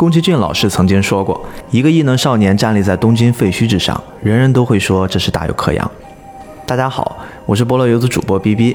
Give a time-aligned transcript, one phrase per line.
[0.00, 1.38] 宫崎骏老师曾经说过
[1.70, 5.90] ：“一个异能少年站立在东京废墟之上，人人都会说这是大有克洋。”
[6.64, 8.74] 大家好，我是菠萝油子主播 B B。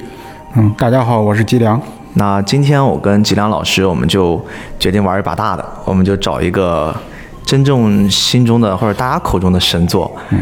[0.54, 1.82] 嗯，大家好，我是吉良。
[2.14, 4.40] 那今天我跟吉良老师，我们就
[4.78, 6.96] 决定玩一把大的，我们就找一个
[7.44, 10.38] 真正心中的或者大家口中的神作，嗯，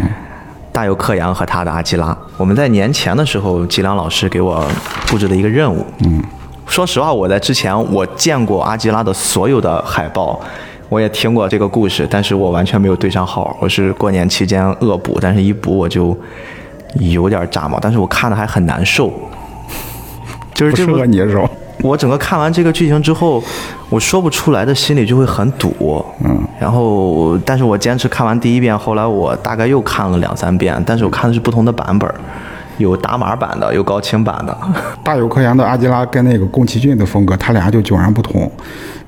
[0.73, 2.17] 大有克洋和他的阿基拉。
[2.35, 4.61] 我们在年前的时候，吉良老师给我
[5.07, 6.21] 布置了一个任务，嗯，
[6.67, 10.37] 说实话，我在之前我见过阿基拉的所有的海报，
[10.89, 13.55] 我也听过这个故事，但是我完全没有对上号。
[13.59, 16.15] 我是过年期间恶补，但是一补我就
[16.99, 19.11] 有点炸毛，但是我看的还很难受，
[20.53, 21.49] 就是这不适合你是吧。
[21.81, 23.43] 我整个看完这个剧情之后，
[23.89, 32.09] 我说不出来的心里就会很堵，嗯，然后，但是我坚持看完第一遍，后来我大概又看了两三遍，但是我看的是不同的版本，
[32.77, 34.57] 有打码版的，有高清版的。
[35.03, 38.51] 大有克洋的阿基拉跟那个宫崎骏的风格，他俩就迥然不同。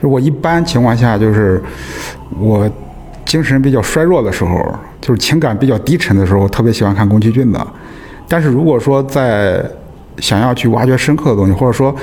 [0.01, 1.61] 就我一般情况下，就是
[2.39, 2.69] 我
[3.25, 4.59] 精神比较衰弱的时候，
[5.01, 7.67] 就是情感比较低沉的时候，特别喜欢看宫崎骏的。
[8.27, 9.63] 但是如果说在
[10.19, 11.95] 想要去挖掘深刻的东西，或者说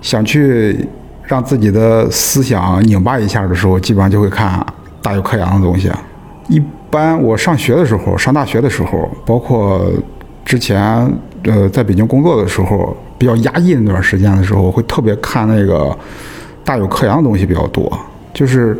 [0.00, 0.88] 想去
[1.22, 4.64] 让自己的思想拧巴一下的时候，基本上就会看
[5.02, 5.90] 大有克洋的东西。
[6.48, 9.82] 一般我上学的时候，上大学的时候，包括
[10.48, 10.80] 之前
[11.44, 15.94] 呃在北京工作的时候，比较压抑那段时间的时候，我会特别看那个
[16.64, 17.86] 大有克洋的东西比较多，
[18.32, 18.74] 就是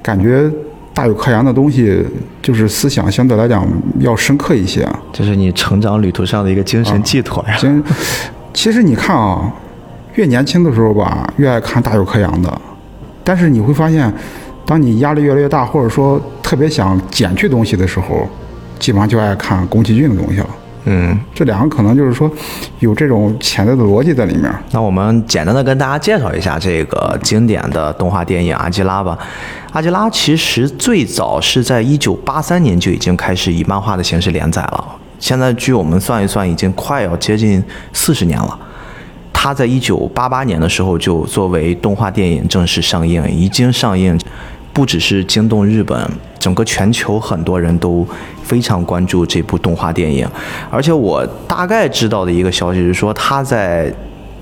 [0.00, 0.48] 感觉
[0.94, 2.06] 大有克洋的东西
[2.40, 3.66] 就是思想相对来讲
[3.98, 4.88] 要深刻一些。
[5.12, 7.56] 就是你成长旅途上的一个精神寄托呀。
[7.58, 7.82] 精，
[8.54, 9.52] 其实你看啊。
[10.14, 12.60] 越年轻的时候吧，越爱看大有克洋的，
[13.22, 14.12] 但是你会发现，
[14.66, 18.28] 当你压力越来越大，或者说特别想减去东西的时候，
[18.80, 20.48] 基本上就爱看宫崎骏的东西了。
[20.90, 22.30] 嗯，这两个可能就是说
[22.78, 24.50] 有这种潜在的逻辑在里面。
[24.70, 29.16] 那我们简单的跟大家介绍一下这个经典的动画电影《阿基拉》吧。
[29.72, 34.84] 《阿基拉》其实最早是在一九八三年就已经开始以漫画的形式连载了，
[35.18, 37.62] 现在据我们算一算，已经快要接近
[37.92, 38.58] 四十年了。
[39.30, 44.18] 它在一九八八年的时候就作为动画电影正式上映，已经上映，
[44.78, 46.08] 不只是惊动日本，
[46.38, 48.06] 整个全球很多人都
[48.44, 50.24] 非常关注这部动画电影。
[50.70, 53.92] 而且我大概知道的一个消息是说，他在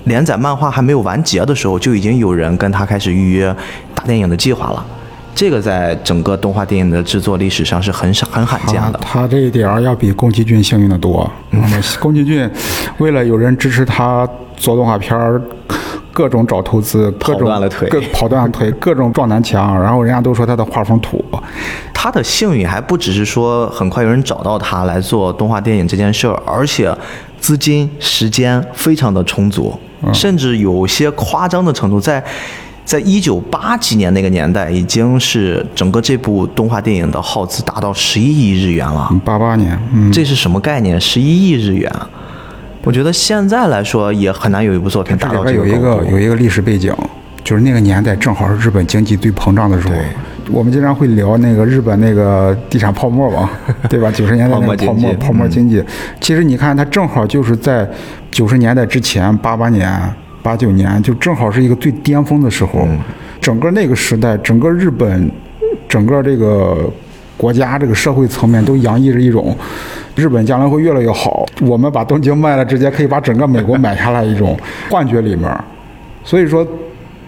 [0.03, 3.51] 连载漫画还没有完结的时候，就已经有人跟他开始预约
[3.95, 4.85] 大电影的计划了。
[5.33, 8.99] 这个在整个动画电影的制作历史上是很少、很罕见的。
[9.01, 11.27] 他这一点儿要比宫崎骏幸运的多。
[11.49, 11.63] 嗯
[11.99, 12.47] 宫崎骏
[12.99, 15.41] 为了有人支持他做动画片儿，
[16.17, 21.23] 各种找投资，各种跑断了腿，各跑断了腿，各种撞南墙，然后人家都说他的画风土。
[21.93, 26.91] 他的幸运还不只是说很快有人找到他来做动画电影这件事儿，而且
[27.39, 29.77] 资金、时间非常的充足，
[30.11, 32.23] 甚至有些夸张的程度在。
[32.83, 39.13] 在一九八几年那个年代，已经是整个这部动画电影的耗资达到十一亿日元了。
[39.25, 39.77] 八八年，
[40.09, 40.97] 这是什么概念？
[40.97, 41.91] 十一亿日元，
[42.87, 46.95] 我觉得现在来说也很难有一部作品达到这个有一个有一个历史背景，
[47.43, 49.93] 就是那个年代正好是日本经济最膨胀的时候。
[50.49, 53.49] 我们经常会聊那个日本那个地产泡沫嘛，
[53.89, 54.09] 对吧？
[54.09, 55.83] 九十年代那个泡沫泡沫经济，
[56.21, 57.85] 其实你看它正好就是在
[58.31, 59.91] 九十年代之前，八八年。
[60.41, 62.87] 八九年就正好是一个最巅峰的时候，
[63.41, 65.29] 整个那个时代，整个日本，
[65.89, 66.89] 整个这个
[67.37, 69.55] 国家这个社会层面都洋溢着一种
[70.15, 74.57] 日本将来会越来越好，我们把东京卖了，直接可以把整个美国买下来一种
[74.89, 75.49] 幻觉里面。
[76.23, 76.67] 所以说，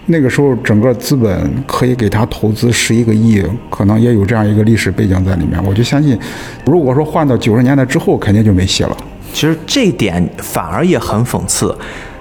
[0.06, 5.62] 那个时候整个资本可以给他投资十一个亿，可能也有这样一个历史背景在里面。
[5.64, 6.18] 我就相信，
[6.66, 8.96] 如果说换到九十年代之后，肯定就没戏了。
[9.32, 11.74] 其实这点反而也很讽刺。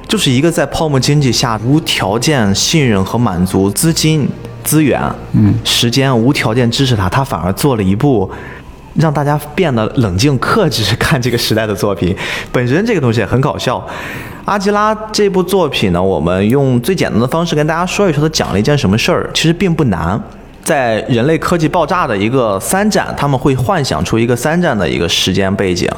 [0.08, 4.28] 就是一个在泡沫经济下无条件信任和满足资金、
[4.64, 5.02] 资源、
[5.34, 8.30] 嗯、时间无条件支持他，他反而做了一部
[8.96, 12.16] 让大家变得冷静克制看这个时代的作品。
[12.52, 13.86] 本身这个东西很搞笑。
[14.46, 20.20] 阿基拉这部作品呢，我们用最简单的方式跟大家说一说，它讲了一件什么事儿，其实并不难。
[20.64, 25.90] 在人类科技爆炸的一个三战，他们会幻想出一个三战的一个时间背景，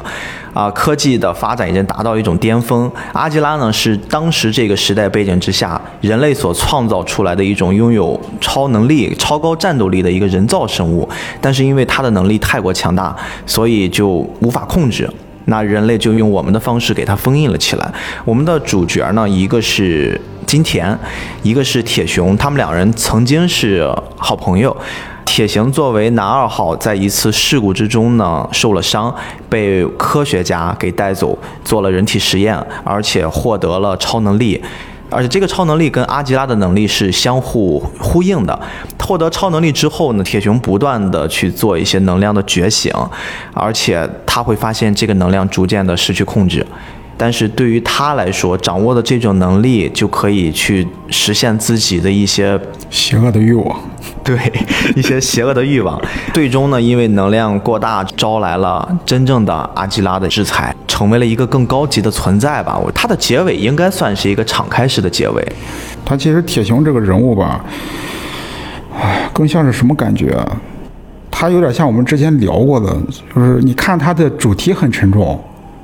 [0.54, 2.90] 啊，科技的发展已经达到一种巅峰。
[3.12, 11.06] 阿基拉呢是当时这个时代背景之下人类所创造出来的一种拥有超能力、超高战斗力的一个人造生物，
[11.40, 14.08] 但是因为它的能力太过强大，所以就
[14.40, 15.08] 无法控制。
[15.46, 17.92] 那人类就用我们的方式给它封印了起来。
[18.24, 20.98] 我们的主角呢，一个是金田，
[21.42, 24.76] 一个是铁雄，他们两人曾经是好朋友。
[25.24, 29.14] 铁雄作为男二号，在一次事故之中呢受了伤，
[29.48, 32.54] 被科学家给带走做了人体实验，
[32.84, 34.62] 而且获得了超能力。
[35.12, 38.58] 而且这个超能力跟阿吉拉的能力是相互呼应的。
[38.98, 42.90] 获得超能力之后呢，铁熊不断的去做一些能量的觉醒，
[43.52, 46.66] 而且他会发现这个能量逐渐的失去控制。
[47.16, 52.58] 但是对于他来说，掌握的这种能力就可以去实现自己的一些
[52.90, 53.80] 邪恶的欲望。
[54.24, 54.38] 对
[54.94, 56.00] 一些邪恶的欲望，
[56.32, 62.78] 最终呢，因为能量过大，招来了真正的阿基拉的制裁，成为了一个更高级的存在吧。
[62.78, 65.44] 我它的结尾应该算是一个敞开式的结尾。
[66.04, 67.64] 他其实铁熊这个人物吧，
[68.96, 70.36] 唉，更像是什么感觉？
[71.28, 72.96] 他有点像我们之前聊过的，
[73.34, 75.42] 就是你看他的主题很沉重，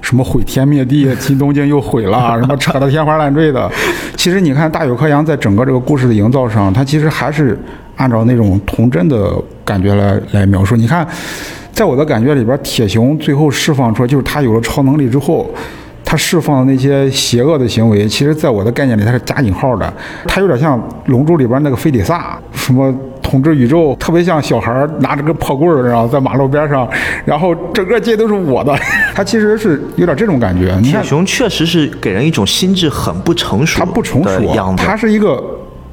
[0.08, 3.70] 什么毁天灭地，新东京又毁了， 什么扯得天花乱坠的。
[4.16, 7.58] 其实你看大有克洋在整个这个故事的营造上，他其实还是
[7.96, 9.34] 按照那种童真的
[9.66, 10.74] 感觉来来描述。
[10.74, 11.06] 你看，
[11.72, 15.46] 在我的感觉里边，铁熊最后释放出来，就是他有了超能力之后。
[16.10, 19.92] 他释放的那些邪恶的行为，其实在我的概念里，它是加引号的。
[20.26, 22.90] 他有点像《龙珠》里边那个菲迪萨，什么
[23.28, 26.88] 统治宇宙，特别像小孩拿着个破棍儿，然后在马路边上，
[27.24, 28.74] 然后整个街都是我的。
[29.14, 30.74] 他其实是有点这种感觉。
[30.82, 35.42] 铁熊确实是给人一种心智很不成熟，他不成熟样子，他是一个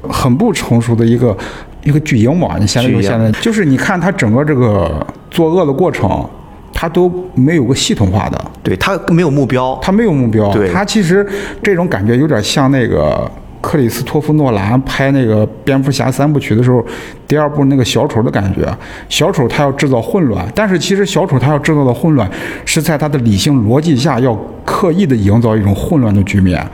[0.08, 1.36] 很不成熟的一个
[1.84, 2.56] 一个巨婴嘛。
[2.58, 6.26] 你现在就现在就是你看他整个这个作恶的过程。
[6.78, 10.52] 他都没有个系统化的，对他没有目标，他没有目标。
[10.52, 11.26] 对他其实
[11.62, 13.26] 这种感觉有点像那个
[13.66, 16.86] 克里斯托弗诺兰拍那个蝙蝠侠三部曲的时候，
[17.26, 18.64] 第二部那个小丑的感觉。
[19.08, 22.30] 小丑他要制造混乱，但是其实小丑他要制造的混乱
[22.64, 24.32] 是在他的理性逻辑下要
[24.64, 26.64] 刻意的营造一种混乱的局面，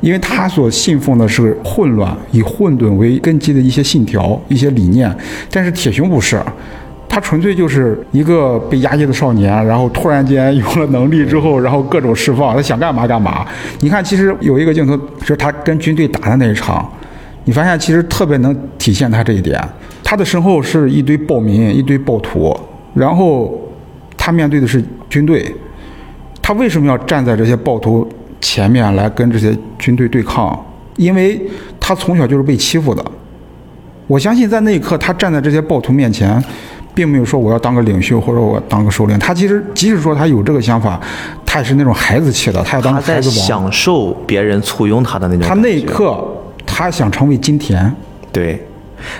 [0.00, 5.16] 因为他所信奉的是混乱，以混沌为根基的一些信条、一些理念。
[5.48, 6.42] 但是铁熊不是。
[7.16, 13.42] 他纯粹就是一个被压抑的少年，然后突然间有了能力之后，然后各种释放，他想干嘛干嘛。
[13.80, 16.86] 你看，其实有一个镜头就是他跟军队打的那一场，
[17.44, 19.58] 你发现其实特别能体现他这一点。
[20.04, 22.54] 他的身后是一堆暴民，一堆暴徒，
[22.92, 23.58] 然后
[24.14, 25.50] 他面对的是军队，
[26.42, 28.06] 他为什么要站在这些暴徒
[28.42, 30.62] 前面来跟这些军队对抗？
[30.96, 31.40] 因为
[31.80, 33.02] 他从小就是被欺负的。
[34.06, 36.44] 我相信在那一刻，他站在这些暴徒面前。
[36.96, 40.98] 并没有说我要当个领袖或者我当个首领，他其实即使说他有这个想法，
[41.44, 45.46] 他也是那种孩子气的，他要当孩子王，享受别人簇拥他的那种。
[45.46, 46.26] 他那一刻，
[46.64, 47.94] 他想成为金田，
[48.32, 48.65] 对。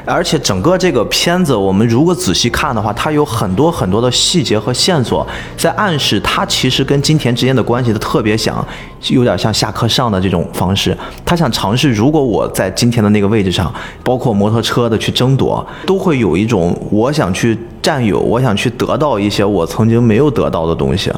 [0.04, 5.26] 而且整个这个片子，我们如果仔细看的话，它有很多很多的细节和线索，
[5.56, 8.66] 在暗示他其实跟金田之间的关系，他特别想，
[9.08, 10.96] 有点像下课上的这种方式。
[11.24, 21.12] 他想尝试，如果我在金田的那个位置上，包括摩托车的去争夺，都会有一种我想去占有，我想去得到一些我曾经没有得到的东西，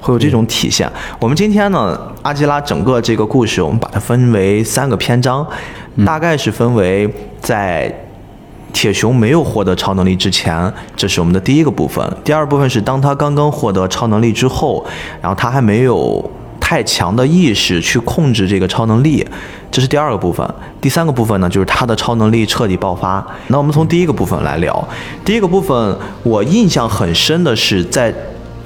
[0.00, 0.90] 会有这种体现。
[1.18, 5.46] 我们今天呢，阿基拉整个这个故事，我们把它分为三个篇章，
[6.06, 7.08] 大概是分为
[7.40, 7.92] 在。
[8.76, 12.04] 铁熊没有获得超能力之前，这是我们的第一个部分。
[12.24, 14.84] 第二部分是当他刚刚获得超能力之后，
[15.22, 19.24] 然后他还没有太强的意识去控制这个超能力，
[19.70, 20.44] 这是第二个部分。
[20.80, 23.24] 第三个部分呢，就是他的超能力彻底爆发。
[23.46, 24.88] 那我们从第一个部分来聊。
[25.24, 28.12] 第一个部分我印象很深的是，在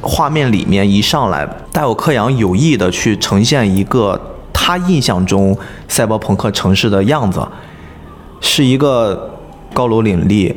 [0.00, 4.18] 画面里面一上来，戴尔克洋有意的去呈现一个
[4.52, 5.56] 他印象中
[5.88, 7.46] 赛博朋克城市的样子，
[8.40, 9.34] 是一个。
[9.74, 10.52] 高楼林立，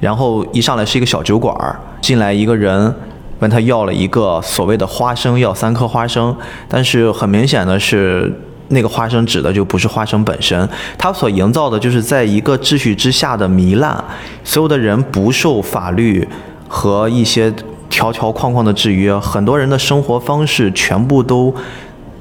[0.00, 2.92] 然后一上来是一个小酒馆儿，进来一个人，
[3.38, 6.34] 问他要了一个所谓的花生，要三颗花生，
[6.66, 8.32] 但是很明显的是，
[8.68, 10.66] 那个花生指的就不是花生本身，
[10.96, 14.02] 他所营造的就是在一个秩序之下的糜烂，
[14.42, 16.26] 所有的人不受法律
[16.66, 17.52] 和一些
[17.90, 21.54] 条条框框的制约，很多人的生活方式全部都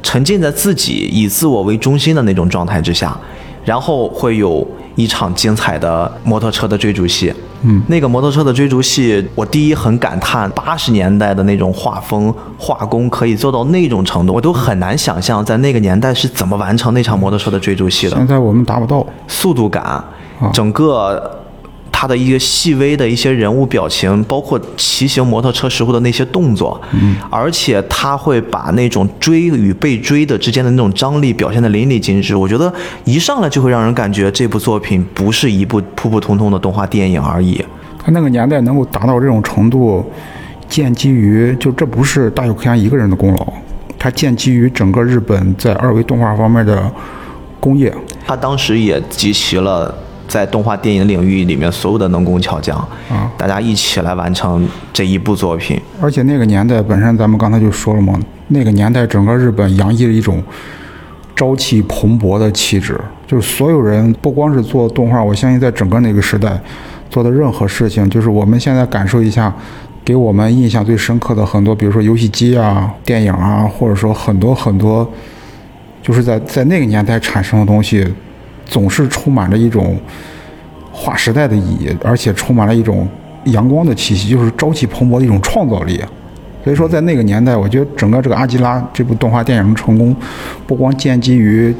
[0.03, 3.17] 沉浸在自己以自我为中心的那种状态之下，
[3.65, 4.67] 然后会有。
[4.95, 7.33] 一场精彩的摩托车的追逐戏，
[7.63, 18.15] 嗯，那个摩托车的追逐戏，我第一很感叹八十年代的那种画风画工可以做到那种程度，我都很难想象在那个年代是怎么完成那场摩托车的追逐戏的。
[18.15, 20.03] 现在我们达不到速度感，
[20.53, 21.42] 整个。
[22.03, 32.35] 他的一个细微的一些人物表情，包括骑行摩托车时候的那些动作，嗯，而且他会把那种追与被追的之间的那种张力表现的淋漓尽致。
[32.35, 32.73] 我觉得
[33.05, 37.63] 一上来就会让人感觉这部作品不是一部普普通通的动画电影而已。
[37.97, 40.05] 他那个年代能够达到这种程度，
[40.67, 43.47] 建基于就这不是大友克洋一个人的功劳，
[43.97, 46.91] 他建基于整个日本在二维动画方面的
[47.61, 47.95] 工业。
[48.27, 49.97] 他当时也集齐了。
[50.33, 52.75] 在动画电影领域里面，所有的能工巧匠
[53.07, 55.79] 啊，大家一起来完成这一部作品。
[56.01, 60.41] 而且那个年代本身，咱们刚才就说了嘛，那个年代整个日本洋溢着一种
[61.35, 62.99] 朝气蓬勃的气质。
[63.27, 66.59] 就是所有人不光是做动画，我相信在整个那个时代
[67.11, 69.53] 做的任何事情，就是我们现在感受一下，
[70.03, 75.07] 给我们印象最深刻的很多，比如说游戏机啊、电影啊，或者说很多很多，
[76.01, 78.03] 就是在在那个年代产生的东西，
[78.65, 79.97] 总是充满着一种
[80.91, 83.07] 划时代的意义，而且充满了一种
[83.45, 86.01] 阳光的气息，就是朝气蓬勃的一种创造力。
[86.63, 90.15] 所以说，在那个年代，我觉得整个这个《阿基拉》这部动画电影的成功，
[90.65, 91.75] 不光建基于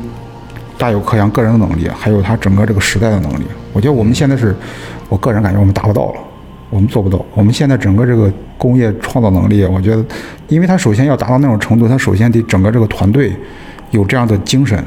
[0.77, 3.43] 大有克洋个人的能力，还有他整个这个时代的能力。
[3.71, 4.53] 我觉得我们现在是，
[5.07, 6.19] 我个人感觉我们达不到了，
[6.69, 7.23] 我们做不到。
[7.33, 10.03] 我们现在整个这个工业创造能力，我觉得，
[10.49, 13.33] 因为他首先要达到那种程度，他首先得整个这个团队
[13.91, 14.83] 有这样的精神，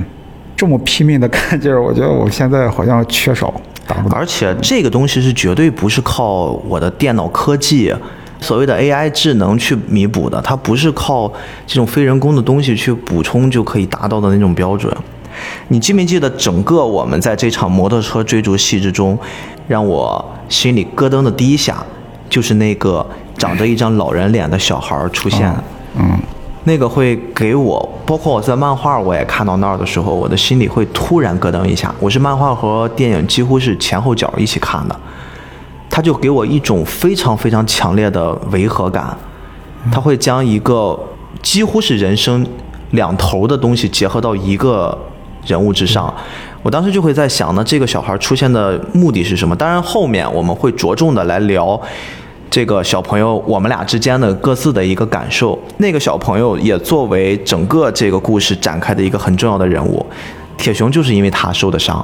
[0.56, 3.52] 这么拼命的干劲儿， 我觉得我现在好像缺少，
[3.86, 4.16] 达不到。
[4.16, 7.94] 而且这个东西是绝对不是靠我的电脑科技。
[8.38, 11.26] 所谓的 AI 智能去弥补的，它不是靠
[11.66, 14.94] 这种非人工的东西去补充就可以达到的那种标准。
[15.68, 19.18] 你记没记得整个我们在这场摩托车追逐戏之中，
[19.66, 21.82] 让我心里咯噔的第一下，
[22.28, 23.04] 就是那个
[23.38, 25.50] 长着一张老人脸的小孩出现。
[25.98, 26.18] 嗯，
[26.66, 31.94] 那个会给我，包括我在漫画我也看到那儿的时候，我的心里会突然咯噔一下。
[32.00, 35.00] 我是漫画和电影几乎是前后脚一起看的。
[35.88, 39.16] 他就给我一种非常非常强烈的违和感，
[39.92, 40.98] 他会将一个
[41.40, 42.44] 几乎是人生
[42.90, 44.98] 两头的东西结合到一个
[45.46, 46.12] 人物之上。
[46.64, 49.54] 我当时就会在想呢，这个小孩出现的目的是什么？
[49.54, 51.80] 当然后面我们会着重的来聊
[52.56, 55.58] 这个小朋友我们俩之间的各自的一个感受。
[55.76, 60.02] 那个小朋友也作为整个这个故事展开的一个很重要的人物。
[60.56, 62.02] 铁熊就是因为他受的伤。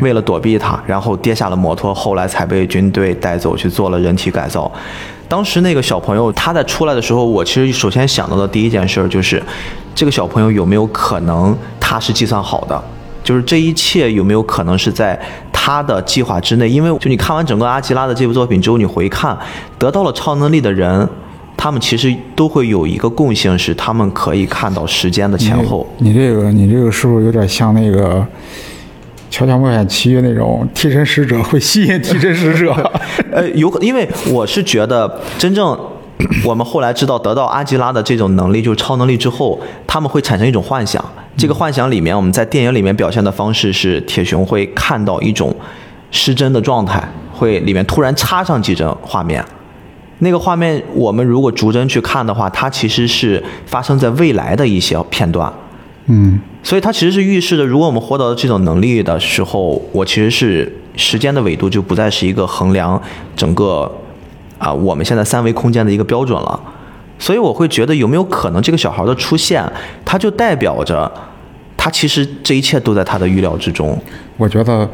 [0.00, 4.72] 为了躲避他，然后跌下了摩托，后来才被军队带走去做了人体改造。
[5.28, 9.42] 当时那个小朋友他在出来的时候，我其实首先想到的第一件事就是，
[9.94, 12.82] 这个小朋友有没有可能他是计算好的？
[13.24, 15.18] 就是这一切有没有可能是在
[15.52, 16.68] 他的计划之内？
[16.68, 19.36] 因为就你看完整个阿吉拉的这部作品之后，你回看
[19.78, 21.08] 得到了超能力的人，
[21.56, 25.84] 他们其实都会有一个共性，是他们可以看到时间的前后。
[25.98, 28.24] 你这个你这个是不是有点像那个？
[29.36, 32.72] 《乔乔冒险奇遇》那种替身使者会吸引替身使者，
[33.32, 35.76] 呃，有可，因为我是觉得，真正
[36.46, 41.04] 我们后来知道得到阿吉拉的这种能力，就是超能力之后，他们会产生一种幻想。
[41.36, 45.54] 这个幻想里面，我们在电影里面表现的方式是，铁熊会看到一种
[46.10, 49.44] 失真的状态，会里面突然插上几帧画面。
[50.20, 55.52] 那个画面，我们如果逐帧去看的话，它其实是发生在未来的一些片段。
[56.06, 56.38] 嗯。
[56.62, 62.98] 所以它其实是预示着，如果我们获得这种能力的时候，我其实是时间的维度就不再是一个衡量
[63.36, 63.90] 整个
[64.56, 66.58] 啊我们现在三维空间的一个标准了。
[67.18, 69.64] 所以我会觉得有没有可能这个小孩的出现，
[70.04, 71.10] 他就代表着
[71.76, 73.98] 他其实这一切都在他的预料之中。
[74.36, 74.88] 我觉得。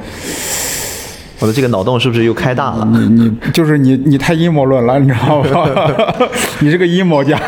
[1.43, 2.85] 我的这个脑洞是不是又开大了？
[2.85, 5.67] 你你就是你你太阴谋论了，你知道吗？
[6.61, 7.41] 你是个阴谋家。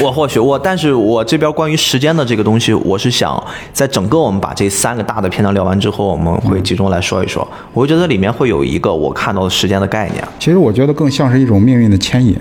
[0.00, 3.38] 我或许我，但是我这边关于时间的这个东西，我是想
[3.70, 7.46] 在整个我们把这三个大的篇章聊完之后，我们会集中来说一说。
[7.74, 10.24] 我觉得里面会有一个我看到的时间的概念。
[10.38, 12.34] 其实我觉得更像是一种命运的牵引。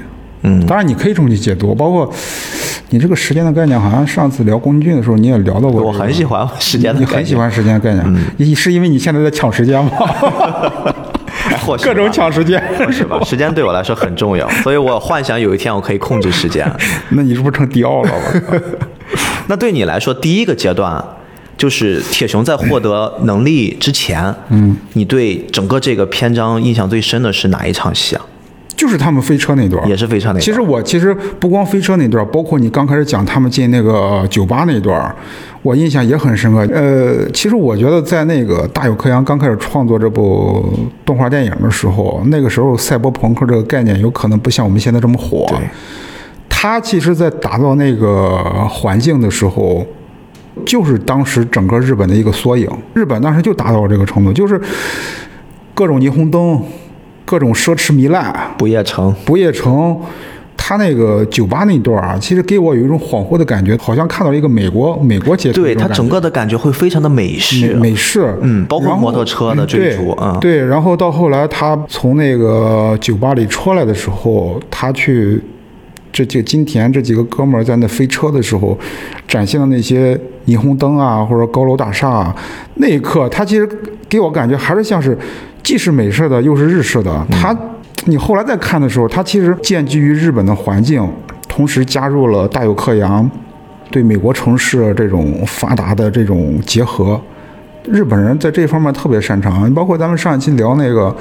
[0.43, 2.11] 嗯，当然你可以这么去解读，包括
[2.89, 5.81] 你这个时间的概念，好像上次聊宫崎骏的时候你也聊到过。
[5.81, 9.91] 我很喜欢时间的，你很喜欢时间概念，你是因为你现在在抢时间吗？
[11.65, 13.19] 或许各种抢时间是吧？
[13.23, 16.69] 时间对我来说很重要，所以我幻想有一天我可以控制时间。
[17.11, 18.11] 那你是不是成迪奥了？
[19.47, 21.01] 那对你来说，第一个阶段
[21.57, 28.25] 就是铁熊在获得能力之前，嗯，你对整个这个篇章印象最深的是哪一场戏啊？
[28.77, 30.41] 就是他们飞车那段，也是飞车那段。
[30.41, 35.13] 其实我其实不光飞车那段，包括你刚开始讲他们进那个酒吧那段，
[35.63, 36.59] 我印象也很深刻。
[36.71, 40.63] 呃，其实我觉得在那个大有克洋刚开始创作这部
[41.03, 45.47] 动画电影的时候，那个时候赛博朋克这个概念有可能不像我们现在这么火。
[46.47, 48.37] 他其实，在打造那个
[48.69, 49.83] 环境的时候，
[50.65, 52.69] 就是当时整个日本的一个缩影。
[52.93, 54.61] 日本当时就达到了这个程度，就是
[55.73, 56.61] 各种霓虹灯。
[57.27, 59.99] 各种奢侈糜烂，不夜城，不夜城，
[60.55, 65.61] 他那个酒吧那段啊，其实给我有一种恍惚的感觉，好像看到了一个美国美国街头。
[65.61, 75.43] 对他整个的感觉会非常的美式，美式，嗯，包括摩托车的追逐啊，对，然后到后来他从那个酒吧里出来的时候，他去
[76.13, 78.79] 这这金田这几个哥们儿在那飞车的时候，
[79.27, 82.33] 展现的那些霓虹灯啊，或者高楼大厦，啊
[82.75, 83.67] 那一刻他其实
[84.07, 85.17] 给我感觉还是像是。
[85.67, 87.27] 既是美式的，又是日式的。
[87.29, 87.53] 它，
[88.05, 91.05] 你后来再看的时候，它其实建基于日本的环境，
[91.45, 93.29] 同时加入了大有克洋
[93.91, 97.19] 对美国城市这种发达的这种结合，
[97.83, 101.13] 日本人在这方面特别擅长，包括咱们上一期聊那个。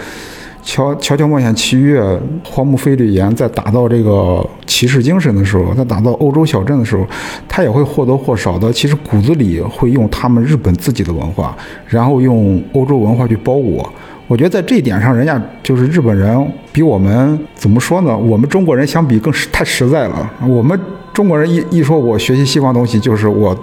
[0.68, 1.96] 《乔乔乔冒险奇遇》，
[2.44, 7.06] 荒木飞吕彦在打造这个骑士精神的时候，在打造欧洲小镇的时候，
[7.48, 13.88] 他也会或多或少的，其实骨子里会用他们日本自己的文化，然后用欧洲文化去包裹。
[14.26, 18.16] 我觉得在这一点上，人家就是日本人比我们怎么说呢？
[18.16, 20.30] 我们中国人相比更实太实在了。
[20.46, 20.78] 我们
[21.12, 23.56] 中国人一一说我学习西方东西，就是我。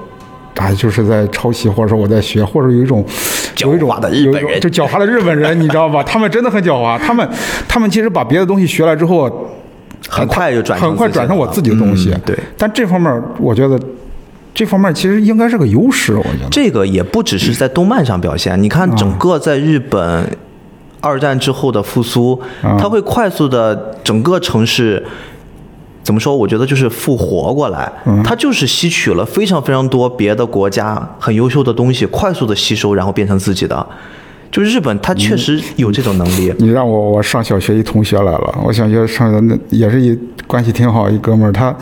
[0.56, 3.04] 啊，就是在抄袭，或者说我在学，或者有一种
[3.58, 6.02] 有一种的日本人，就狡猾的日本人，你知道吧？
[6.04, 7.28] 他们真的很狡猾，他们
[7.68, 9.50] 他们其实把别的东西学来之后，
[10.08, 12.16] 很快就转很快转成我自己的东西。
[12.24, 13.78] 对，但这方面我觉得
[14.54, 16.14] 这方面其实应该是个优势。
[16.14, 20.30] 我觉得这个也不只是在动漫上表现，你看整个在日本
[21.04, 22.42] 二战之后的复苏，
[22.80, 25.06] 它会快速的整个城市。
[26.02, 26.36] 怎么说？
[26.36, 27.90] 我觉得就是复活过来，
[28.26, 33.88] 它就是吸取了非常非常多别的国家很优秀的东西，快速的吸收，然后变成自己的。
[34.52, 36.54] 就日本，它确实有这种能力。
[36.60, 40.14] 你让我我上小学一同学来了，我小学上的那也是一
[40.46, 41.74] 关系挺好一哥们儿，他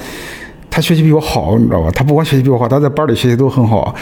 [0.70, 1.90] 他学习比我好，你知道吧？
[1.92, 3.94] 他不光学习比我好，他在班里学习都很好，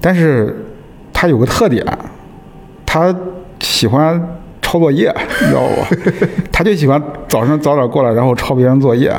[0.00, 0.66] 但是
[1.12, 1.86] 他有个特点，
[2.84, 3.14] 他
[3.60, 4.20] 喜欢
[4.68, 5.10] 抄作业，
[5.40, 5.96] 你知道不？
[6.52, 9.10] 他就喜欢早上早点过来，然后抄别人作业。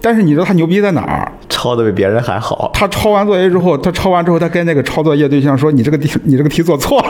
[0.00, 1.32] 但是你知道他牛逼在哪儿？
[1.48, 2.70] 抄的比别人还好。
[2.72, 7.08] 他抄完作业之后，他抄完之后，他跟那个抄作业对象说：“你这个题， 你这个题做错了。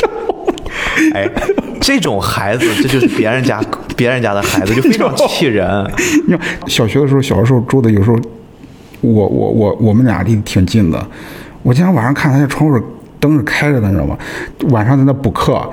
[1.12, 1.28] ”哎，
[1.78, 3.60] 这种孩子，这就是别人家
[3.96, 5.68] 别人家的孩子，就非常气人。
[6.26, 8.18] 你看，小学的时候，小的时候住的有时候，
[9.02, 11.06] 我我我我们俩离挺近的。
[11.62, 12.80] 我经常晚上看他那窗户
[13.18, 14.16] 灯是开着的，你知道吗？
[14.70, 15.68] 晚上在那补课。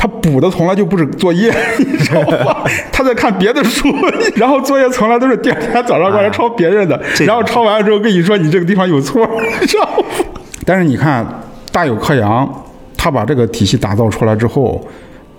[0.00, 2.64] 他补的从来就不是作业， 你知道吧？
[2.92, 3.88] 他在看别的书，
[4.36, 9.28] 然后作业从来都是第二天早上过来抄别人的，然后抄完了之后跟你说你这个地方有错，
[9.60, 10.04] 你知道吗
[10.64, 11.26] 但是你看
[11.72, 12.48] 大有克洋，
[12.96, 14.80] 他把这个体系打造出来之后，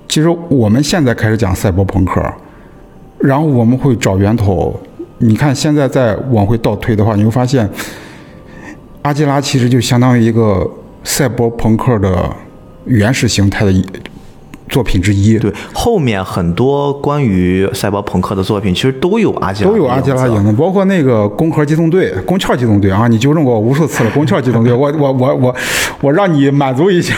[0.10, 2.22] 其实我们现在开始讲赛博朋克，
[3.20, 4.78] 然后我们会找源头。
[5.20, 7.70] 你看现在再往回倒推的话，你会发现，
[9.04, 10.70] 阿基拉其实就相当于一个
[11.06, 12.30] 赛博朋克的
[12.86, 13.86] 原始形态的一。
[14.70, 25.56] 作品之一，对后面很多关于赛博朋克的作品，其实都有阿基拉，都有阿基拉影子，包括那个《攻壳机动队》《宫壳机动队》啊，你纠正过我无数次了，《宫壳机动队》， 我我我我
[26.02, 27.14] 我让你满足一下，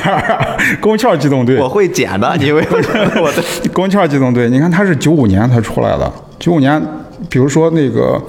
[0.80, 6.82] 《宫壳机动队》，我会剪的， 你为我的 《宫壳机动队》，你看它是九五年才出来的，九五年，
[7.30, 8.22] 比如说那个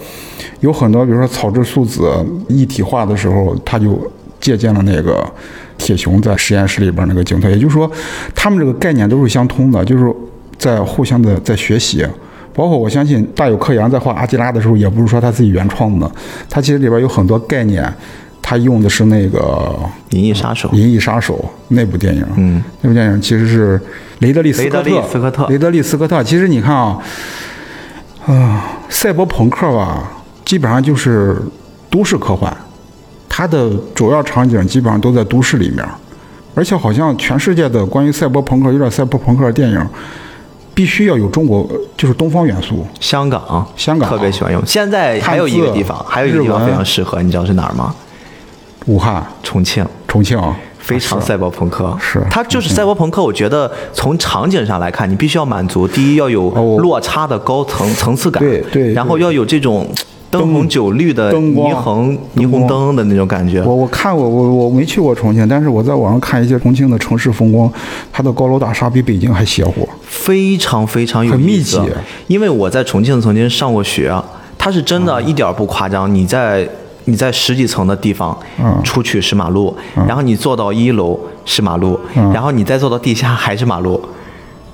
[0.60, 2.10] 有很多，比如说草质素子
[2.48, 3.98] 一体化的时候，他就
[4.40, 5.24] 借鉴了那个。
[5.82, 7.90] 铁熊在实验室里边那个镜头，也就是说，
[8.34, 10.14] 他们这个概念都是相通的，就是
[10.56, 12.06] 在互相的在学习。
[12.54, 16.10] 包括我相信大有克洋在画阿基拉的时候，也不是说他自己原创的，
[16.48, 17.92] 他其实里边有很多概念，
[18.40, 19.74] 他用的是那个
[20.16, 20.68] 《银翼杀手》。
[20.76, 21.36] 《银翼杀手》
[21.68, 23.80] 那部电影，嗯，那部电影其实是
[24.18, 24.88] 雷德利·斯科特。
[24.88, 25.46] 雷德利斯科特。
[25.48, 26.22] 雷德利·斯科特。
[26.22, 26.98] 其实你看啊，
[28.26, 30.12] 啊，赛博朋克吧，
[30.44, 31.40] 基本上就是
[31.88, 32.54] 都市科幻。
[33.34, 35.82] 它的主要场景基本上都在都市里面，
[36.54, 39.86] 而且好像全世界的关于赛博朋克有点赛博朋克的电影，
[40.74, 41.66] 必须要有中国
[41.96, 42.86] 就是东方元素。
[43.00, 44.62] 香港，香港特别喜欢用。
[44.66, 47.94] 现在还有一个地方，还有一个地方非常适合，你知道是哪儿吗？
[48.84, 50.38] 武汉、重庆、重庆
[50.78, 51.96] 非常赛博朋克。
[51.98, 53.22] 是它就是赛博朋克。
[53.22, 59.90] 我觉得从场景上来看，你必须要满足第一要有落差的高层层次感，对对，然后要有这种。
[60.32, 67.70] 灯红酒绿的霓虹霓虹灯的那种感觉，我我看过，我我没去过重庆，但是我在网上看一些重庆的城市风光，
[68.10, 71.78] 它的高楼大厦比北京还邪乎，非常非常有很密集。
[72.28, 74.10] 因为我在重庆曾经上过学，
[74.56, 76.12] 它是真的一点不夸张。
[76.12, 76.66] 你在
[77.04, 78.34] 你在十几层的地方，
[78.82, 82.00] 出去是马路，然后你坐到一楼是马路，
[82.32, 84.00] 然后你再坐到地下还是马路。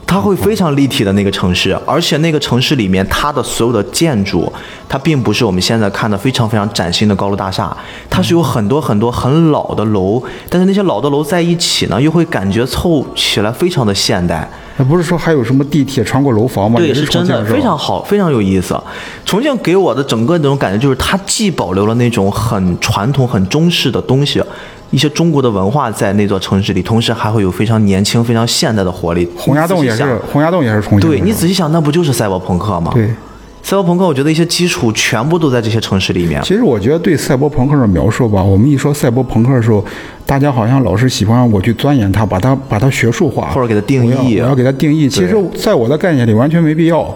[0.08, 4.50] 它会非常立体的那个城市，而且那个城市里面，它的所有的建筑，
[4.88, 7.76] 它并不是我们现在看的非常非常崭新的高楼大厦，
[8.08, 14.50] 它是有很多很多很老的楼，但是那些老的楼在一起呢，又会感觉凑起来非常的现代。
[14.78, 16.78] 那不是说还有什么地铁穿过楼房吗？
[16.78, 18.80] 对，是真的非常好，非常有意思。
[19.26, 24.42] 重庆给我的整个那种感觉就是，它既保留了那种很传统、很中式的东西。
[24.90, 29.28] 一些中国的文化在那座城市里，同时还会有非常年轻、非常现代的活力。
[29.36, 31.08] 洪崖洞也是，洪崖洞也是重庆。
[31.08, 32.90] 对你仔细想，那不就是赛博朋克吗？
[32.94, 33.08] 对，
[33.62, 36.40] 赛博朋克，我觉得一些基础全部都在这些城市里面。
[36.42, 39.84] 其实我觉得对赛博朋克的描述吧，我们一说赛博朋克的时候，
[40.24, 44.40] 大家好像老是喜欢我去钻研它，把它把它学术化，或者给它定义。
[44.40, 45.08] 我要给它定义。
[45.08, 47.14] 其实，在我的概念里完全没必要，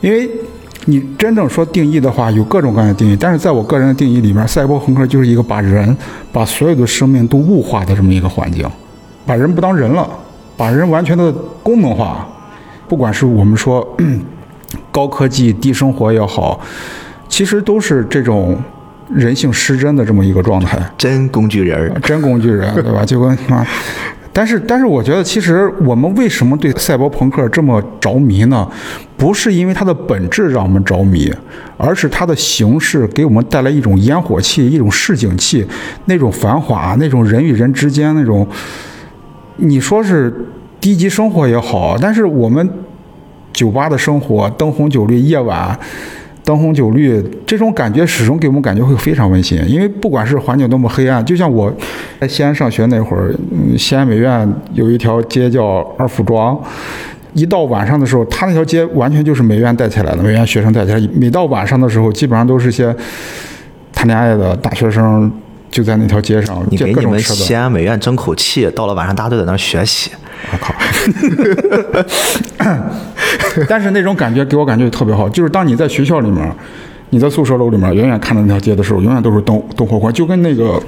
[0.00, 0.28] 因为。
[0.86, 5.96] 你真正说定义的话，有各种各样的定义，但是在我个人的定义里面，赛博朋克就是一个把人、
[6.32, 8.66] 把所有的生命都物化的这么一个环境。
[9.26, 10.08] 把人不当人了，
[10.56, 11.30] 把人完全的
[11.62, 12.26] 功能化。
[12.88, 13.86] 不管是我们说
[14.90, 16.58] 高科技低生活也好，
[17.28, 18.56] 其实都是这种
[19.10, 20.78] 人性失真的这么一个状态。
[20.96, 23.04] 真工具人，真工具人，对吧？
[23.04, 23.66] 就跟啊，
[24.38, 28.70] 但是但是，我觉得其实我们为什么对赛博朋克这么着迷呢？
[29.16, 31.28] 不是因为它的本质让我们着迷，
[31.76, 35.66] 而是它的形式给我们带来一种烟火气、一种市井气，
[36.04, 38.46] 那种繁华，那种人与人之间那种，
[39.56, 40.32] 你说是
[40.80, 42.70] 低级生活也好，但是我们
[43.52, 45.76] 酒吧的生活，灯红酒绿，夜晚。
[46.48, 49.62] 灯红酒绿，这种感觉始终给我们感觉会非常温馨。
[49.68, 51.70] 因为不管是环境多么黑暗，就像我
[52.18, 56.58] 在西安上学那会儿，嗯，西安美院有一条街叫二府庄，
[57.34, 61.08] 一到晚上的时候，他那条街完全就是美院带起来的，美院学生带起来。
[61.12, 62.96] 每到晚上的时候，基本上都是些
[63.92, 65.30] 谈恋爱的大学生
[65.70, 67.20] 就在那条街上，你给你们。
[67.20, 70.12] 西安美院争口气，到了晚上大家都在那儿学习。
[70.50, 70.72] 我靠！
[73.68, 76.52] 但是那种感觉给我感觉特别好，就是当你在学校里面，
[77.10, 80.80] 你在宿舍楼里面远远看着那条街的时候，永远都是灯灯火光，就跟那个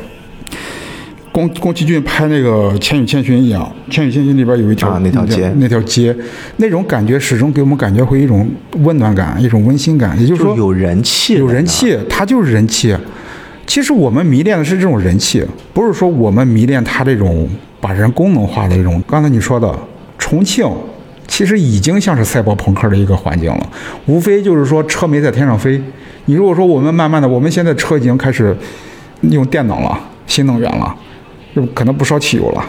[1.33, 6.15] 宫宫崎骏拍那个《千与千寻》一样，《千与千寻》里边有一条、啊那条街那条街，
[6.57, 11.65] 那种感觉始终给我们感觉会一种温暖感，一种温馨感，也就是说就有人气，有人。
[11.65, 12.97] 气，它就是人气。
[13.67, 17.49] 其实我们迷恋的是这种人气，不是说我们迷恋它这种
[17.81, 19.01] 把人功能化的这种。
[19.07, 19.73] 刚才你说的
[20.19, 20.67] 重庆，
[21.31, 23.71] 其实已经像是赛博朋克的一个环境了，
[24.07, 25.81] 无非就是说车没在天上飞。
[26.25, 28.55] 你如果说我们慢慢的，我们现在车已经开始
[29.23, 30.93] 用电能了，新能源了，
[31.55, 32.65] 就可能不烧汽油了。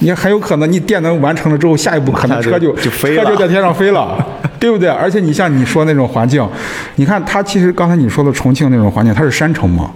[0.00, 4.24] 你很有可能，你电能完成了之后，下一步可能车就就飞了车就在天上飞了，
[4.60, 4.86] 对不对？
[4.88, 6.46] 而且你像你说那种环境，
[6.96, 9.90] 你看它其实刚才你说的重庆那种环境，它是山城嘛，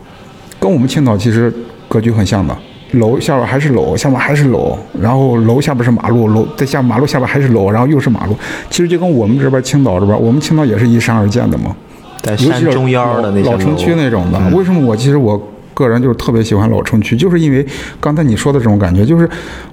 [0.58, 1.52] 跟我们青岛其实
[1.88, 2.56] 格局很像的。
[2.92, 8.36] 楼下边还是楼，下面还是楼，然后楼下边是马路，楼在下马路下边还是楼，然后又是马路。
[8.70, 11.74] 其实就跟我们这边青岛这边，我们青岛也是依山而建的嘛。
[12.22, 14.38] 在尤其是山中央的那些老城区那种的。
[14.56, 15.40] 为什么我其实我
[15.74, 17.64] 个人就是特别喜欢老城区，就是因为
[18.00, 19.28] 刚才你说的这种感觉，就是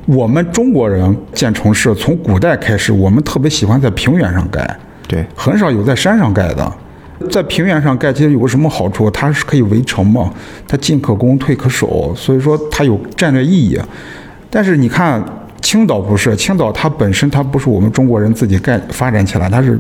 [0.06, 6.72] 我们中国人建城市从古代开始，我们特别喜欢在平原上盖，对，很少有在山上盖的。
[7.30, 9.10] 在平原上盖，其实有个什么好处？
[9.12, 10.32] 它是可以围城嘛，
[10.68, 13.80] 它进可攻，退可守，所以说它有战略意义。
[14.50, 15.24] 但是你看
[15.62, 19.78] 青岛不是，青岛它本身它不是我们中国人自己盖发展起来，它是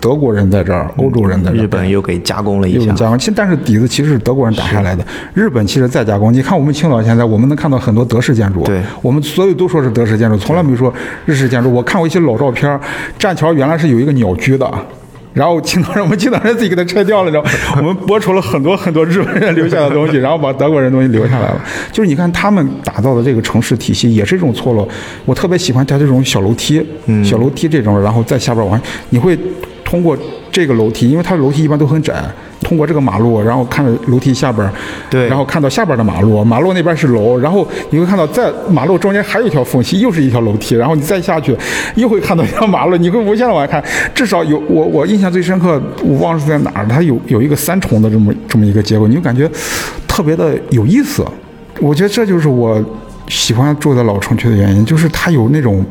[0.00, 5.04] 德国人在这儿，欧洲人在这儿，日本又给加工了一下，有加工，其实但是底子其实是德国人打下来的。
[5.32, 10.92] 日本其实再加工，你看我们青岛现在，我们能看到很多德式建筑，对我们所有都说是德式建筑，从来没说
[11.24, 11.72] 日式建筑。
[11.72, 12.78] 我看过一些老照片，
[13.18, 14.70] 栈桥原来是有一个鸟居的。
[15.34, 21.60] 然后青岛人，我们青岛人自己给它拆掉了，然后 我们剥除了很多很多日本人留下的东西， 然后把德国人东西留下来了。
[21.92, 24.88] 就是你看他们打造的这个城市体系也是一种错落。
[25.24, 26.84] 我特别喜欢它这种小楼梯，
[27.24, 29.36] 小楼梯这种，然后在下边往，你会
[29.84, 30.16] 通过
[30.54, 32.14] 这个楼梯，因为它的楼梯一般都很窄，
[32.62, 34.70] 通过这个马路，然后看着楼梯下边，
[35.10, 41.56] 对然后看到下边的马路，马路那边是楼，然后你会看到在马路中间还有一条缝隙，又是一条楼梯，然后你再下去
[41.96, 49.50] 又会看到一条马路，你会无限的往下看，至少有我我印象最深刻，我忘了是在哪儿，它有有一个三重的这么这么一个结构，你就感觉
[50.06, 51.26] 特别的有意思。
[51.80, 52.80] 我觉得这就是我
[53.26, 55.84] 喜欢住在老城区的原因，就是它有那种。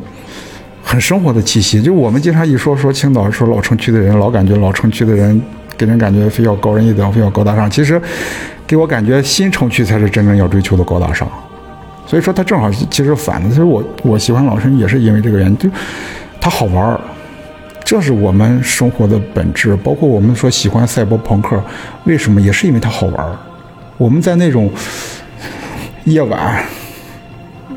[0.84, 5.42] 很生活的气息，就我们经常一说说青岛，说老城区的人，老感觉老城区的人
[5.78, 7.68] 给人感觉非要高人一等，非要高大上。
[7.70, 8.00] 其实，
[8.66, 11.26] 给我感觉新城区才是真正要追求的高大上。
[12.06, 13.48] 所以说，它正好其实反的。
[13.48, 15.68] 其实我我喜欢老城也是因为这个原因，就
[16.38, 17.00] 它好玩儿，
[17.82, 19.74] 这是我们生活的本质。
[19.76, 21.60] 包括我们说喜欢赛博朋克，
[22.04, 23.32] 为什么也是因为它好玩儿。
[23.96, 24.70] 我们在那种
[26.04, 26.62] 夜晚。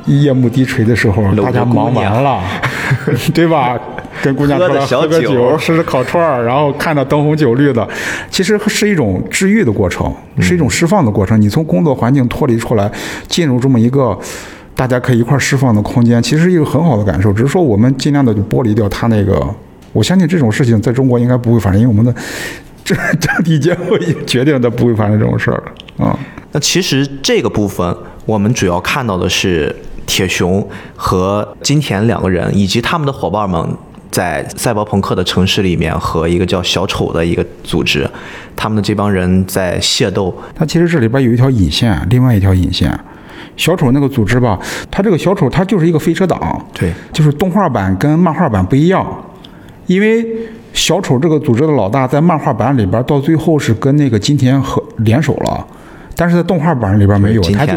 [0.06, 2.42] 夜幕低垂的时候，大家忙完了，
[3.34, 3.80] 对吧？
[4.24, 7.88] 跟姑娘出来喝个酒酒，吃吃烤串儿，然后看着灯红酒绿的，
[8.32, 11.40] 其实是一种治愈的过程，是一种释放的过程。
[11.40, 12.92] 你从工作环境脱离出来，
[13.28, 14.18] 进入这么一个
[14.76, 17.32] 大家可以一块儿释放的空间，其实是一个很好的感受。
[17.32, 19.40] 只是说我们尽量的就剥离掉它那个，
[19.94, 22.14] 我相信这种事情在中国应该不会发生，因为我们的
[22.84, 25.64] 政政体结构已经决定它不会发生这种事儿
[25.98, 26.18] 了啊。
[26.52, 27.96] 那其实这个部分，
[28.26, 29.76] 我们主要看到的是
[30.08, 33.64] 铁熊和金田两个人，以及他们的伙伴们
[34.10, 38.10] 在赛博朋克的城市里面和一个叫小丑的一个组织，
[38.56, 40.36] 他们的这帮人在械斗。
[40.56, 42.98] 它其实这里边有一条引线，另外一条引线。
[43.56, 49.06] 小丑那个组织吧，它这个小丑他就是一个飞车党，对，就是动画版跟漫画版不一样，
[49.88, 50.26] 因为
[50.74, 55.66] 小丑这个组织的老大在漫画版里边到最后是跟那个金田和联手了，
[56.16, 57.74] 但是在动画版里边没有，他就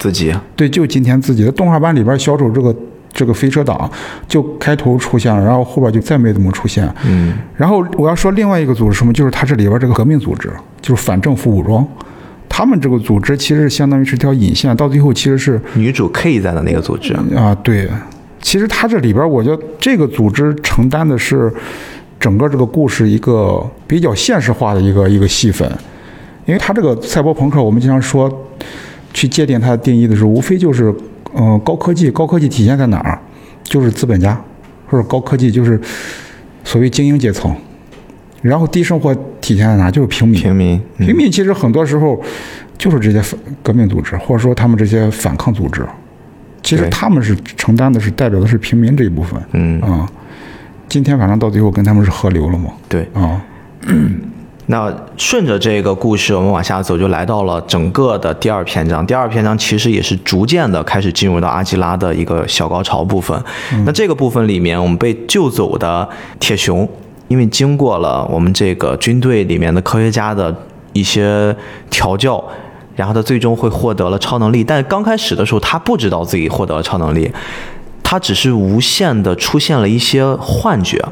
[0.00, 0.34] 自己。
[0.56, 2.74] 对就今天自己的动画版里边小丑这个
[3.12, 3.88] 这个飞车党
[4.26, 6.92] 就开头出现了，然后后边就再没怎么出现。
[7.06, 10.50] 嗯，然后我要说另外一个组织什么，就是它这里边这个革命组织，
[10.82, 11.86] 就是反政府武装。
[12.52, 17.88] 他们这个组织其实相当于是条引线，到最后其实是女主 K 在的那个组织，啊，对，
[18.42, 21.50] 其实它这里边，我觉得这个组织承担的是
[22.18, 25.70] 整个这个故事一个比较现实化的一个一个戏份，
[26.44, 28.28] 因为它这个赛博朋克，我们经常说
[29.12, 30.94] 去界定它的定义的时候，无非就是
[31.34, 33.18] 嗯、呃高科技，高科技体现在哪儿？
[33.62, 34.40] 就是资本家，
[34.88, 35.80] 或者高科技就是
[36.64, 37.54] 所谓精英阶层，
[38.42, 39.90] 然后低生活体现在哪儿？
[39.90, 40.40] 就是平民。
[40.40, 42.20] 平民，嗯平民其实很多时候
[42.76, 45.86] 就是这些反革命组织，或者说他们这些反抗组织，
[46.62, 49.40] 其实他们是承担的是代表的是平民这一部分。
[49.52, 50.10] 嗯，啊、
[50.88, 52.70] 今天反正到最后跟他们是合流了嘛。
[52.88, 53.08] 对。
[53.12, 53.40] 啊、
[54.70, 59.04] 那顺着这个故事，我们往下走，就来到了整个的第二篇章。
[59.04, 63.36] 第二篇章其实也是逐渐的开始进入到阿基拉的一个小高潮部分。
[63.84, 66.88] 那这个部分里面，我们被救走的铁熊，
[67.26, 70.54] 因为经过了我们这个军队里面的科学家的
[70.92, 71.54] 一些
[71.90, 72.42] 调教。
[72.94, 77.28] 然后他最终会获得了超能力，但刚开始的时候他不知道自己获得了超能力，
[78.04, 81.02] 他只是无限的出现了一些幻觉。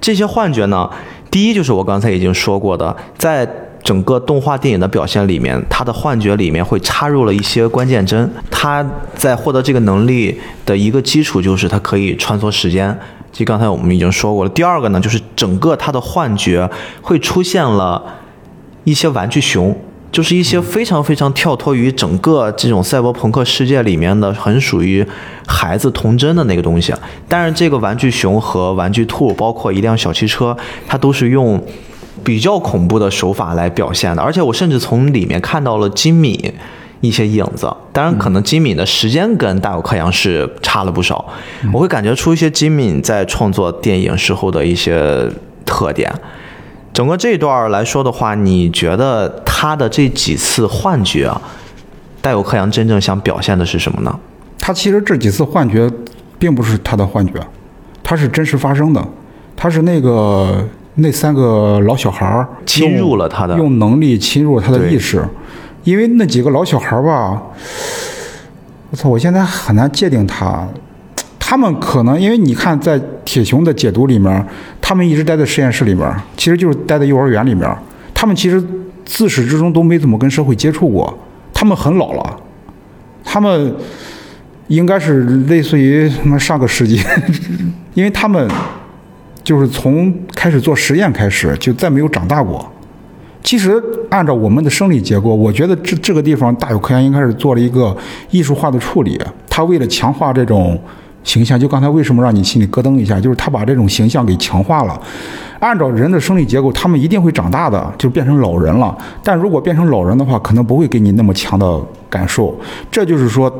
[0.00, 0.88] 这些幻觉呢，
[1.36, 3.46] 第一就是我刚才已经说过的，在
[3.82, 8.32] 整个动画电影的表现里面，他的幻觉里面会插入了一些关键帧。
[8.50, 8.82] 他
[9.14, 12.98] 在获得这个能力的一个基础就是他可以穿梭时间，
[13.30, 14.50] 这刚才我们已经说过了。
[14.52, 16.66] 第二个呢，就是整个他的幻觉
[17.02, 18.02] 会出现了
[18.84, 19.78] 一些玩具熊。
[20.12, 25.06] 就是一些非常非常跳脱于整个这种赛博朋克世界里面的，很属于
[25.46, 26.94] 孩子童真的那个东西。
[27.28, 31.62] 但是这个玩具熊和玩具兔，包括一辆小汽车，它都是用
[32.24, 34.22] 比较恐怖的手法来表现的。
[34.22, 36.54] 而且我甚至从里面看到了金敏
[37.02, 37.70] 一些影子。
[37.92, 41.22] 当然，可能金敏的时间跟大有克洋是差了不少。
[41.74, 45.28] 我会感觉出一些金敏在创作电影时候的一些
[45.66, 46.10] 特点。
[46.96, 51.38] 整个这段来说的话，你觉得他的这几次幻觉啊，
[52.22, 54.18] 戴有克洋真正想表现的是什么呢？
[54.58, 55.90] 他其实这几次幻觉
[56.38, 57.34] 并不是他的幻觉，
[58.02, 59.08] 他是真实发生的，
[59.54, 65.22] 他是那个那三个老小孩儿侵入了他的用能力侵入了他的意识，
[65.84, 67.42] 因为那几个老小孩儿吧，
[68.90, 70.66] 我操，我现在很难界定他。
[71.38, 74.44] 他们可能因为你看，在铁熊的解读里面，
[74.88, 77.68] 他们一直待在实验室里面，其实就是待在幼儿园里面。
[78.14, 78.64] 他们其实
[79.04, 81.12] 自始至终都没怎么跟社会接触过，
[81.52, 82.36] 他们很老了，
[83.24, 83.74] 他们
[84.68, 87.00] 应该是类似于什么上个世纪，
[87.94, 88.48] 因为他们
[89.42, 92.64] 就是从开始做实验开始就再没有长大过。
[93.42, 97.96] 其实按照我们的生理结构，我觉得这这个地方大有科研应该是做了一个
[98.30, 99.20] 艺术化的处理。
[99.50, 100.80] 他为了强化这种
[101.26, 104.98] 形象，就刚才为什么让你心里咯噔一下，就是他把这种形象给强化了。
[105.58, 108.96] 按照人的生理结构，他们一定会长大的，就变成老人了。
[109.22, 112.56] 但如果变成老人的话，可能不会给你那么强的感受。
[112.90, 113.52] 这就是说，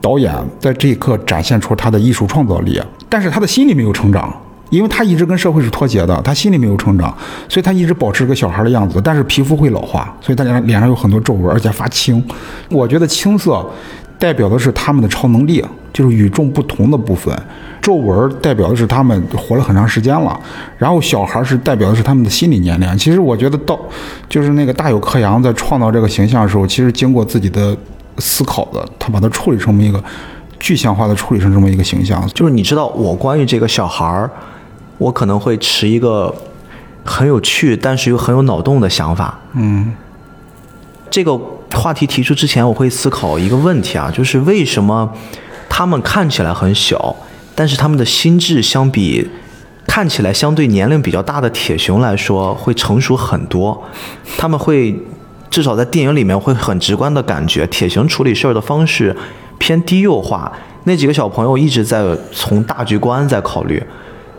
[0.00, 4.32] 导演在这一刻展现出他的艺术创造力，但是他的心里没有成长，
[4.70, 7.12] 因为他一直跟社会是脱节的，他心里没有成长，
[7.48, 12.22] 所以他一直保持个小孩的样子，但是皮肤会老化，所以他脸脸上有很多皱纹，而且发青。
[12.68, 13.64] 我觉得青色
[14.22, 17.36] 代表的是他们的超能力，就是与众不同的部分。
[17.80, 20.40] 皱纹代表的是他们活了很长时间了，
[20.78, 22.96] 然后小孩是代表的是他们的心理年龄。
[22.96, 23.76] 其实我觉得到
[24.28, 27.76] 就是那个大有克洋在创造这个形象的时候，其实经过自己的
[28.18, 30.00] 思考的，他把它处理成一个
[30.60, 32.24] 具象化的处理成这么一个形象。
[32.28, 34.30] 就是你知道，我关于这个小孩儿，
[34.98, 36.32] 我可能会持一个
[37.02, 39.36] 很有趣，但是又很有脑洞的想法。
[39.54, 39.92] 嗯
[41.10, 41.36] 这个
[41.76, 45.12] 话题提出之前，我会思考一个问题啊，就是为什么
[45.68, 47.14] 他们看起来很小，
[47.54, 49.28] 但是他们的心智相比
[49.86, 53.82] 看起来相对年龄比较大的铁熊来说会成熟很多？
[54.36, 54.96] 他们会
[55.50, 59.14] 至少在电影里面会很直观的感觉，铁熊处理事儿的方式
[59.58, 60.52] 偏低幼化。
[60.84, 63.82] 那几个小朋友一直在从大局观在考虑，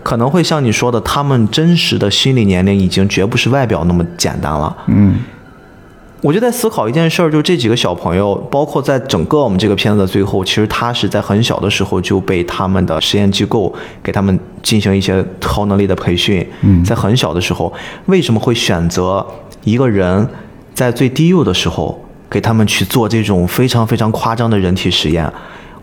[0.01, 4.75] 可能会像你说的，他们真实的心理年龄已经绝不是外表那么简单了。
[4.87, 5.19] 嗯
[6.23, 16.47] 我就在思考一件事儿，就这几个小朋友，包括在整个我们这个片子的最后，其实他是在很小的时候就被他们的实验机构给他们进行一些超能力的培训。
[16.61, 17.73] 嗯在很小的时候，
[18.05, 19.25] 为什么会选择
[19.65, 20.25] 一个人
[20.73, 25.29] 在最低幼的时候给他们去做这种非常非常夸张的人体实验？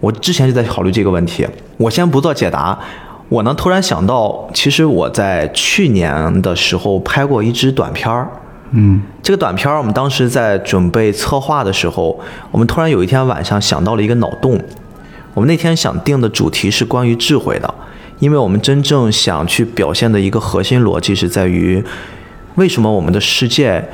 [0.00, 2.78] 我之前就在考虑这个问题，我先不做解答。
[3.28, 8.26] 我呢突然想到，其实我在去年的时候拍过一支短片儿。
[8.72, 12.18] 嗯这个短片，我们当时在准备策划的时候，
[12.50, 14.60] 我们突然有一天晚上想到了一个脑洞。
[15.34, 17.72] 我们那天想定的主题是关于智慧的，
[18.18, 21.82] 因为我们真正想去表现的一个核心逻辑是在于，
[22.56, 23.88] 为什么我们的世界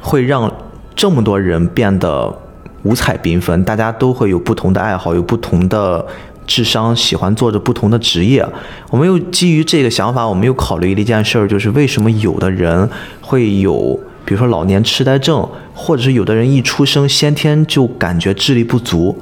[0.00, 0.52] 会让
[0.94, 2.36] 这么多人变得
[2.82, 6.04] 五彩缤纷，大家都会有不同的爱好，有不同的
[6.46, 8.46] 智商，喜欢做着不同的职业。
[8.90, 12.88] 我们又基于这个想法，我们又考虑了一件事儿，就是为什么有的人
[13.20, 19.16] 会有，比如说老年痴呆症，或者是有的人一出生先天就感觉智力不足。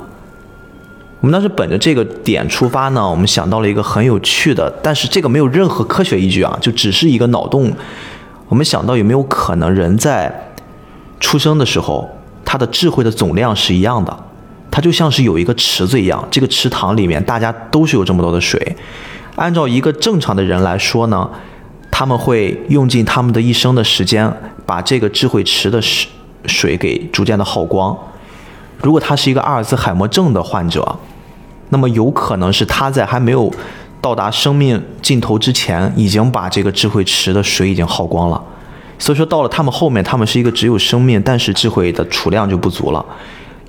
[1.21, 7.73] 我们当时本着这个点出发呢，我们想到了一个很有趣的，但是这个没有任何科学依据啊，就只是一个脑洞。
[8.49, 10.53] 我们想到有没有可能人在
[11.19, 12.11] 出生的时候，
[12.45, 14.15] 他的智慧的总量是一样的，
[14.75, 18.77] 它就像是有一个池子一样，这个池塘里面大家都是有这么多的水。
[19.37, 21.31] 按照一个正常的人来说呢，
[21.93, 24.29] 他们会用尽他们的一生的时间，
[24.67, 26.11] 把这个智慧池的水
[26.47, 27.97] 水给逐渐的耗光。
[28.83, 30.99] 如果他是一个阿尔兹海默症的患者，
[31.69, 33.49] 那么有可能是他在还没有
[34.01, 38.43] 到达生命尽头之前，已经把这个智慧池的水已经耗光了。
[38.99, 43.07] 所以说，到了他们后面，他们是一个只有生命，但是智慧的储量就不足了。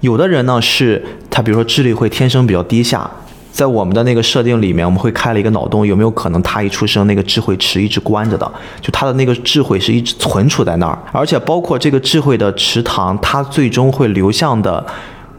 [0.01, 3.09] 有的人呢，是他比如说智力会天生比较低下，
[3.51, 14.85] 在我们的那个设定里面，我们会开了一个脑洞，有没有可能他一出生那个智慧池一直关着的，就他的那个智慧是一直存储在那儿，而且包括这个智慧的池塘，它最终会流向的。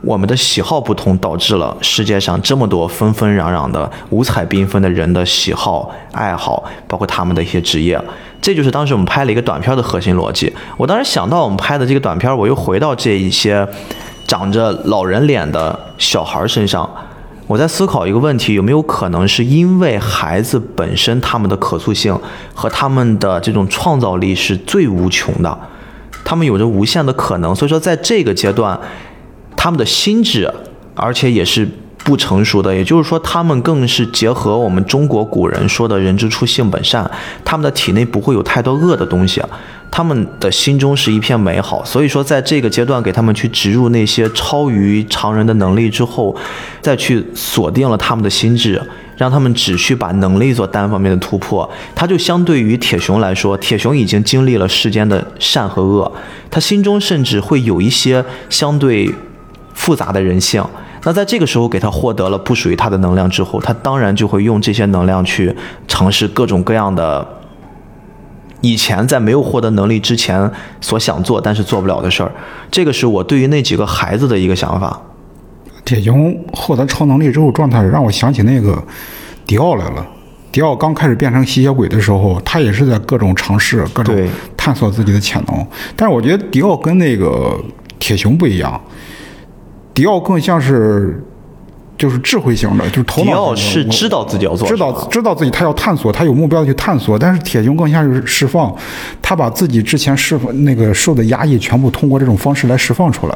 [0.02, 8.00] 我们的喜好不同，导致了世界上这么多纷纷攘攘的、五彩缤纷的人的喜好、爱好，包括他们的一些职业。
[8.40, 10.52] 这就是当时我们拍了一个短片的核心逻辑。
[10.76, 13.66] 我当时想到我们拍的这个短片，我又回到这一些
[14.26, 16.88] 长着老人脸的小孩身上，
[17.46, 22.18] 我在思考一个问题：有没有可能是因为孩子本身他们的可塑性
[22.54, 25.58] 和他们的这种创造力是最无穷的，
[26.24, 28.78] 他们有着无限的可能，所以说在这个阶段。
[29.58, 30.52] 他们的心智，
[30.94, 31.66] 而且也是
[32.04, 37.10] 不成熟的，也就是说，他们更是结合我们中国古人说的“人之初，性本善”，
[37.44, 39.42] 他们的体内不会有太多恶的东西，
[39.90, 41.84] 他们的心中是一片美好。
[41.84, 46.36] 所以说，在这个阶段给他们去植入那些超于常人的能力之后，
[46.80, 48.82] 再去锁定了他们的心智，
[49.16, 56.12] 让他们只需把能力做单方面的突破，他就相对于铁熊来说，铁熊已经经历了世间的善和恶，
[56.50, 59.14] 他心中甚至会有一些相对。
[59.78, 60.64] 复杂的人性，
[61.04, 65.54] 那在这个时候给他获得了不属于他的能量之后，他当然就会用这些能量去
[65.86, 67.22] 尝试各种各样的
[68.60, 72.32] 以前在没有获得能力之前所想做但是做不了的事儿。
[72.70, 75.00] 这个是我对于那几个孩子的一个想法。
[75.84, 78.82] 铁熊获得超能力之后状态让我想起那个
[79.46, 80.06] 迪奥来了。
[80.50, 85.66] 迪奥刚开始变成吸血鬼的时候，他也是在各种尝试、各种探索自己的潜能。
[85.94, 87.62] 但是我觉得迪奥跟那个
[87.98, 88.80] 铁熊不一样。
[89.92, 91.22] 迪奥更像是，
[91.98, 93.30] 就是智慧型的，就是头脑。
[93.30, 97.18] 迪奥是知道自己要做，知道知道自己他要探索，他有目标去探索。
[97.18, 98.74] 但是铁熊更像是释放，
[99.22, 103.34] 他把自己之前释放那个受的压抑，全部通过这种方式来释放出来。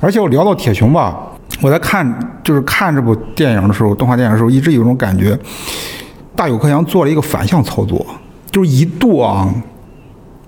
[0.00, 1.16] 而且我聊到铁熊吧，
[1.60, 5.38] 我在看就是看这部电影的时候，动画电影的时候，一直有一种感觉，
[6.34, 8.04] 大有克洋做了一个反向操作，
[8.50, 9.52] 就是一度啊，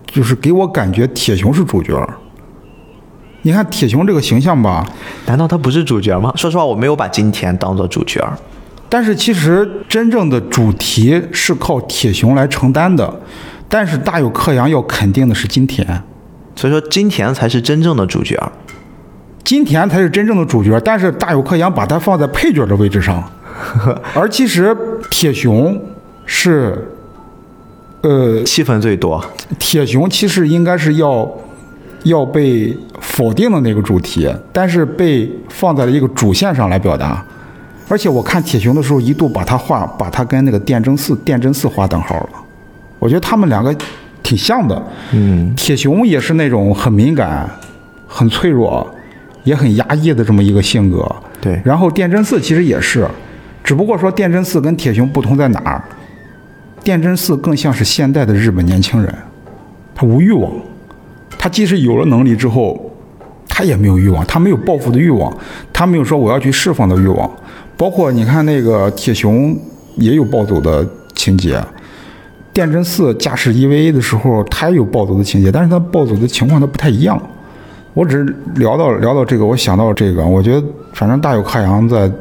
[0.06, 2.08] 就是给我感觉铁熊是主角。
[3.42, 4.86] 你看铁熊这个形象吧，
[5.26, 6.32] 难道他不是主角吗？
[6.36, 8.22] 说实话，我没有把金田当做主角。
[8.88, 13.20] 但是其实真正的主题是靠铁熊来承担的。
[13.68, 15.86] 但是大有克洋要肯定的是金田，
[16.56, 18.36] 所以说金田才是真正的主角。
[19.44, 23.22] 金田才是真正的主角，但是大有克洋把他放在配角的位置上，
[24.12, 24.76] 而其实
[25.08, 25.80] 铁熊
[26.26, 26.92] 是，
[28.02, 29.24] 呃，戏份最多。
[29.58, 31.26] 铁熊其实应该是要。
[32.04, 37.24] 要被否定的那个主题，但是被放在了一个主线上来表达。
[37.88, 42.30] 而且我看铁熊的时候，一度把他画，把他跟那个电真寺、电真寺画等号了。
[42.98, 43.74] 我觉得他们两个
[44.22, 44.80] 挺像的。
[45.12, 47.50] 嗯，铁熊也是那种很敏感、
[48.06, 48.88] 很脆弱、
[49.42, 51.04] 也很压抑的这么一个性格。
[51.40, 51.60] 对。
[51.64, 53.08] 然后电真寺其实也是，
[53.64, 55.82] 只不过说电真寺跟铁熊不同在哪儿？
[56.84, 59.12] 电真寺更像是现代的日本年轻人，
[59.94, 60.50] 他无欲望。
[61.42, 62.78] 他即使有了能力之后，
[63.48, 65.34] 他也没有欲望，他没有报复的欲望，
[65.72, 67.30] 他没有说我要去释放的欲望。
[67.78, 69.58] 包括你看那个铁熊
[69.96, 71.58] 也有暴走的情节，
[72.52, 77.18] 电真寺驾驶 EVA 的时候，他也有暴走的情节，但是他暴走的情况他不太一样。
[77.94, 80.62] 我只是聊到聊到这个，我想到这个，我觉得
[80.92, 82.12] 反正大有克洋在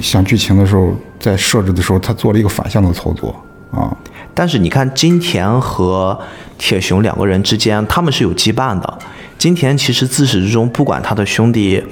[0.00, 3.34] 想剧情的时候，在设置的时候，他做了一个反向的操作
[3.70, 3.94] 啊。
[4.38, 6.16] 但是你看金田和
[6.58, 8.98] 铁雄两个人之间，他们是有羁绊的。
[9.36, 11.82] 金田其实自始至终不管他的兄弟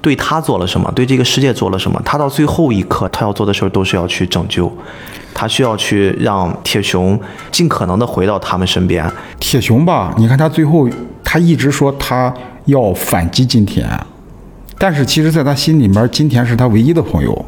[0.00, 2.00] 对他做了什么，对这个世界做了什么。
[2.04, 4.72] 他到最后一刻，他要做的事儿都是要去拯救，
[5.34, 7.20] 他需要去让铁雄
[7.50, 9.04] 尽可能的回到他们身边。
[9.40, 10.88] 铁雄吧，你看他最后，
[11.24, 12.32] 他一直说他
[12.66, 13.84] 要反击金田，
[14.78, 17.44] 但是其实在他心里面，金田是他唯一的朋友。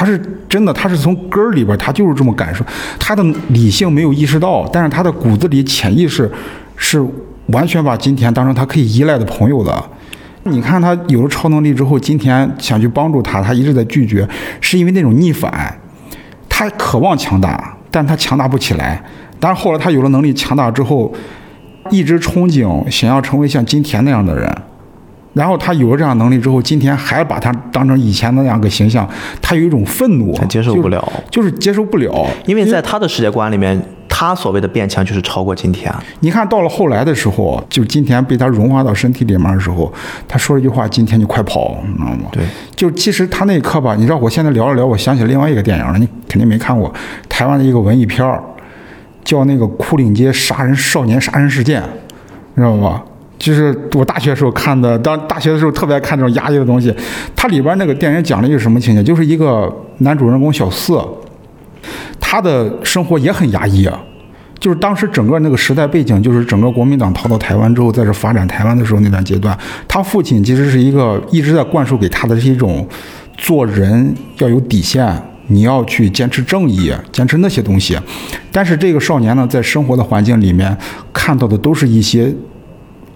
[0.00, 2.64] 他是真的，他是从根儿里边，他就是这么感受。
[2.98, 6.30] 他的理性没有意识到，但是他的骨子里潜意识
[6.74, 7.04] 是
[7.48, 9.84] 完全把金田当成他可以依赖的朋友的。
[10.44, 14.26] 你看他有了超能力之后，金田想去帮助他，他一直在拒绝，
[14.62, 15.78] 是因为那种逆反。
[16.48, 19.04] 他渴望强大，但他强大不起来。
[19.38, 21.12] 但是后来他有了能力强大之后，
[21.90, 24.50] 一直憧憬想要成为像金田那样的人。
[25.32, 29.08] 然后他有了这样能力之后，今天还把他当成以前那样个形象，
[29.40, 33.80] 他有一种愤怒，他接受不了，就是接受不了，因为在他的世界观里面。
[34.12, 35.90] 他所谓的变强就是超过金田。
[36.18, 39.90] 你看到了后来的时候，就金田被他融化到身体里面的时候，
[40.28, 42.28] 他说了一句话：“金田，你快跑！”你知道吗？
[42.30, 42.42] 对。
[42.76, 46.92] 就其实他那一刻吧，你知道，我现在聊了聊，我想起另外一个电影了，你肯定没看过，
[47.30, 48.42] 台湾的一个文艺片儿，
[49.24, 51.80] 叫那个《枯岭街杀人少年杀人事件》，
[52.54, 53.02] 你知道吧？
[53.40, 56.94] 就是我大学时候看的，当大学的时候特别爱看这种压抑的东西。
[57.34, 59.02] 它里边那个电影讲了一个什么情节？
[59.02, 61.00] 就是一个男主人公小四，
[62.20, 63.98] 他的生活也很压抑啊。
[64.58, 72.86] 就是当时整个那个时代背景，就是整个国民党逃到台湾之后，在这发展台湾的时候那段阶段，他父亲其实是一个一直在灌输给他的是一种
[73.38, 75.10] 做人要有底线，
[75.46, 77.98] 你要去坚持正义，坚持那些东西。
[78.52, 80.76] 但是这个少年呢，在生活的环境里面
[81.10, 82.30] 看到的都是一些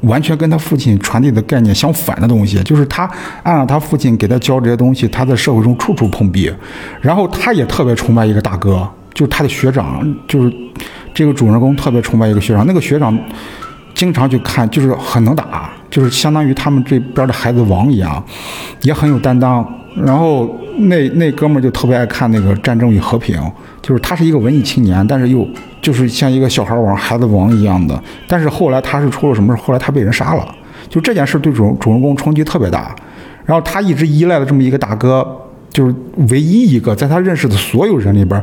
[0.07, 3.11] 完全跟他父亲传递的概念相反的东西，就是他
[3.43, 6.53] 按照他父亲给他教这些东西，他在社会中处处碰壁。
[7.01, 10.53] 然后他也特别崇拜一个大哥，就是他的学长，就是。
[11.17, 13.17] 这个主人公特别崇拜一个学长，那个学长
[13.95, 18.21] 经常去看，就是很能打，就是相当于他们这边的孩子王一样，
[18.83, 19.65] 也很有担当。
[19.97, 23.39] 然后那那哥们儿就特别爱看那个《战争与和平》，
[23.81, 25.47] 就是他是一个文艺青年，但是又
[25.81, 28.03] 就是像一个小孩王、孩子王一样的。
[28.27, 29.63] 但是后来他是出了什么事？
[29.63, 30.55] 后来他被人杀了，
[30.89, 32.95] 就这件事对主主人公冲击特别大。
[33.45, 35.25] 然后他一直依赖的这么一个大哥。
[35.75, 35.93] 就是
[36.31, 38.41] 唯一一个在他认识的所有人里边，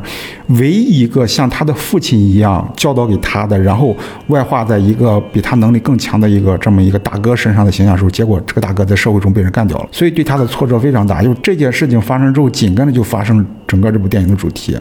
[0.48, 11.22] 唯一一个像他的父亲一样教导给他的，然后外化在一个比他能力更强的一个这么一个大哥身上的形象时候，结果这个大哥在社会中被人干掉了，所以对他的挫折非常大。
[11.22, 14.78] 就这件事情发生之后，紧跟着就发生整个这部电影的主题。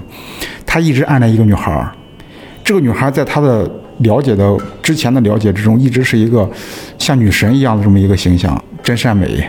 [0.66, 1.90] 他一直暗恋一个女孩儿，
[2.66, 3.66] 这个女孩在他的
[4.00, 6.50] 了解的之前的了解之中，一直是一个
[6.98, 9.42] 像女神一样的这么一个形象，真善美。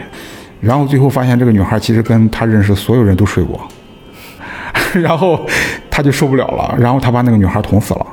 [0.62, 3.60] 然后最后发现这个女孩其实跟他认识所有人都睡过，
[4.94, 5.44] 然后
[5.90, 8.06] 他就受不了了，然后他把那个女孩捅死了，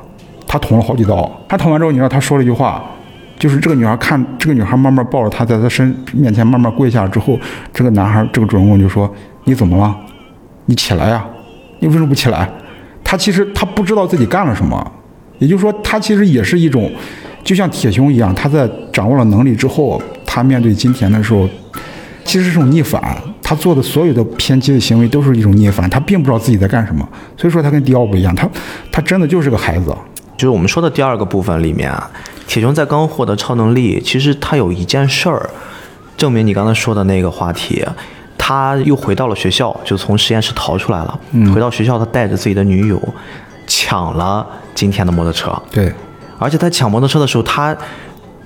[0.48, 1.30] 他捅了好几刀。
[1.48, 2.82] 他捅完之后，你知道他说了一句话，
[3.38, 7.38] 就是这个女孩看这个女孩慢慢抱着他在他身面前慢慢跪下之后，
[7.72, 9.08] 这个男孩这个主人公就说
[9.44, 9.96] ：“你怎么了？
[10.64, 11.24] 你起来呀！
[11.78, 12.50] 你为什么不起来？”
[13.04, 14.92] 他其实他不知道自己干了什么，
[15.38, 16.90] 也就是说他其实也是一种，
[17.44, 21.48] 就像铁熊一样，他在掌握了能力之后，他面对金田的时候。
[22.30, 23.02] 其实是种逆反，
[23.42, 27.04] 他做的所有的偏激的行为都是一种逆反，他并不知道自己在干什么，
[27.36, 28.48] 所以说他跟迪奥不一样，他
[28.92, 29.92] 他真的就是个孩子。
[30.36, 31.92] 就是我们说的第二个部分里面，
[32.46, 35.50] 铁熊在刚获得超能力，其实他有一件事儿，
[36.16, 37.84] 证明你刚才说的那个话题，
[38.38, 41.20] 他又回到了学校，就从实验室逃出来了，
[41.52, 43.02] 回到学校，他带着自己的女友
[43.66, 45.92] 抢了今天的摩托车，对，
[46.38, 47.76] 而且他抢摩托车的时候，他。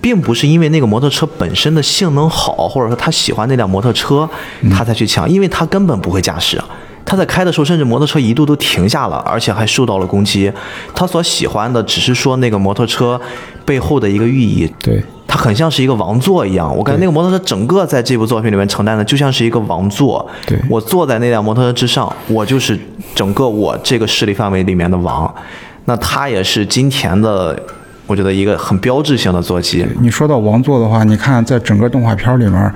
[0.04, 4.28] 并不是因为那个摩托车本身的性能好，或者说他喜欢那辆摩托车，
[4.70, 6.62] 他才去抢，因为他根本不会驾驶。
[7.06, 10.52] 他在开的时候，甚至摩托车一度都停下了，而且还受到了攻击。
[10.94, 13.18] 他所喜欢的只是说那个摩托车
[13.64, 16.76] 背后的一个寓意，对他很像是一个王座一样。
[16.76, 20.28] 我感觉那个摩托车整个在这部作品里面承担的就像是一个王座。
[20.46, 22.78] 对我坐在那辆摩托车之上，我就是
[23.14, 25.34] 整个我这个势力范围里面的王。
[25.86, 27.58] 那他也是金田的。
[28.06, 29.86] 我觉得一个很标志性的坐骑。
[30.00, 32.72] 你说到王座的话，你看在整个动画片里面，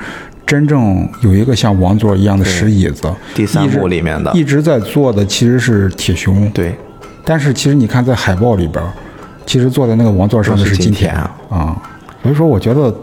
[0.46, 6.50] 真正有一个像王座一样的石椅子，第三部里面的一直在坐的其实是铁熊。
[6.52, 6.74] 对，
[7.24, 8.82] 但是其实你看在海报里边，
[9.44, 11.14] 其实坐在那个王座上的是金田
[11.50, 11.76] 啊。
[12.22, 12.94] 所以说，我觉得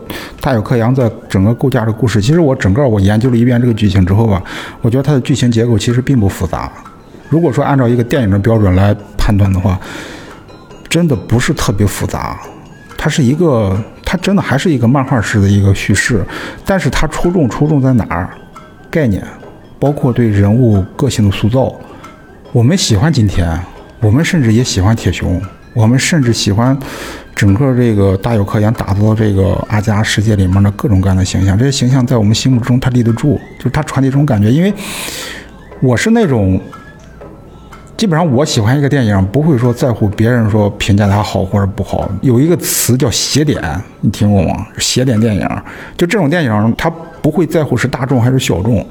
[0.41, 4.41] 大友克洋在整个构架的故事，其实我整个我研究了一遍这个剧情之后吧，
[4.81, 6.71] 我觉得它的剧情结构其实并不复杂。
[7.29, 9.79] 如果说按照一个电影的标准来判断的话。
[10.95, 12.39] 真的不是特别复杂，
[12.97, 16.25] 它是一个，它真的还是一个漫画式的一个叙事，
[16.65, 18.29] 但是它出众出众在哪儿？
[18.89, 19.21] 概念，
[19.77, 21.75] 包括对人物个性的塑造。
[22.53, 23.59] 我们喜欢金田，
[23.99, 25.41] 我们甚至也喜欢铁熊，
[25.73, 26.79] 我们甚至喜欢
[27.35, 34.49] 整个这个大有科研打造这个阿加世界里面的各种各样的形象，这些形象在我们心目中他立得住，就是他传递这种感觉。
[34.49, 34.73] 因为
[35.81, 36.57] 我是那种，
[37.97, 42.09] 基本上我喜欢一个电影，不会说在乎别人说评价它好或者不好。
[42.21, 43.61] 有一个词叫邪点，
[44.01, 44.67] 你听过吗？
[44.77, 45.47] 邪点电影，
[45.97, 46.89] 就这种电影，他
[47.21, 48.85] 不会在乎是大众还是小众。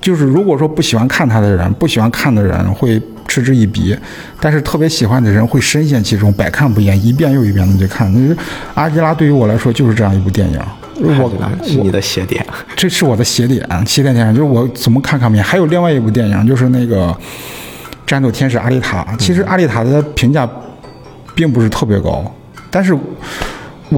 [0.00, 3.00] 就是如果说不喜欢看他的人，不喜欢看的人会。
[3.26, 3.96] 嗤之以鼻，
[4.38, 8.36] 但是特别喜欢的人会深陷其中，百看不厌，一遍又一遍的去看。
[8.74, 10.60] 阿基拉对于我来说就是这样一部电影。
[11.00, 11.32] 我
[11.64, 12.46] 是你的邪点，
[12.76, 15.42] 这是我的邪点，邪点电影就是我怎么看看不厌。
[15.44, 17.08] 还有另外一部电影，就是那个
[18.06, 19.04] 《战斗天使阿丽塔》。
[19.16, 20.48] 其实阿丽塔的评价
[21.34, 22.24] 并不是特别高，
[22.70, 22.96] 但是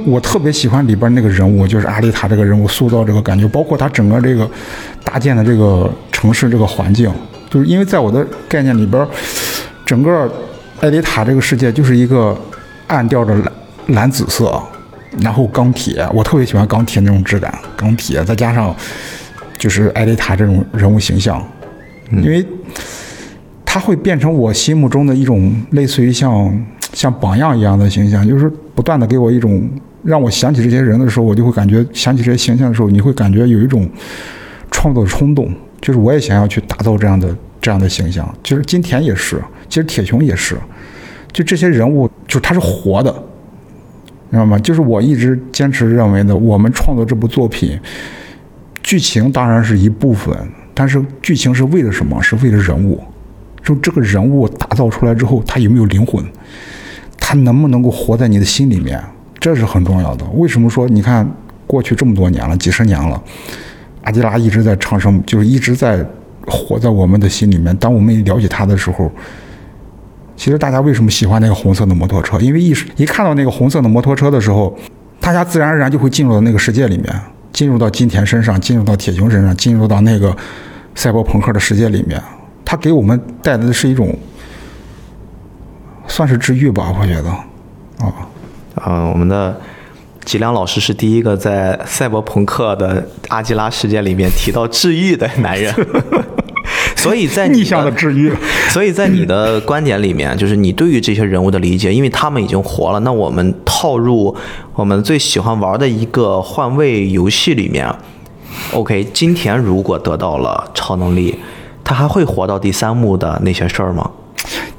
[0.05, 4.49] 我特别喜欢里边那个人物，就是阿丽塔这个人物塑造这个感觉，包括他整个这个
[5.05, 7.13] 搭建的这个城市这个环境。
[7.49, 9.07] 就是因为在我的概念里边，
[9.85, 10.31] 整个
[10.81, 12.37] 艾丽塔这个世界就是一个
[12.89, 13.53] 暗调的蓝
[13.87, 14.61] 蓝紫色，
[15.21, 18.75] 然后钢铁，我特别喜欢钢铁那种质感，钢铁再加上
[19.57, 21.43] 就是艾丽塔这种人物形象，
[22.11, 22.45] 因为
[23.77, 29.69] 它会变成我心目中的一种类似于像像榜样一样的形象，就是不断的给我一种
[30.03, 33.87] 让我想起这些人的时候，我就会感觉想起这些形象的时候，你会感觉有一种
[34.71, 35.53] 创作冲动。
[35.79, 40.57] 就是我也想要去打造这样的这样的形象，就是金田也是，其实铁雄也是，
[41.31, 43.13] 就这些人物，就是他是活的，
[44.31, 44.59] 知道吗？
[44.59, 47.79] 就是我一直坚持认为的，我们创作这部作品，
[48.83, 50.35] 剧情当然是一部分，
[50.73, 52.19] 但是剧情是为了什么？
[52.23, 52.99] 是为了人物，
[53.67, 56.25] 就这个人物打造出来之后，他有没有灵魂？
[57.19, 59.03] 他能不能够活在你的心里面？
[59.41, 60.25] 这是很重要的。
[60.35, 61.29] 为什么说你看
[61.67, 63.21] 过去这么多年了，几十年了？
[64.03, 66.07] 阿基拉一直在长生，就是一直在
[66.47, 67.77] 活在我们的心里面。
[67.79, 69.11] 当我们了解他的时候，
[70.37, 72.39] 其实大家为什么喜欢那个红色的摩托车？
[72.39, 74.79] 因为一一看到那个红色的摩托车的时候，
[75.19, 77.13] 大家自然而然就会进入到那个世界里面，
[77.53, 80.37] 进入到金田身上，进入到铁雄身上，进入到那个
[80.95, 82.23] 赛博朋克的世界里面。
[82.67, 84.15] 他给我们带来的是一种，
[86.07, 87.31] 算是治愈吧，我觉得。
[88.05, 88.13] 啊，
[88.87, 89.59] 嗯，我们的。
[90.25, 95.73] 吉良老师是第一个在赛博朋克的阿基拉事件里面提到治愈的男人，
[96.97, 98.33] 所以在逆向的治愈。
[98.71, 102.99] 所以在你的观点里面，就是你对于这些人物的理解，因为他们已经活了。
[102.99, 104.35] 那我们套入
[104.75, 107.89] 我们最喜欢玩的一个换位游戏里面
[108.73, 111.39] ，OK，金田如果得到了超能力，
[111.87, 114.11] 他还会活到第三幕的那些事儿吗？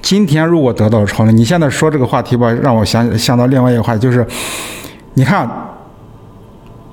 [0.01, 4.28] 今天如果得到了超能力，你现在说这个话题吧，让我想想到另外一个话题，就是。
[5.14, 5.49] 你看，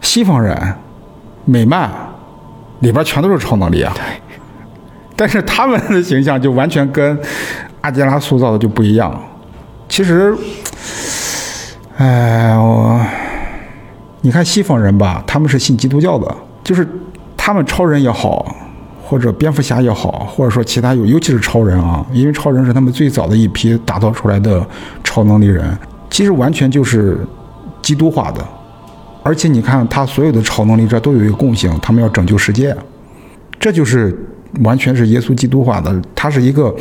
[0.01, 0.57] 西方人
[1.45, 1.91] 美漫
[2.81, 3.95] 里边全都是超能力啊，
[5.15, 7.19] 但是他们的形象就完全跟
[7.83, 9.15] 阿基拉塑造的就不一样。
[9.91, 10.35] 其实，
[11.99, 12.99] 哎，我
[14.23, 16.89] 你看西方人吧，他们是信基督教的，就是
[17.37, 18.57] 他们超人也好，
[19.05, 24.66] 或者蝙蝠侠也好，或者说其他有，尤其是超人啊，因为超人是他们最早的一批打造出来的
[25.05, 25.76] 超能力人，
[26.11, 27.18] 其实完全就是。
[27.84, 28.42] 基督化的，
[29.22, 32.74] 而且你看他所有的超能力，这都有一个共性，他们要拯救世界，
[33.61, 34.18] 这就是
[34.62, 35.94] 完全是耶稣基督化的。
[36.14, 36.74] 他是一个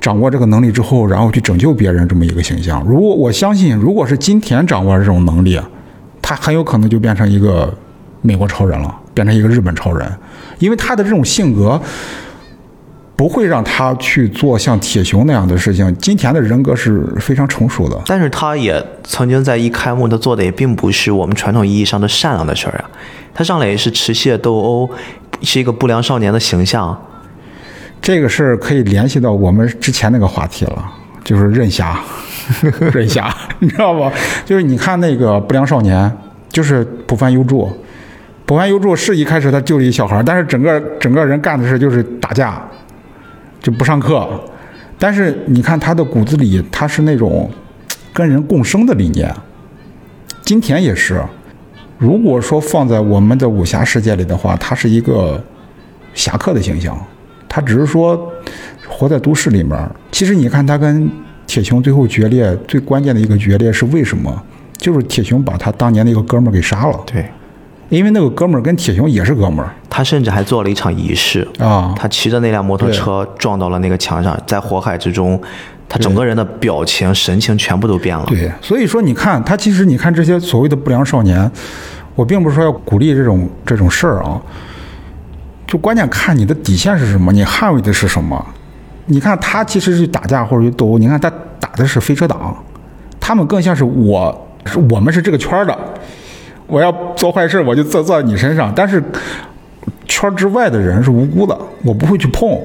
[0.00, 2.80] 掌握这个能力之后，然后去拯救别人这么一个形象。
[2.86, 5.60] 如果我相信，如果是金田掌握这种能力，
[6.22, 7.76] 他很有可能就变成一个
[8.22, 10.10] 美国超人了，变成一个日本超人，
[10.58, 11.80] 因为他的这种性格。
[13.16, 15.94] 不会让他去做像铁熊那样的事情。
[15.98, 22.88] 金田的人格是非常成熟的，但是他也曾经在一开幕，他做的也并不是我们传统意义上的善良的事儿啊。
[23.34, 24.90] 他上来也是持械斗殴，
[25.42, 26.98] 是一个不良少年的形象。
[28.00, 30.82] 这个事儿可以联系到我们之前那个话题了，
[31.22, 32.00] 就是任侠，
[32.90, 33.30] 任侠，
[33.60, 34.10] 你知道不？
[34.46, 36.10] 就是你看那个不良少年，
[36.48, 37.70] 就是浦饭优助，
[38.50, 42.60] 浦饭优助是一开始他救了一小孩，但是整个整个人干的事就是打架。
[43.60, 44.28] 就不上课，
[44.98, 47.48] 但是你看他的骨子里，他是那种
[48.12, 49.32] 跟人共生的理念。
[50.42, 51.22] 金田也是，
[51.96, 55.40] 如果说放在我们的武侠世界里的话，他是一个
[56.12, 56.98] 侠客的形象。
[57.48, 58.32] 他只是说
[58.88, 59.78] 活在都市里面。
[60.10, 61.08] 其实你看他跟
[61.46, 64.42] 铁雄最后决裂，最关键的一个决裂是为什么？
[64.76, 67.00] 就是铁雄把他当年那个哥们儿给杀了。
[67.06, 67.24] 对。
[67.90, 71.92] 因为那个哥们儿跟铁熊也是哥们儿，他甚至还做了一场仪式啊！
[71.96, 75.38] 他骑着那辆摩托车撞到了那个墙上，在火海之中，
[75.88, 78.24] 他整个人的表情神情全部都变了。
[78.26, 81.50] 对，所以说你看他，其实你看这些所谓的不良少年，
[82.14, 84.40] 我并不是说要鼓励这种这种事儿啊，
[85.66, 88.46] 就关键看你的底线是什么，你捍卫的是什么。
[89.06, 91.28] 你看他其实是打架或者去斗殴，你看他
[91.58, 92.56] 打的是飞车党，
[93.18, 95.76] 他们更像是我是我们是这个圈儿的，
[96.70, 99.02] 我要做坏事我就做做在你身上，但是
[100.06, 102.58] 圈儿之外的人是无辜的，我不会去碰。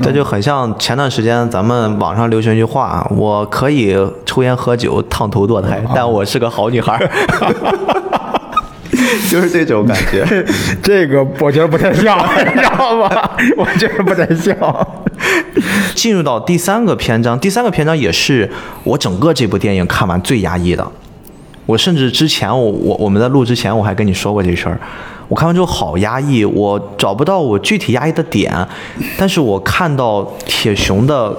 [0.00, 7.10] 这就很像前段时间咱们网上流行一句话：“我可以抽烟喝酒、烫头堕胎，但我是个好女孩儿。
[9.28, 10.24] ”就是这种感觉。
[10.82, 12.16] 这个我觉得不太像，
[12.54, 13.30] 你知道吗？
[13.56, 14.54] 我觉得不太像。
[15.94, 18.48] 进入到第三个篇章，第三个篇章也是
[18.84, 20.86] 我整个这部电影看完最压抑的。
[21.68, 24.80] 我甚至之前我我我们在录之前我还跟你说过这事儿。
[25.28, 28.66] 我看完之后好压抑，我找不到我具体压抑的点，
[29.18, 31.30] 但是我看到铁熊的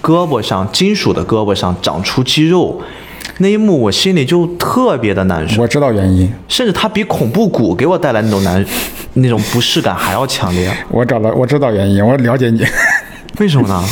[0.00, 2.80] 胳膊上，金属的胳膊上长出肌肉，
[3.40, 5.60] 那一幕我心里就特别的难受。
[5.60, 8.64] 我知道原因，甚至它比恐怖谷给我带来那种难、
[9.12, 10.74] 那种不适感还要强烈。
[10.88, 12.64] 我找到，我知道原因，我了解你。
[13.38, 13.84] 为什么呢？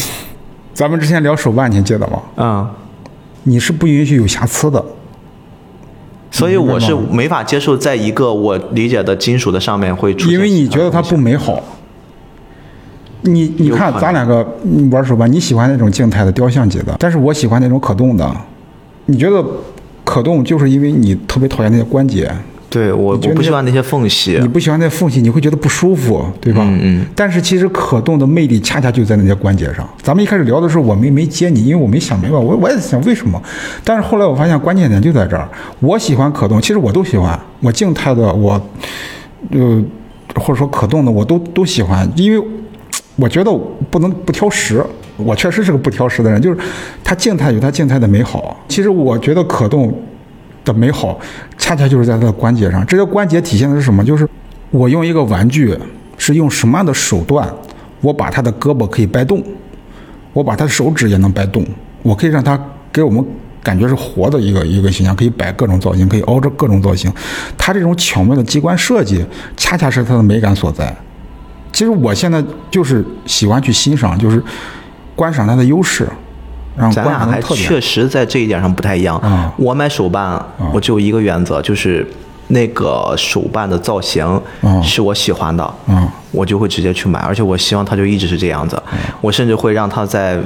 [0.73, 2.23] 咱们之前聊手办，你记得吗？
[2.37, 2.71] 嗯，
[3.43, 4.83] 你是不允许有瑕疵的。
[6.41, 10.33] 所以我是没法接受，在一个我理解的金属的上面会出现。
[10.33, 11.63] 因为你觉得它不美好。
[13.21, 14.47] 你你看，咱两个
[14.91, 18.35] 玩手办，你喜欢那种静态的雕像级的，但是我喜欢那种可动的。
[19.05, 19.45] 你觉得
[20.05, 22.33] 可动，就是因为你特别讨厌那些关节。
[22.71, 24.39] 对我，我不喜欢那些缝隙。
[24.41, 26.63] 你不喜欢那缝隙，你会觉得不舒服，对吧？
[26.65, 27.07] 嗯嗯。
[27.17, 29.85] 但是其实可动的魅力恰恰就在那些关节上。
[30.01, 33.43] 咱们一开始聊的时候，我没没接你，因为我没想明白，我我也在想为什么。
[33.83, 35.49] 但是后来我发现关键点就在这儿。
[35.81, 37.37] 我喜欢可动，其实我都喜欢。
[37.59, 38.53] 我静态的，我
[39.51, 39.85] 呃
[40.37, 42.49] 或者说可动的，我都都喜欢，因为
[43.17, 43.53] 我觉得
[43.91, 44.81] 不能不挑食。
[45.17, 46.57] 我确实是个不挑食的人，就是
[47.03, 48.57] 它静态有它静态的美好。
[48.69, 49.93] 其实我觉得可动。
[50.65, 51.19] 的美好，
[51.59, 52.85] 恰恰就是在它的关节上。
[52.87, 54.05] 这些关节体现的是什么？
[54.05, 54.29] 就是
[54.71, 55.77] 我用一个玩具，
[56.17, 57.49] 是用什么样的手段，
[58.01, 59.43] 我把它的胳膊可以掰动，
[60.33, 61.65] 我把它的手指也能掰动，
[62.03, 62.59] 我可以让它
[62.93, 63.25] 给我们
[63.63, 67.13] 感觉是活的一个一个形象，可以摆各种造型，可以凹着各种造型。
[67.59, 69.25] 它这种巧妙的机关设计，
[69.57, 70.95] 恰恰是它的美感所在。
[71.73, 74.43] 其实我现在就是喜欢去欣赏，就是
[75.15, 76.07] 观赏它的优势。
[76.93, 79.21] 咱俩还确实在这一点上不太一样。
[79.57, 82.07] 我买手办，我就一个原则，就是
[82.49, 84.41] 那个手办的造型
[84.83, 85.75] 是我喜欢的，
[86.31, 88.81] 我就会直接去买，而且我希望它就一直是这样子。
[89.21, 90.39] 我甚至会让它在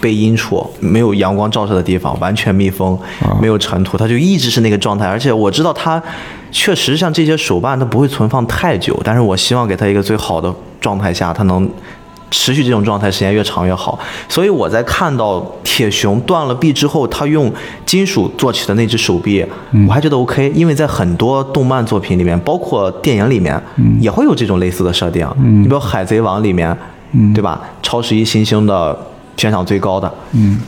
[0.00, 2.96] 背阴处、没有阳光照射的地方完全密封，
[3.40, 5.06] 没有尘土，它就一直是那个状态。
[5.06, 6.00] 而且我知道它
[6.52, 11.68] 确实像这些手办，它不会存放太久，但是我希望给它一个最好的状态下，它能。
[12.30, 13.98] 持续这种状态时间越长越好，
[14.28, 17.50] 所以我在看到铁熊断了臂之后，他用
[17.86, 19.44] 金属做起的那只手臂，
[19.88, 23.60] 我还觉得 OK，因为在很多动漫作品里面，包括电影里面，
[24.00, 25.26] 也会有这种类似的设定。
[25.38, 26.76] 你比如《海贼王》里面，
[27.34, 27.60] 对吧？
[27.82, 28.96] 超十一行星的
[29.36, 30.12] 悬赏最高的，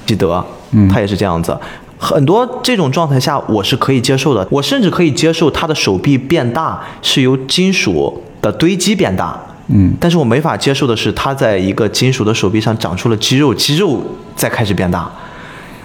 [0.06, 0.42] 基德，
[0.90, 1.54] 他也是这样子。
[1.98, 9.38] 很多这种状态下，我是可以接受的，我甚至可以接受他的手臂变大是由金属的堆积变大。
[9.72, 14.02] 嗯，但是我没法接受的是，他在一个金属的手臂上长出了肌肉，肌肉
[14.34, 15.08] 在开始变大，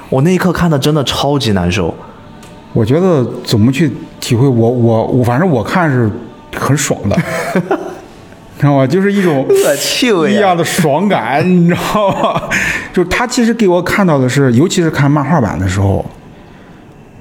[0.09, 1.93] 我那一刻看的真的超级难受。
[2.73, 6.09] 我觉得怎么去体会，我我我，反正我看是
[6.55, 7.15] 很爽的，
[8.59, 8.88] 知道吗？
[8.88, 12.41] 就是一种恶趣味一样的爽感，你知道吗？
[12.91, 16.03] 就是他其实给我看到的是，尤其是看漫画版的时候，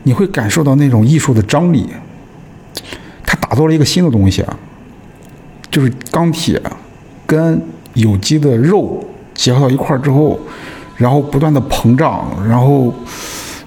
[0.04, 1.86] 你会感受到那种艺术的张力，
[3.26, 4.56] 他打造了一个新的东西啊。
[5.74, 6.62] 就是钢铁
[7.26, 7.60] 跟
[7.94, 9.04] 有机的肉
[9.34, 10.38] 结合到一块儿之后，
[10.96, 12.94] 然后不断的膨胀，然后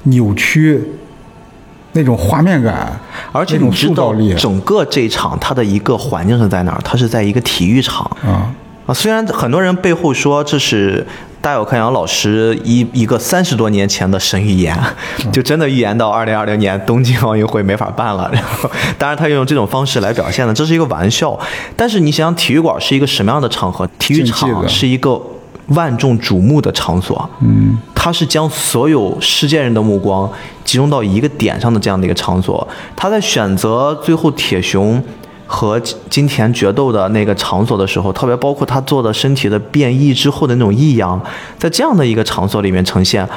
[0.03, 0.81] 扭曲，
[1.91, 2.97] 那种画面感，
[3.33, 6.81] 而且你知道整个这场它的一个环境是在哪儿？
[6.81, 8.55] 它是在一个体育场啊
[8.85, 8.93] 啊！
[8.93, 11.05] 虽然很多人背后说这是。
[11.47, 14.77] 大有克洋老师一一个三十多年前的神预言，
[15.31, 18.29] 就真的预言到二零二零年东京奥运会没法办了。
[18.33, 21.39] 然后，当然他用这种方式来表现的，这是一个玩笑。
[21.77, 23.87] 但是你想想，体育馆是一个什么样的场合？
[23.97, 25.17] 体育场是一个
[25.67, 27.29] 万众瞩目的场所。
[27.39, 30.29] 嗯，它是将所有世界人的目光
[30.65, 32.67] 集中到一个点上的这样的一个场所。
[32.93, 35.01] 他在选择最后铁熊。
[35.49, 35.79] 和
[36.09, 41.19] 金田决斗的那个场所的时候，特别包括他做的身体的变异之后的那种异样，
[41.57, 43.27] 在这样的一个场所里面呈现，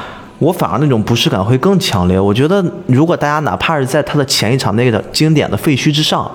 [0.41, 2.19] 我反而那种不适感会更强烈。
[2.19, 6.29] 我觉得，如果大家哪怕是在他的前一场那个经典的废墟之上，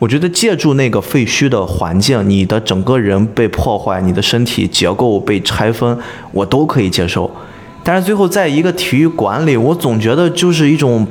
[0.00, 5.96] 我觉得借助那个废墟的环境，你的整个人被破坏，你的身体结构被拆分，
[6.32, 7.30] 我都可以接受。
[7.84, 11.06] 但是最后在一个体育馆里，我总觉得就是一种。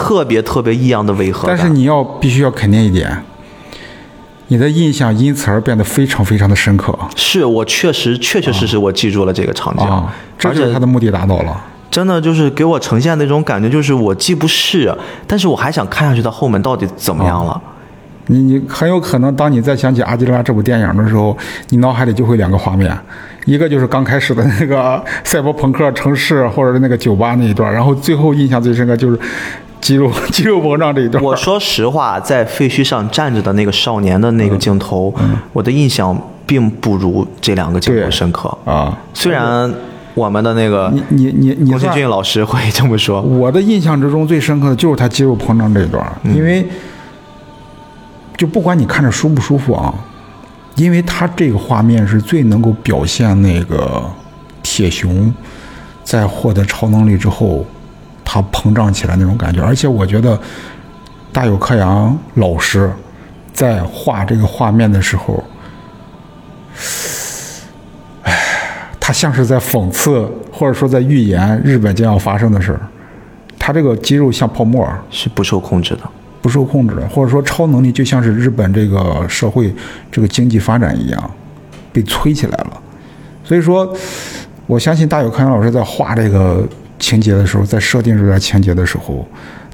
[0.00, 3.22] 特别特别异样的违和但是你要必须要肯定一点，
[4.48, 6.98] 你的印象因此而变得非常非常的深刻。
[7.14, 9.86] 是我确实确确实实我记住了这个场景，
[10.48, 11.64] 而且他的目的达到了。
[11.90, 14.96] 真的就是给我呈现那种感觉，就是我既不是，
[15.26, 17.60] 但是我还想看下去到后面到底怎么样了。
[18.26, 21.36] 你你很有可能，当你再想起《阿基拉》这部电影的时候，
[21.70, 22.96] 你脑海里就会两个画面，
[23.44, 29.18] 一个就是刚开始的那个赛博朋克城市或者是那个酒吧那一段，然后最后印象最深刻就是
[29.80, 31.22] 肌肉 肌肉膨胀这一段。
[31.22, 35.12] 我说实话，在废墟上站着的那个少年的那个镜头，
[35.52, 36.16] 我的印象
[36.46, 38.56] 并不如这两个镜头深刻。
[38.64, 39.72] 啊，虽然
[40.14, 46.66] 我们的那个你你你你算宫崎骏老师会这么说，我的印象之中最深刻的就是他肌肉膨胀这一段，因为
[48.36, 49.94] 就不管你看着舒不舒服啊，
[50.74, 54.02] 因为他这个画面是最能够表现那个
[54.62, 55.32] 铁熊
[56.02, 57.64] 在获得超能力之后，
[58.32, 60.38] 他膨胀起来那种感觉，而且我觉得
[61.32, 62.88] 大有克洋老师
[63.52, 65.42] 在画这个画面的时候，
[68.22, 68.32] 唉，
[69.00, 72.80] 他像是在讽刺或者说在预言日本将要发生的事儿。
[73.58, 76.02] 他这个肌肉像泡沫，是不受控制的。
[76.40, 79.74] 不受控制的，或者说超能力就像是日本这个社会
[80.08, 81.30] 这个经济发展一样，
[81.92, 82.80] 被催起来了。
[83.42, 83.92] 所以说，
[84.68, 86.64] 我相信大有克洋老师在画这个
[87.00, 89.26] 情节的时候，在设定这段情节的时候，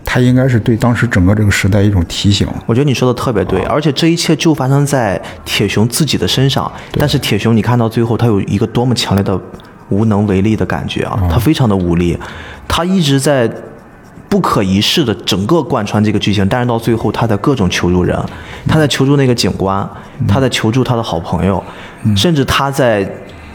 [0.05, 2.47] 他应该是对当时整个这个时代一种提醒。
[2.65, 6.71] 我觉得你说的特别对，而且这一切就发生在铁熊自己的身上。
[6.93, 9.39] 但是铁熊，你看到最后，他有一个多么强烈的
[9.89, 11.21] 无能为力的感觉啊！
[11.31, 12.17] 他非常的无力，
[12.67, 13.51] 他一直在
[14.29, 18.19] 不可一世的整个贯穿这个剧情，但是到最后，他在各种求助人，
[18.69, 19.89] 他在求助那个警官，
[20.27, 21.63] 他在求助他的好朋友，
[22.17, 23.09] 甚至他在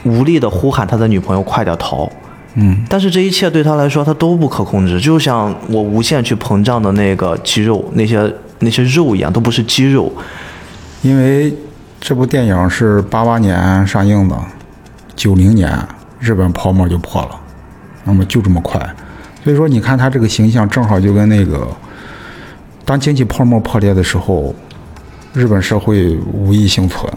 [0.03, 2.09] 无力的呼喊他的女朋友快点逃。
[2.56, 10.12] 嗯，但是这一切对他来说，他都不可控制，就像我无限去膨胀的那个肌肉，那些那些肉一样，都不是肌肉。
[11.02, 11.54] 因为
[11.99, 14.38] 这部电影是八八年上映的，
[15.16, 15.72] 九零年
[16.20, 17.39] 日本泡沫就破了，
[18.04, 18.80] 那么就这么快，
[19.43, 21.68] 所以说你看他这个形象正好就跟那个
[22.84, 24.54] 当经济泡沫破裂的时候，
[25.34, 27.10] 日本社会无一幸存。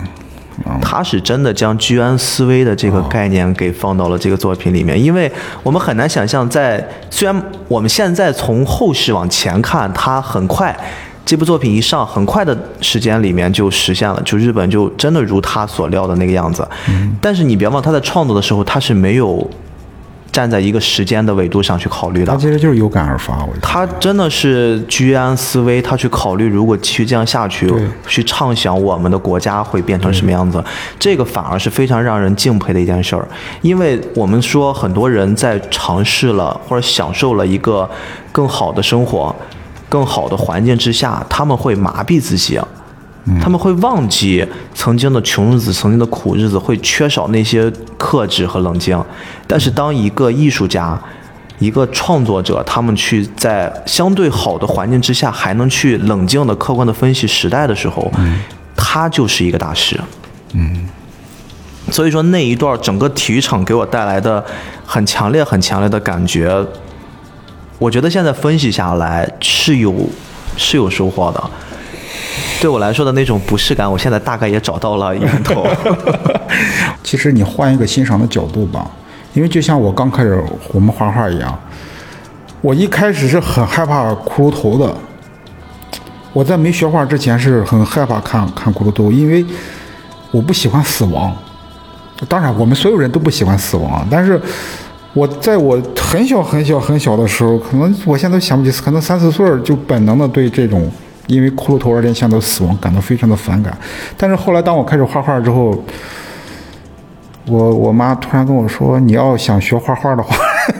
[0.80, 5.30] 他是真的将居安思危的这个概念给放到了这个作品里面，因为
[5.62, 10.76] 我们很难想象在，虽然我们现在从后世往前看，他很快，
[11.24, 16.66] 这部作品一上，很快的时间里面就实现了，就日本就真的如他所料的那个样子。
[17.20, 19.48] 但是你别忘，他在创作的时候，他是没有
[20.34, 22.36] 站在一个时间的维度上去考虑的他。
[22.36, 23.60] 其实就是有感而发，我觉得。
[23.60, 27.72] 他真的是居安思危，他去考虑，如果继续这样下去，
[28.08, 30.62] 去畅想我们的国家会变成什么样子，
[30.98, 33.26] 这个反而是非常让人敬佩的一件事儿。
[33.62, 37.88] 因为我们说很多人在尝试了或者享受了一个
[38.32, 39.32] 更好的生活、
[39.88, 42.58] 更好的环境之下，他们会麻痹自己。
[43.40, 49.02] 他们会忘记曾经的穷日子、曾经的苦日子，会缺少那些克制和冷静。
[49.46, 51.00] 但是，当一个艺术家、
[51.58, 58.12] 一个创作者，他们去在相对好的环境之下，还能去冷静的、客观的分析时代的时候，
[58.76, 59.98] 他就是一个大师。
[60.52, 60.86] 嗯，
[61.90, 64.44] 所以说那一段整个体育场给我带来的
[64.84, 66.62] 很强烈、很强烈的感觉，
[67.78, 69.94] 我觉得现在分析下来是有
[70.56, 71.50] 是有收获的。
[72.64, 75.66] 对我来说的那种不适感，我现在大概也找到了源头。
[77.04, 78.90] 其实你换一个欣赏的角度吧，
[79.34, 80.42] 因为就像我刚开始
[80.72, 81.58] 我们画画一样，
[82.62, 84.96] 我一开始是很害怕骷髅头的。
[86.32, 89.44] 我在没学画之前是很害怕看看骷髅头，因为
[90.30, 91.36] 我不喜欢死亡。
[92.30, 94.40] 当然，我们所有人都不喜欢死亡，但是
[95.12, 100.90] 我在我很小很小很小的时候，可能我现在都想不起，可能三四岁就本能的对这种
[101.26, 103.76] 因为骷髅头而联想到死亡感到非常的反感。
[104.16, 105.84] 但是后来当我开始画画之后，
[107.46, 110.36] 我我妈突然跟我说：“你要想学画画的话，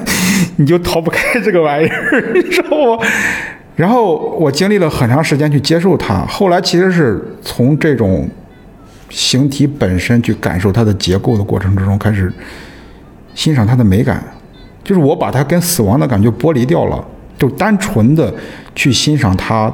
[0.56, 3.06] 你就逃不开这个玩意儿，你知道吗？”
[3.76, 8.28] 然后我经历了很长时间去接受它，后来其实是从这种
[9.10, 12.32] 形体本身去感受它的结构的过程之中，开始
[13.34, 14.22] 欣赏它的美感，
[14.84, 17.04] 就是我把它跟死亡的感觉剥离掉了，
[17.36, 18.32] 就单纯的
[18.76, 19.72] 去欣赏它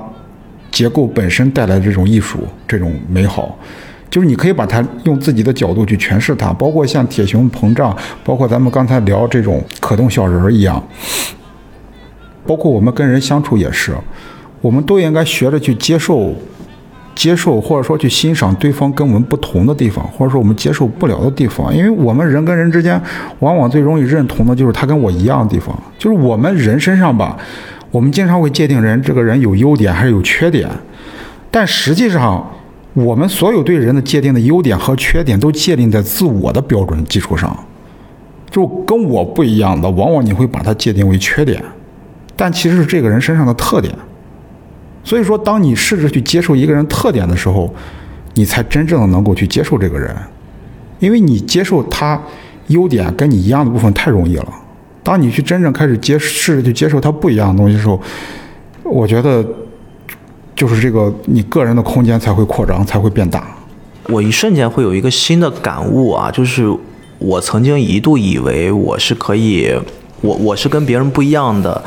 [0.70, 3.58] 结构本身带来的这种艺术、这种美好。
[4.10, 10.82] 就是你可以把它用自己的角度去诠释它，包括像铁熊膨胀，包括咱们刚才聊这种可动小人儿一样，
[12.44, 13.94] 包括我们跟人相处也是，
[14.60, 16.34] 我们都应该学着去接受、
[17.14, 23.00] 接受或者说去欣赏对方跟我们不同的地方，或者说我们接受不了的地方，因为我们人跟人之间
[23.38, 27.38] 往往最容易认同的就是他跟我一样的地方，就是我们人身上吧，
[27.90, 30.68] 我们经常会界定人这个人有优点还是有缺点，
[31.50, 32.50] 但实际上。
[32.92, 37.56] 我们所有对人的界定的优点和缺点，都界定在自我的标准基础上。
[38.50, 41.62] 就跟我不一样的，往往你会把它界定为缺点，
[42.34, 43.94] 但其实是这个人身上的特点。
[45.04, 47.72] 所以说，当你试着去接受一个人特点的时候，
[48.34, 50.12] 你才真正的能够去接受这个人，
[50.98, 52.20] 因为你接受他
[52.66, 54.52] 优点跟你一样的部分太容易了。
[55.02, 58.00] 当你去真正开始接试着去接受它不一样的东西的时候，
[58.84, 59.44] 我觉得
[60.54, 63.46] 就是这个你个人的空间才会扩张，才会变大。
[64.08, 66.70] 我一瞬间会有一个新的感悟啊，就是
[67.18, 69.72] 我曾经一度以为我是可以，
[70.20, 71.82] 我我是跟别人不一样的，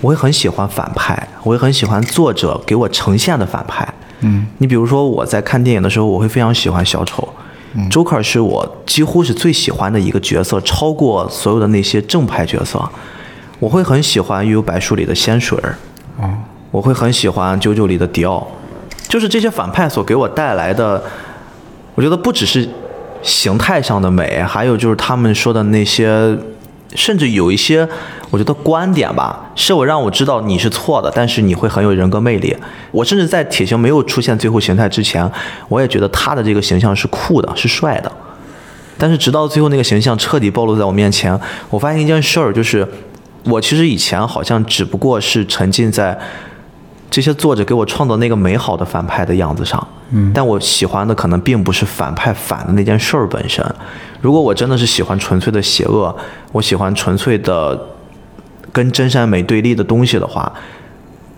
[0.00, 3.86] 我会很喜欢反派，我会很喜欢作者给我呈现的反派。
[4.20, 7.28] 嗯，你比如说我在看电影的时候，我会非常喜欢小丑。
[7.90, 12.82] Joker 是我几乎是最喜欢的一个角色，超过所有的那些正派角色。
[13.58, 15.78] 我会很喜欢《幽游白书》里的仙水儿，
[16.20, 16.38] 啊，
[16.70, 18.46] 我会很喜欢《九九》里的迪奥，
[19.08, 21.02] 就是这些反派所给我带来的，
[21.94, 22.68] 我觉得不只是
[23.22, 26.36] 形态上的美，还有就是他们说的那些，
[26.96, 27.86] 甚至有一些
[28.30, 32.56] 我觉得观点吧，是我让我知道你是错的，但是你会很有人格魅力。
[32.90, 35.30] 我甚至在铁熊没有出现最后形态之前，
[35.68, 38.10] 我也觉得他的这个形象是酷的，是帅的。
[38.98, 41.38] 但是直到最后那个形象彻底暴露在我面前，
[41.68, 42.88] 我发现一件事儿，就是
[43.44, 46.18] 我其实以前好像只不过是沉浸在
[47.10, 53.64] 这些作者给我创造那个美好的反派的样子上，嗯，但我喜欢的可能并不是反派反的那件事儿本身。
[54.20, 56.14] 如果我真的是喜欢纯粹的邪恶，
[56.52, 57.88] 我喜欢纯粹的
[58.72, 60.52] 跟真善美对立的东西的话，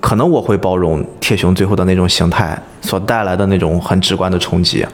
[0.00, 4.84] 可能我会包容铁熊最后的那种形态所带来的那种很直观的冲击。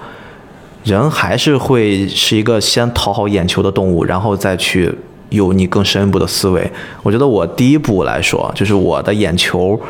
[0.82, 4.92] 人还是会是一个先讨好眼球的动物，然后再去
[5.30, 6.70] 有你更深一步的思维。
[7.02, 9.80] 我觉得我第一步来说，就是我的眼球，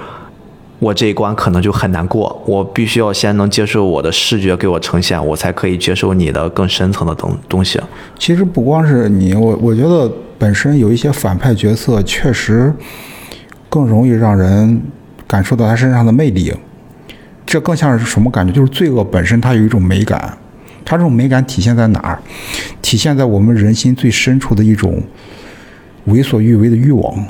[0.79, 2.43] 我这一关可能就很难过。
[2.47, 7.81] 我必须要先能接受我的视觉给我呈现，我才可以接受你的更深层的东东西。
[8.19, 12.75] 其实不光是你，我我觉得本身有一些反派角色确实
[13.69, 14.83] 更容易让人
[15.27, 16.53] 感受到他身上的魅力。
[17.47, 18.53] 这更像是什么感觉？
[18.53, 20.37] 就是罪恶本身，它有一种美感。
[20.85, 22.19] 它这种美感体现在哪儿？
[22.83, 25.03] 体现在我们人心最深处的一种
[26.07, 27.27] 为所欲为的欲望。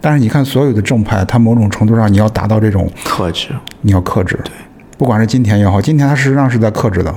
[0.00, 3.48] 但是你看，所有的正派，他某种程度上你要达到这种克制，
[3.80, 4.38] 你要克制。
[4.44, 4.52] 对，
[4.96, 7.12] 不管是金田也好，金田他实际上是在克制的，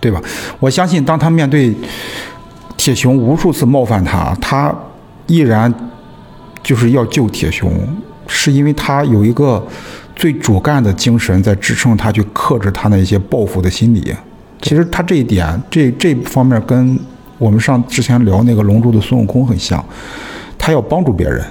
[0.00, 0.20] 对吧？
[0.58, 1.72] 我相信，当他面对
[2.76, 4.74] 铁熊无数次冒犯他，他
[5.28, 5.72] 依然
[6.62, 7.72] 就是要救铁熊，
[8.26, 9.64] 是因为他有一个
[10.16, 14.12] 最主干的精神在支撑他去克制他那些报复的心理。
[14.60, 16.98] 其实他这一点，这这方面跟
[17.38, 19.84] 我们上之前聊那个《龙珠》的孙悟空很像，
[20.58, 21.44] 他要帮助别人。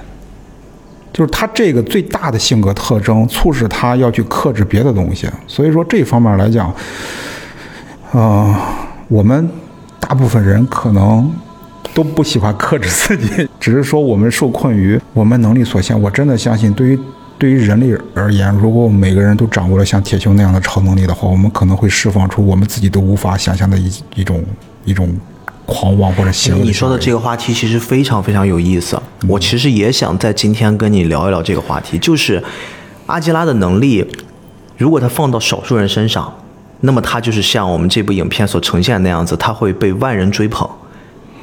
[1.16, 5.26] 就是他这个最大的性格特征，促使他要去克制别的东西。
[5.46, 6.70] 所以说这方面来讲，
[8.12, 8.54] 呃，
[9.08, 9.48] 我们
[9.98, 11.32] 大部分人可能
[11.94, 15.98] 都不喜欢克制自己， 只是说我们受困于我们能力所限。
[15.98, 16.98] 我真的相信，对于
[17.38, 24.44] 对于人类而言，如果我们每个人都掌握了像铁熊那样的超能力的话，我们可能会释放出我们自己都无法想象的一一种
[24.84, 25.08] 一种
[25.66, 26.58] 狂妄或者邪恶。
[26.60, 28.98] 你说的这个话题其实非常非常有意思，
[29.28, 32.42] 我其实也想在今天跟你聊一聊这个话题，就是
[33.06, 34.06] 阿基拉的能力，
[34.78, 36.32] 如果他放到少数人身上，
[36.80, 40.68] 那么他就是像我们这部影片所呈现那样子，他会被万人追捧，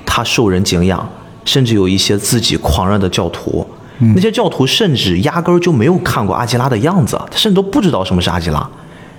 [0.06, 1.08] 他受人敬仰，
[1.44, 3.68] 甚至有一些自己狂热的教徒。
[4.16, 8.70] 那些教徒甚至压根儿就没有看过阿基拉的样子，他甚至都不知道什么是阿基拉。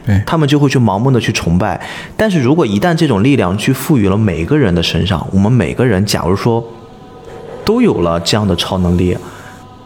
[0.06, 1.80] 对他们就会去盲目的去崇拜。
[2.16, 6.64] 但是如果一旦这种力量去赋予了每个人的身上，我们每个人假如说
[7.64, 9.16] 都有了这样的超能力，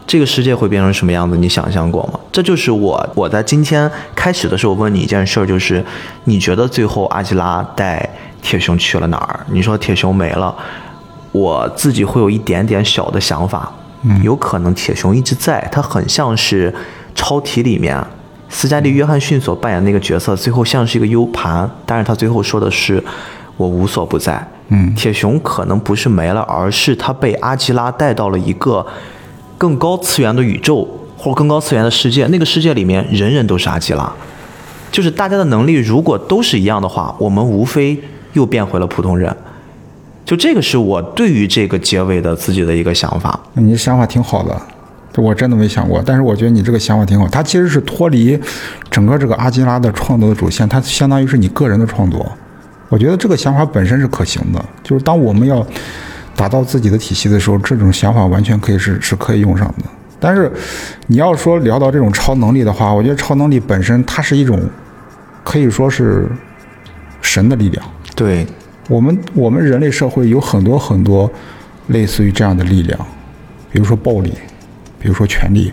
[0.05, 1.37] 这个世界会变成什么样子？
[1.37, 2.19] 你想象过吗？
[2.31, 5.83] 这就是我我在今天开始的时候问你一件事儿，就是
[6.25, 8.09] 你觉得最后阿基拉带
[8.41, 9.39] 铁熊去了哪儿？
[9.51, 10.55] 你说铁熊没了，
[11.31, 13.71] 我自己会有一点点小的想法，
[14.23, 16.73] 有可能铁熊一直在，他很像是
[17.13, 18.01] 超体里面
[18.49, 23.03] 斯嘉丽·约翰逊所扮演那个角色，最后像是一个 U 盘，但是他最后说的是
[23.57, 24.45] 我无所不在。
[24.71, 28.85] 嗯铁熊可能不是没了，而是他被阿基拉带到了一个
[29.57, 30.87] 更高次元的宇宙
[31.17, 34.11] 或者更高次元的世界，那个世界里面人人都是阿基拉，
[34.91, 37.99] 就是大家的能力如果都是一样的话，我们无非
[38.33, 39.35] 又变回了普通人。
[40.23, 43.39] 就这个是我对于这个结尾的自己的一个想法。
[43.53, 44.78] 你的想法挺好的，这
[45.17, 46.01] 我真的没想过。
[46.05, 48.39] 但是我觉得你这个想法挺好，它其实是脱离
[48.89, 52.25] 整个这个阿基拉的创作的主线，它相当于是你个人的创作。
[52.89, 55.65] 我觉得这个想法本身是可行的，就是当我们要
[56.35, 59.83] 打造自己的体系的时候，这种想法完全可以是是可以用上的。
[60.19, 60.51] 但是
[61.07, 64.59] 你要说聊到这种超能力的话，我觉得超能力本身它是一种
[65.43, 66.27] 可以说是
[67.21, 67.85] 神的力量。
[68.15, 68.45] 对，
[68.89, 71.31] 我们我们人类社会有很多很多
[71.87, 72.99] 类似于这样的力量，
[73.71, 74.33] 比如说暴力，
[74.99, 75.71] 比如说权力。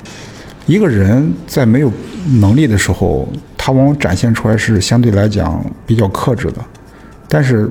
[0.67, 1.93] 一个人在没有
[2.41, 6.65] 能力的时候，他往往展现出来是相对来讲比较克制的。
[7.29, 7.71] 但是，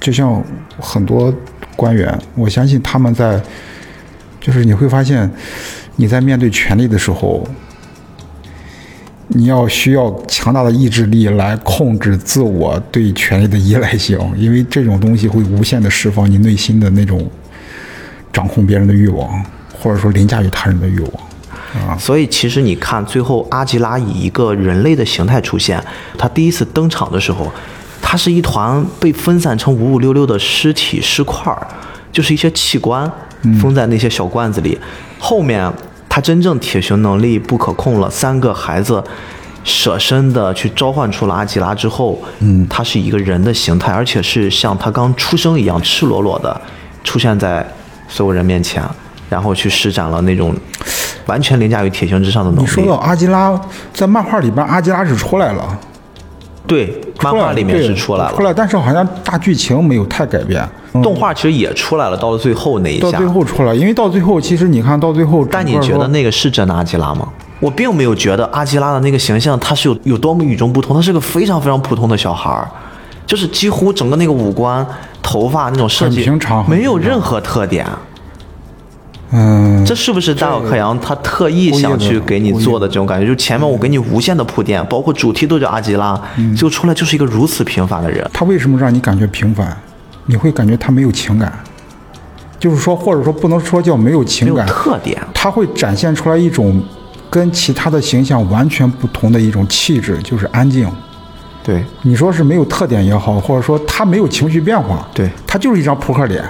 [0.00, 0.42] 就像
[0.78, 1.34] 很多
[1.74, 3.40] 官员，我相信他们在，
[4.40, 5.30] 就是你会发现，
[5.96, 7.46] 你在面对权力的时候，
[9.28, 17.28] 你要需要强大的意志力来控制自我对权力的依赖性，因为这种东西会无限的释放你内心的那种
[18.32, 19.44] 掌控别人的欲望，
[19.86, 21.12] 或者说凌驾于他人的欲望。
[21.86, 25.80] 啊，所以其实你看，最后阿吉拉以一个人类的形态出现，
[26.18, 27.52] 他第一次登场的时候，
[28.02, 31.64] 他是一团被分散成五五六六的尸体尸块儿，
[32.10, 33.08] 就是一些器官
[33.60, 34.76] 封在那些小罐子里。
[35.20, 35.72] 后面
[36.08, 39.02] 他真正铁熊能力不可控了，三个孩子
[39.62, 46.58] 舍身的去召唤出了阿吉拉之后，嗯，他是一个人的形态，而且是像他刚出生一样赤裸裸的
[47.04, 47.66] 出现在
[48.08, 48.82] 所有人面前，
[49.28, 50.54] 然后去施展了那种。
[51.26, 52.60] 完全凌驾于铁拳之上的能力。
[52.60, 53.60] 你说到阿基拉，
[53.92, 55.78] 在漫画里边，阿基拉是出来了，
[56.68, 60.64] 对，漫画里面是出来了，出来，但是好像大剧情没有太改变。
[61.02, 67.28] 动画其实也出来了，到了最后那一下，到最后出来，因为到最后，其实你看到最后，但你觉得那个是真的阿基拉吗？
[67.58, 72.70] 我并没有觉得阿基拉的那个形象他是有有多么与众不同，他是个非常非常普通的小孩儿，
[73.26, 74.86] 就是几乎整个那个五官、
[75.20, 76.24] 头发那种设计，
[76.68, 77.84] 没有任何特点。
[79.30, 83.26] 嗯，这是不是大有克洋他特意想去给你做的这种感觉？
[83.26, 86.20] 就前面我给你无限的铺垫，包括主题都叫阿吉拉，
[86.56, 88.28] 就出来就是一个如此平凡的人。
[88.32, 89.76] 他为什么让你感觉平凡？
[90.26, 91.52] 你会感觉他没有情感，
[92.58, 96.80] 就是说，或者说不能说叫没有情感，特点，他会展现出来一种
[97.28, 100.88] 跟其他的形象完全不同的一种气质，就是安静。
[101.64, 106.44] 对，你说是没有特点也好，或者说他没有情绪变化，对他就是一张扑克脸。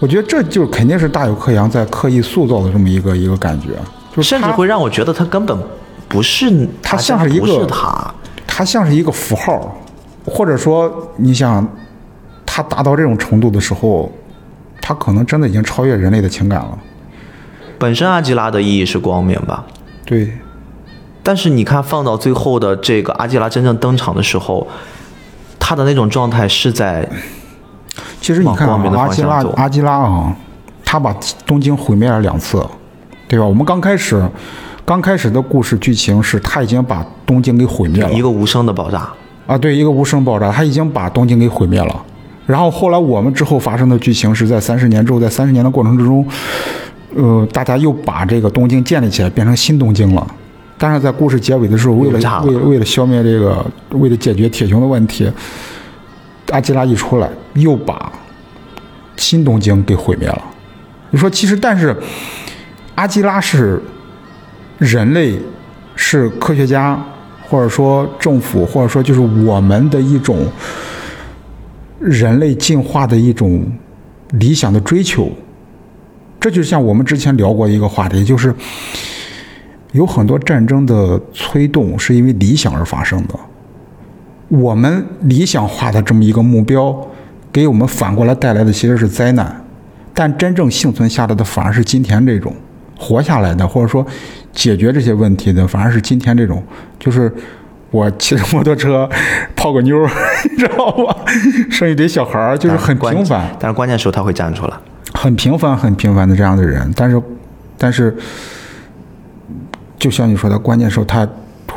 [0.00, 3.70] 我觉得这就肯定是大有克洋在刻意塑造的这么一个一个感觉，
[4.14, 5.58] 就甚至会让我觉得他根本
[6.08, 8.14] 不是他像是一个他，
[8.46, 9.76] 他像是一个符号，
[10.24, 11.66] 或者说你想
[12.46, 14.12] 他达到这种程度的时候，
[14.80, 16.78] 他可能真的已经超越人类的情感了。
[17.76, 19.64] 本身阿基拉的意义是光明吧？
[20.04, 20.32] 对。
[21.24, 24.66] 但是你看放到最后的这个阿基拉真正登场的时候，
[25.58, 27.08] 他的那种状态是在。
[28.20, 30.36] 其实你看啊，阿基拉阿基拉啊，
[30.84, 31.14] 他把
[31.46, 32.64] 东京毁灭了两次，
[33.26, 33.44] 对吧？
[33.44, 34.22] 我们刚开始，
[34.84, 39.08] 刚开始的故事剧情是他已经把东京给毁灭了，一个无声的爆炸
[39.46, 42.02] 啊，对，一个无声爆炸，他已经把东京给毁灭了。
[42.46, 46.26] 然后后来我们之后发生的剧情是在三十年之后，在三十年的过程之中，
[47.14, 50.26] 呃，大家又把这个东京建立起来，变成新东京了。
[50.78, 55.30] 但是在故事结尾的时候，为了为为了消灭这个，为了解决铁熊的问题。
[56.50, 58.12] 阿基拉一出来，又把
[59.16, 60.44] 新东京给毁灭了。
[61.10, 61.96] 你说，其实，但是
[62.94, 63.80] 阿基拉是
[64.78, 65.38] 人类，
[65.94, 66.98] 是科学家，
[67.48, 70.46] 或者说政府，或者说就是我们的一种
[71.98, 73.64] 人类进化的一种
[74.32, 75.30] 理想的追求。
[76.40, 78.54] 这就像我们之前聊过一个话题，就是
[79.92, 83.34] 有很多战争的催动是因为理想而发生的。
[84.48, 87.06] 我们理想化的这么一个目标，
[87.52, 89.62] 给我们反过来带来的其实是灾难，
[90.14, 92.54] 但真正幸存下来的反而是今天这种
[92.98, 94.06] 活下来的，或者说
[94.52, 96.62] 解决这些问题的反而是今天这种，
[96.98, 97.30] 就是
[97.90, 99.06] 我骑着摩托车
[99.54, 100.08] 泡个妞，
[100.50, 101.14] 你知道吧？
[101.70, 103.54] 生一堆小孩儿，就是很平凡。
[103.60, 104.74] 但是关键时候他会站出来，
[105.12, 107.22] 很平凡、很平凡的这样的人，但是，
[107.76, 108.16] 但是，
[109.98, 111.28] 就像你说的，关键时候他。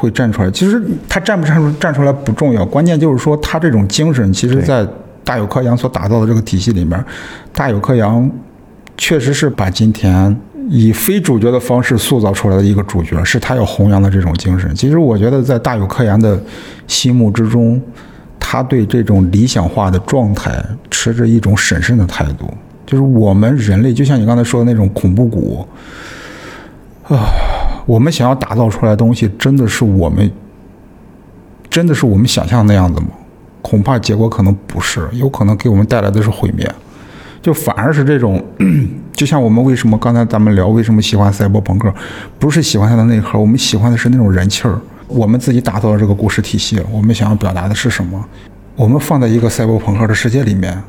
[0.02, 4.84] 会站出来，其实他站不站出站出来不重要，关键就是说他这种精神，其实在
[5.24, 7.06] 大有科研所打造的这个体系里面，
[7.54, 8.32] 大有科研
[8.97, 10.36] 确实是把金田
[10.70, 14.74] 以非主角的方式塑造出来的一个主角，是他要弘扬的这种精神。
[14.74, 16.41] 其实我觉得在大有科研的
[16.88, 17.80] 心目之中，
[18.39, 20.52] 他对这种理想化的状态
[20.89, 22.52] 持着一种审慎的态度，
[22.88, 25.68] 就是我们人类就像你刚才说的那种恐怖谷
[27.04, 27.30] 啊。
[27.86, 30.32] 我们想要打造出来的东西，真的是我们，
[31.69, 33.07] 真的是我们想象那样子吗？
[33.61, 36.69] 恐怕结果可能不是，有可能给我们带来的是毁灭。
[37.41, 38.43] 就反而是这种，
[39.13, 41.91] 就像我们为什么刚才咱们聊为什么喜欢赛博朋克，
[42.38, 44.79] 不是喜欢它的内核，我们喜欢的是那种人气儿。
[45.07, 48.23] 我们自己打造的这个故事体系，我们想要表达的是什么？
[48.75, 50.82] 我们放在一个赛博朋克的世界里面，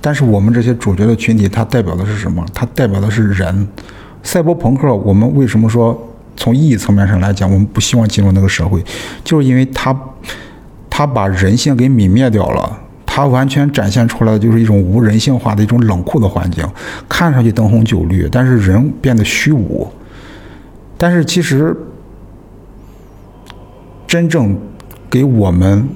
[0.00, 2.44] 但是我们这些主角的群体，它代表的是什么？
[2.54, 3.68] 它代表的是人。
[4.22, 6.00] 赛博朋克，我们为什么说？
[6.40, 8.82] 从意义层面上来讲，我们不希望进入那个社会，
[9.22, 9.94] 就是因为他，
[10.88, 12.80] 他把人性给泯灭掉了。
[13.12, 16.64] 它完全展现出来的就是一种无人性化的一种冷酷的环境，
[17.08, 19.86] 看上去灯红酒绿，但是人变得虚无。
[20.96, 21.76] 但是其实，
[24.06, 24.56] 真正
[25.10, 25.86] 给我们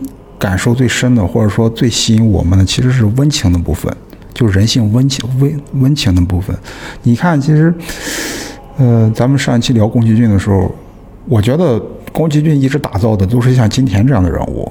[0.40, 3.97] 感受最深的，或者说最吸引我们的，其实是温情的部分，
[4.34, 6.55] 就是人性温情温温情的部分。
[7.05, 7.72] 你看，其实，
[8.77, 10.70] 呃，咱们上一期聊宫崎骏的时候，
[11.27, 11.81] 我觉得
[12.12, 14.70] 宫崎骏一直打造的都是像金田这样的人物，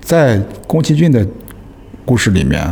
[0.00, 1.26] 在宫崎骏的
[2.04, 2.64] 故事里面，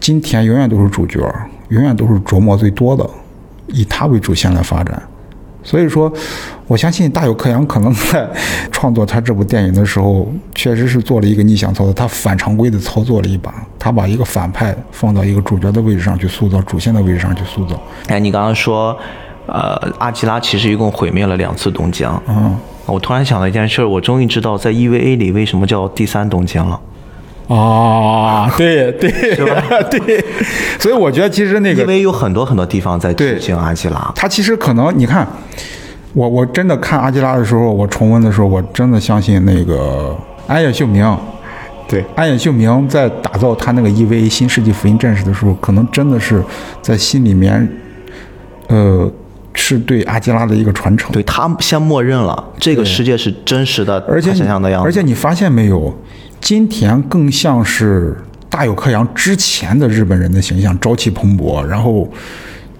[0.00, 1.20] 金田永远都是主角，
[1.68, 3.08] 永远都是琢磨最多的，
[3.68, 5.00] 以他为主线来发展。
[5.64, 6.12] 所以说，
[6.66, 8.28] 我相信大有克洋可能在
[8.72, 10.26] 创作他这部电影的时候，
[10.56, 17.80] 确实是做了一个逆向操作，他反常规的操作了一把，他把一个反派放到一个主角的位置上去塑造，主线的位置上去塑造。
[18.08, 18.98] 哎，你刚刚说，
[19.46, 22.08] 呃，阿基拉其实一共毁灭了两次东京。
[22.28, 26.80] 嗯，我突然想到一件事，我终于知道在 EVA 里为什么叫第三东京了。
[27.48, 29.62] 啊，对对， 是吧？
[29.90, 30.24] 对，
[30.78, 34.12] 所以我觉得其实那个因为有很多很多地方在致对敬阿基拉。
[34.14, 35.26] 他其实可能，你看，
[36.14, 40.16] 我我真的看阿基拉的时候，我重温的时候，我真的相信那个
[40.46, 41.04] 安野秀明，
[41.86, 46.42] 对，安野秀明在打造他那个 EVA 新世纪福音战士的时候，可能真的是
[46.80, 47.68] 在心里面，
[48.68, 49.10] 呃，
[49.54, 51.10] 是对阿基拉的一个传承。
[51.12, 54.88] 对他先默认了这个世界是真实的，而且想象的样子。
[54.88, 55.94] 而且你发现没有，
[56.40, 58.16] 金田更像是
[58.48, 62.08] 大有克洋之前的日本人的形象，朝气蓬勃，然后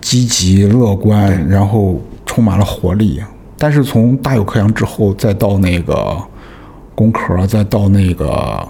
[0.00, 3.22] 积极乐观，然后充满了活力。
[3.56, 6.16] 但是从大有克洋之后，再到那个
[6.94, 8.66] 宫壳，再到那个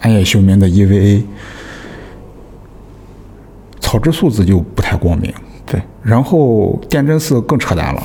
[0.00, 1.22] 安野秀明的 EVA，
[3.80, 5.32] 草之素子就不太光明。
[6.06, 8.02] 对，然后电真寺更扯淡了，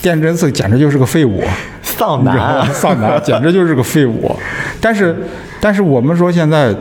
[0.00, 1.42] 电真寺简直就是个废物。
[1.82, 4.34] 丧男，丧男 简直就是个废物。
[4.80, 5.16] 但是，
[5.60, 6.74] 但是我们说现在，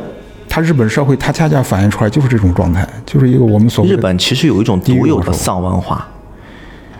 [0.49, 6.05] 他日本社会，它恰恰反映出来就是这种状态，就是一个我们所谓日本其实有一种独有的丧文化，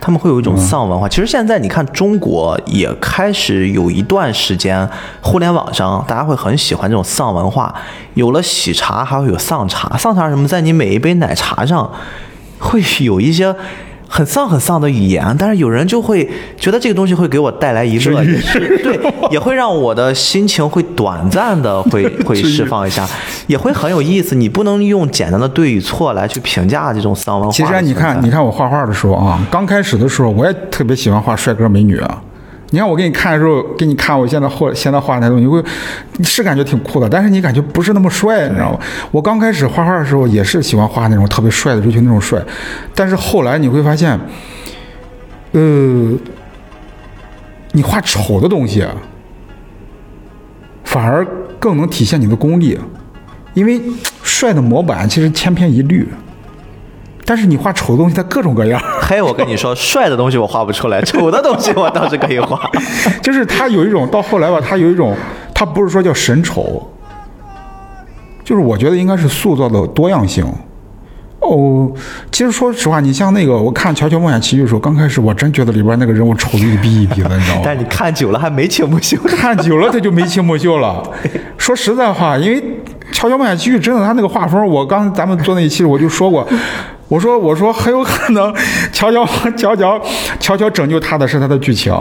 [0.00, 1.08] 他们会有一种丧文化。
[1.08, 4.88] 其实现在你看中国也开始有一段时间，
[5.20, 7.74] 互联网上大家会很喜欢这种丧文化，
[8.14, 9.94] 有了喜茶，还会有丧茶。
[9.98, 10.48] 丧茶是什么？
[10.48, 11.90] 在你每一杯奶茶上
[12.58, 13.54] 会有一些。
[14.08, 16.26] 很丧很丧的语言，但是有人就会
[16.56, 18.96] 觉得这个东西会给我带来一乐，也是对，
[19.32, 23.04] 也会让我的心情会短暂的会会释放一下，
[23.48, 24.36] 也会很有意思。
[24.36, 27.64] 你不能用简单的对与错来去评价这种丧文化其。
[27.66, 32.22] 实你看，你看我画画的时候啊，刚开始的时候，我也特别喜欢画帅哥美女啊。
[32.70, 35.62] 你看我给你看的时候，给你看我现在画现在画那东西，你会
[36.16, 38.80] 你是感觉挺酷的，但是你感觉不是那么帅，你知道吗？
[39.12, 42.42] 我刚开始画画的时候也是喜欢画那种特别帅的，追求那种帅，
[42.94, 44.18] 但是后来你会发现，
[45.52, 45.60] 呃，
[47.72, 48.84] 你画丑的东西，
[50.84, 51.24] 反而
[51.60, 52.76] 更能体现你的功力，
[53.54, 53.80] 因为
[54.24, 56.08] 帅的模板其实千篇一律。
[57.26, 62.70] 但是你画丑的东西，它各种各样，嘿，我跟你说，帅的东西我画不出来， 丑的东西我倒是可以画。
[63.20, 65.14] 就是它有一种到后来吧，它有一种，
[65.52, 66.88] 它不是说叫神丑，
[68.44, 70.46] 就是我觉得应该是塑造的多样性。
[71.40, 71.92] 哦，
[72.32, 77.62] 其实说实话，你像那个我看《乔乔冒险奇遇》的时候，刚开始我真觉得里边那个人物丑的一逼一逼的，你知道吗？
[77.64, 79.16] 但是你看久了还眉清目秀。
[79.28, 81.02] 看久了他就眉清目秀了。
[81.58, 82.60] 说实在话，因为
[83.12, 86.44] 《乔乔冒险奇遇》真的他那个画风，我刚咱们做那一期我就说过，
[87.08, 88.52] 我说我说很有可能
[88.92, 89.24] 乔乔
[89.56, 90.00] 乔乔
[90.40, 91.94] 乔乔拯救他的是他的剧情，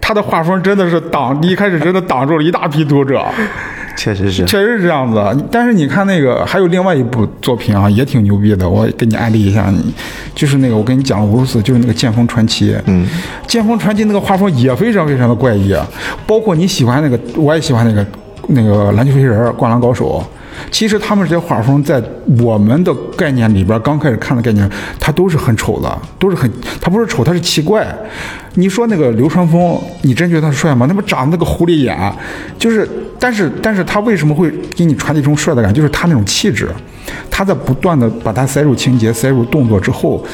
[0.00, 3.24] 他的画风真的是挡一开始真的挡住了一大批读者。
[3.96, 9.94] 确实是，确实是这样子，但是你看那个还有另外一部作品啊，也挺牛逼的，我给你安利一下，你
[10.34, 12.72] 就是那个我跟你讲了无数次，就是那个《剑锋传奇》。
[12.86, 13.06] 嗯，
[13.46, 15.86] 《剑锋传奇》那个画风也非常非常的怪异，啊，
[16.26, 18.04] 包括你喜欢那个，我也喜欢那个
[18.48, 20.20] 那个篮球飞人、灌篮高手。
[20.70, 22.02] 其实他们这些画风在
[22.40, 24.68] 我们的概念里边，刚开始看的概念，
[24.98, 26.50] 它都是很丑的，都是很，
[26.80, 27.86] 它不是丑，它是奇怪。
[28.54, 30.86] 你说那个流川枫，你真觉得他帅吗？
[30.88, 32.12] 那不长那个狐狸眼，
[32.56, 35.78] 就是，但是，但是他为什么会给你传递一种帅的感觉？
[35.78, 36.68] 就是他那种气质，
[37.28, 40.24] 他在不断的把它塞入情节、塞入动作之后，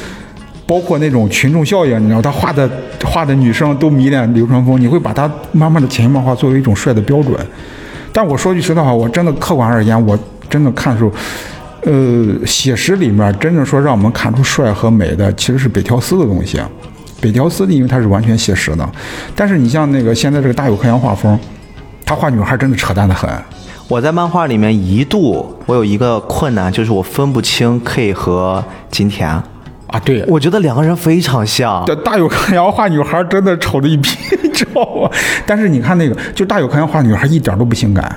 [0.67, 2.69] 包括那种群众效应，你知道，他画的
[3.03, 7.35] 画的女生都迷恋流川枫，你会把他慢慢的潜移默化作为一种帅的标准。
[8.13, 10.17] 但我说句实在话，我真的客观而言，我
[10.49, 11.11] 真的看出，
[11.83, 16.59] 呃，写实里面真正说让我们看出帅和美的，其实是北条司的东西。
[17.21, 18.89] 北条司的因为他是完全写实的，
[19.35, 21.39] 但是你像那个现在这个大有克洋画风，
[22.03, 23.29] 他画女孩真的扯淡的很。
[23.87, 29.41] 我在漫画里面一度我有一个困难，就是我分不清 K 和金田，
[29.91, 31.83] 啊，对，我觉得两个人非常像。
[31.85, 35.09] 这大有康阳画女孩真的丑的一批， 你知道吗？
[35.45, 38.15] 但是你看那个，就大有康阳画女孩一点都不性感，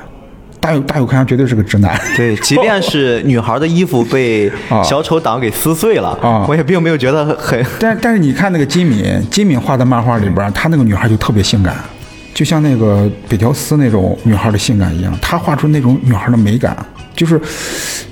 [0.61, 2.01] 大有大有康阳绝对是个直男。
[2.17, 7.61] 对，即便是女孩的衣服被 啊小丑党给撕碎了，啊我也并没有觉得很。
[7.81, 11.75] 但但是你看那个金敏，金敏画的漫画里边，她那个女孩就特别性感，
[12.33, 16.77] 就像那个北条司那种女孩的性感一样，她画出那种女孩的美感，
[17.15, 17.41] 就是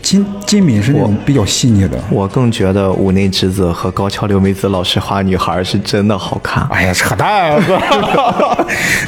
[0.01, 1.99] 金金敏是那种比较细腻的。
[2.11, 6.67] 我更觉得五内之子和高桥留美子老师画女孩是真的好看。
[6.71, 7.53] 哎呀，扯淡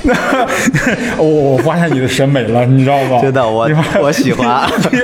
[1.18, 3.20] 我我发现你的审美了，你知道吗？
[3.22, 3.68] 真的我
[4.00, 4.98] 我喜欢 你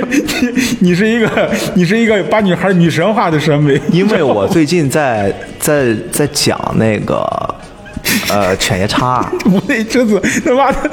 [0.48, 7.22] 你你是一个你是一个把女孩女神化的审美，因为我最近在在在讲那个
[8.28, 10.90] 呃犬夜叉，无内之子他妈的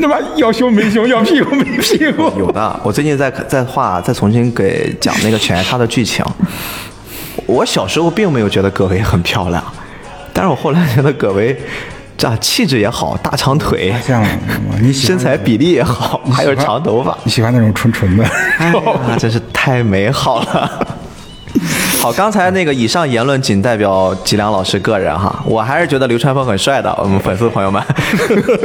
[0.00, 2.30] 他妈要胸没胸，要屁股没屁股。
[2.38, 6.24] 有的，我最近在在画，再重新给讲那个犬夜叉的剧情。
[7.46, 9.62] 我小时候并没有觉得葛薇很漂亮，
[10.32, 11.56] 但是我后来觉得葛薇
[12.16, 14.24] 这气质也好，大长腿，这样，
[14.80, 18.24] 你身材比例也好，还有长头发，你喜欢那种纯纯的？
[18.58, 18.72] 哎，
[19.18, 20.97] 真是太美好了。
[21.98, 27.82] 好，刚才那个以上言论仅代表吉良老师个人哈，我还是觉得流川枫很帅的，我们粉丝朋友们。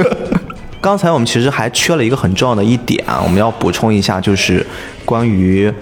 [0.79, 4.65] 刚才我们其实还缺了一个很重要的一点，我们要补充一下，就是
[5.05, 5.73] 关于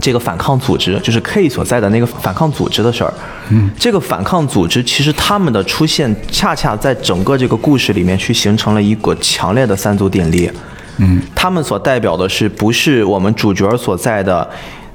[0.00, 3.12] 这个反抗组织，就是 K 所在的那个反抗组织的事儿。
[3.50, 10.50] 嗯，这个反抗组织其实他们的出现，恰恰在整个这个故事里面去形成了一个强烈的三足鼎立。
[10.96, 14.48] 嗯，他们所代表的是不是我们主角所在的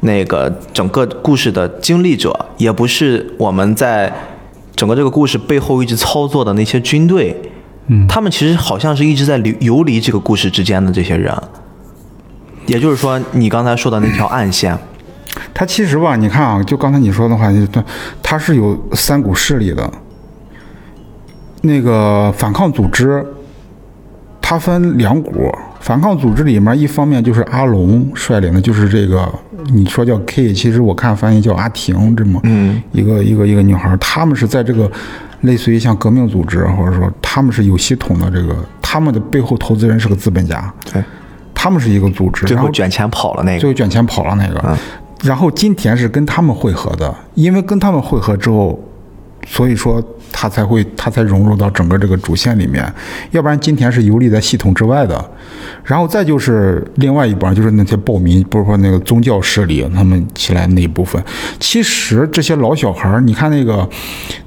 [0.04, 4.14] 那个整个故事的经历者，也不是我们在
[4.76, 7.36] 整个这个故事背后一直操作的那些军队。
[7.88, 11.36] 嗯，他们其实好像是一直在游游离这个故事之间的这些人。
[12.66, 14.78] 也就是说，你刚才说的那条暗线，
[15.54, 17.84] 他其实吧，你看啊，就刚才你说的话，就他
[18.22, 19.92] 他是有三股势力的。
[21.62, 23.26] 那个反抗组织，
[24.42, 25.50] 它分两股。
[25.84, 29.30] 反抗组织里面，一方面就是阿龙率领的，就是这个
[29.66, 34.90] 你说叫 K，其实我看翻译叫阿婷，这么嗯一个一个一个女孩，她们是在这个
[35.42, 41.04] 类似于像革命组织，或者说他们是有系统的这个，他们的背后投资人是个资本家，对，
[41.54, 44.78] 他们是一个组织，最后卷钱跑了那个，最后卷钱跑了那个。
[45.22, 48.78] 然后金田是跟他们会合的，因为跟他们会合之后，
[49.46, 50.02] 所以说
[50.32, 52.92] 他才会他才融入到整个这个主线里面，
[53.32, 55.24] 要不然金田是游离在系统之外的。
[55.84, 61.22] 然后再就是另外一帮，就是那些暴民，不是说那个宗教势力他们起来那一部分。
[61.60, 63.88] 其实这些老小孩儿，你看那个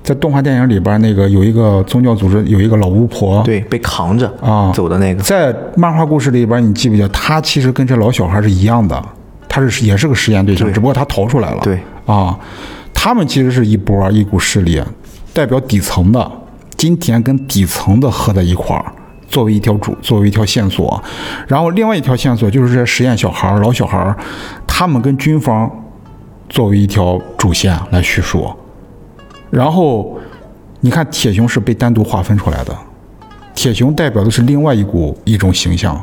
[0.02, 9.02] 在动画电影里边那个有一个宗教组织，有一个老巫婆，对，被扛着啊走的那个，在漫画故事里边，你记不记得，他其实跟这老小孩是一样的，
[9.46, 11.60] 他是也是个实验对象，对只不过他逃出来了。
[11.62, 12.38] 对啊，
[13.06, 14.82] 他们其实是一波一股势力，
[15.32, 16.28] 代表底层的，
[16.76, 18.84] 金田跟底层的合在一块儿，
[19.28, 21.00] 作为一条主，作为一条线索。
[21.46, 24.16] 然后另外一条线索就是这些实验小孩儿、老小孩儿，
[24.66, 25.70] 他们跟军方
[26.48, 28.52] 作为一条主线来叙述。
[29.50, 30.18] 然后
[30.80, 32.76] 你看，铁熊是被单独划分出来的。
[33.54, 35.96] 铁熊代表的是另外一股一种形象。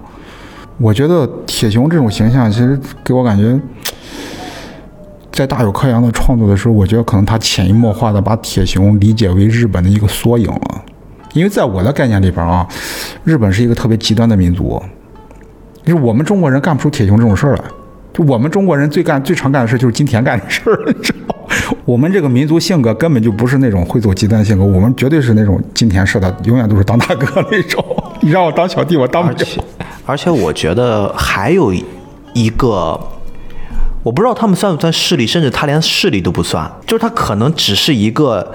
[0.77, 3.59] 我觉得铁熊这种形象，其实给我感觉，
[5.34, 10.84] 在大有克洋的创作的时候，我觉得可能他潜移默化的把铁熊理解为日本的一个缩影了。
[11.34, 12.65] 因为在我的概念里边啊，
[13.23, 14.80] 日本是一个特别极端的民族，
[15.84, 17.64] 就是我们中国人干不出铁熊这种事儿来。
[18.14, 21.35] 就我们中国人最干最常干的事就是金田干的事儿，你知道？
[21.84, 27.84] 我们这个民族性格根本就不是那种会走极端的性格，我们绝对是那种金田式的，永远都是当大哥那种。
[28.22, 29.35] 你让我当小弟，我当不了。
[29.39, 29.61] 而且
[30.05, 31.73] 而且我觉得还有
[32.34, 32.99] 一个，
[34.03, 38.53] 我不知道他们算不算势力，甚至他连势力都不算，就是他可能只是一个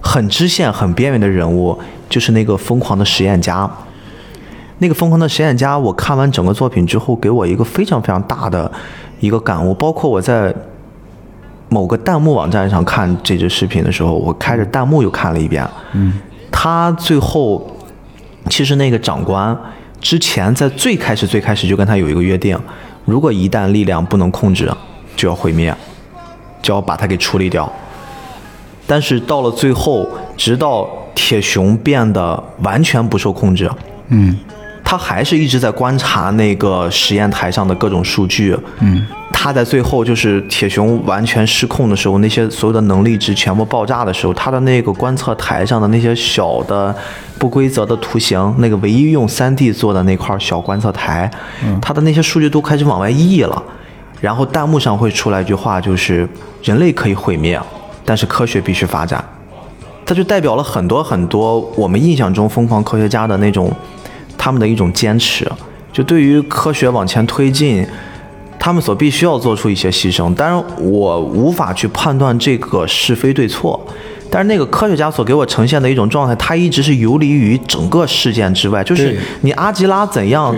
[0.00, 3.70] 很支线、很边缘的人物，就是那个疯狂的实验家。
[4.80, 8.70] 那个疯狂的实验家，我看完整个作品之后，给我一个非常非常大的
[9.20, 9.72] 一个感悟。
[9.74, 10.54] 包括我在
[11.68, 15.68] 某个弹幕网站上看这支视频的时候，我开着弹幕又看了一遍。
[15.92, 16.14] 嗯，
[16.50, 17.68] 他最后
[18.48, 19.56] 其实那个长官
[20.00, 22.56] 之前在最开始最开始就跟他有一个约定，
[23.04, 24.72] 如果一旦力量不能控制，
[25.18, 25.74] 就要毁灭，
[26.62, 27.70] 就要把它给处理掉。
[28.86, 33.68] 但是到了最后，直到铁熊变得完全不受控制，
[34.08, 34.38] 嗯
[34.84, 38.56] 他还是一直在观察那个实验台上的各种数据。
[38.78, 46.96] 嗯，他在最后就是铁熊完全失控的时候，那些所有的能力值全部爆炸的时候，他的那个观测台上的那些小的
[47.38, 51.30] 不规则的图形，那个唯一用 3D 做的那块小观测台，
[51.82, 53.62] 他的那些数据都开始往外溢了。
[54.20, 56.28] 然后弹幕上会出来一句话，就是
[56.62, 57.60] 人类可以毁灭，
[58.04, 59.24] 但是科学必须发展。
[60.04, 63.70] 它就代表了很多很多我们印象中疯狂科学家的那种
[64.38, 65.46] 他们的一种坚持，
[65.92, 67.86] 就对于科学往前推进，
[68.58, 70.34] 他们所必须要做出一些牺牲。
[70.34, 73.78] 当然，我无法去判断这个是非对错。
[74.30, 78.84] 但是那个科学家所给我呈现的一种状态，他一直是游离于整个事件之外。
[78.84, 80.54] 就是你阿吉拉怎样，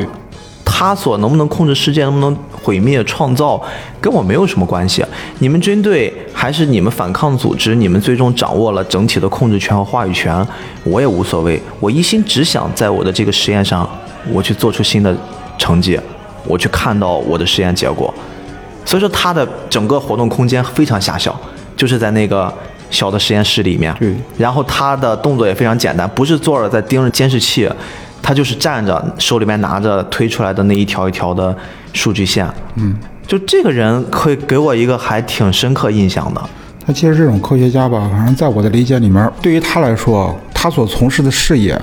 [0.81, 3.62] 他所能不能控制世界，能不能毁灭创造，
[4.01, 5.05] 跟我没有什么关系。
[5.40, 10.35] 你们军队还是你们反抗组织，你们最终掌握了整体的控制权和话语权，
[10.85, 11.61] 我也无所谓。
[11.81, 13.86] 我一心只想在我的这个实验上，
[14.32, 15.15] 我去做出新的
[15.59, 16.01] 成绩，
[16.47, 18.15] 我去看到我的实验结果。
[18.86, 21.39] 所以说，他的整个活动空间非常狭小，
[21.77, 22.51] 就是在那个
[22.89, 23.94] 小的实验室里面。
[24.01, 27.69] 对然后他的动作也非常简单，不是坐着在盯着监视器，
[28.23, 31.57] 他就是站着，手里面拿着推出来的那一条一条的
[31.93, 32.49] 数据线。
[32.77, 36.51] 嗯，就这个人会给我一个还挺深刻印象的。
[36.87, 41.81] 他其实这种科学家吧，反正在我的理解里面，对于他来说，他所从事的事业，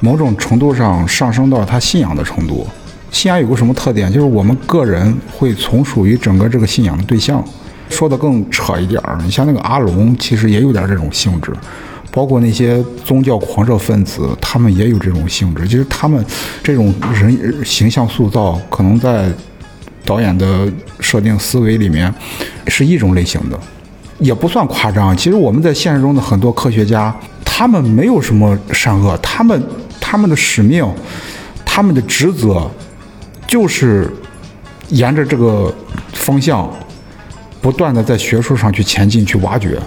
[0.00, 2.66] 某种程度上上升到他信仰的程度。
[3.10, 4.12] 信仰有个什么特点？
[4.12, 7.42] 就是我们个人会从属于整个这个信仰的对象。
[7.90, 11.50] 说的更扯一点儿，你像那个阿龙，其实也有点这种性质，
[12.18, 15.68] 包括那些宗教狂热分子，他们也有这种性质。
[15.68, 16.26] 其实他们
[16.64, 19.30] 这种人形象塑造，可能在
[20.04, 20.68] 导演的
[20.98, 22.12] 设定思维里面
[22.66, 23.56] 是一种类型的。
[24.18, 25.16] 也不算夸张。
[25.16, 27.14] 其实我们在现实中的很多科学家，
[27.44, 29.62] 他们没有什么善恶，他们
[30.00, 30.84] 他们的使命，
[31.64, 32.68] 他们的职责，
[33.46, 34.12] 就是
[34.88, 35.72] 沿着这个
[36.14, 36.68] 方向，
[37.60, 39.78] 不断的在学术上去前进，去挖掘。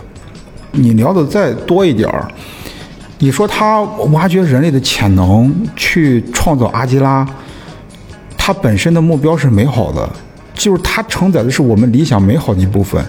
[0.72, 2.28] 你聊的再多一点儿，
[3.20, 3.82] 你说他
[4.12, 7.28] 挖掘人类的潜能，去创造阿基拉，
[8.38, 10.10] 他本身的目标是美好的，
[10.54, 13.04] 就是它承载的是我们理想美好的一部分，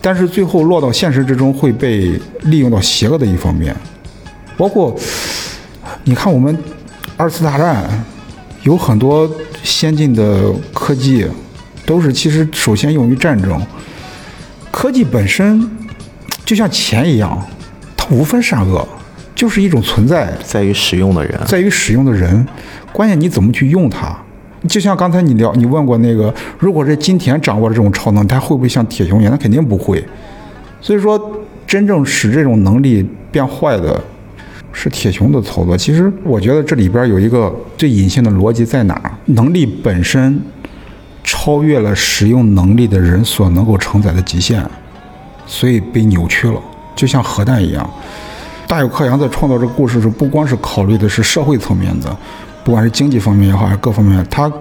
[0.00, 3.74] 但是最后落到现实之中会被利用到邪恶的一方面，
[4.56, 4.94] 包括
[6.04, 6.56] 你看我们
[7.16, 8.04] 二次大战
[8.62, 9.30] 有很多
[9.62, 11.26] 先进的科技，
[11.84, 13.60] 都是其实首先用于战争，
[14.70, 15.68] 科技本身
[16.46, 17.36] 就像钱一样，
[17.96, 18.86] 它无分善恶，
[19.34, 20.32] 就是一种存在。
[20.44, 22.46] 在于使用的人，在于使用的人，
[22.92, 24.16] 关键你怎么去用它。
[24.68, 29.32] 就像刚才你聊，你问过那个，如果是金田掌握了这种超能，他会不会像铁熊一样？
[29.32, 30.02] 他肯定不会。
[30.80, 31.20] 所以说，
[31.66, 34.00] 真正使这种能力变坏的，
[34.72, 35.76] 是铁熊的操作。
[35.76, 39.10] 其实我觉得这里边有一个最隐性的逻辑在哪儿？
[39.26, 40.40] 能力本身
[41.24, 44.64] 超越了使用能力的人所能够承载的极限，
[45.46, 46.60] 所以被扭曲了，
[46.94, 47.88] 就像核弹一样。
[48.66, 52.14] 大有克洋在创造这个故事时，不光是考虑的是社会层面的，
[52.64, 54.52] 不管是经济方面也好，还是各方面，他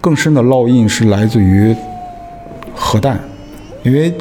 [0.00, 1.76] 更深的烙印是来自于
[2.74, 3.20] 核弹，
[3.82, 4.12] 因为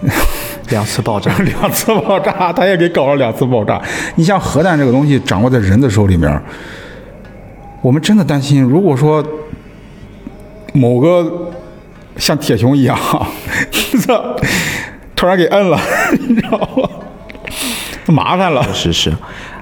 [0.70, 3.80] 两次爆炸， 两次爆炸，他也给搞了两次爆炸。
[4.14, 6.42] 你像核弹这个东西掌握在人的手里面，
[7.82, 9.22] 我们真的担心，如果说
[10.72, 11.50] 某个
[12.16, 12.98] 像铁熊一样，
[15.20, 15.78] 突然给摁了，
[16.18, 16.88] 你知道吗？
[18.06, 18.66] 麻烦了。
[18.72, 19.12] 是是，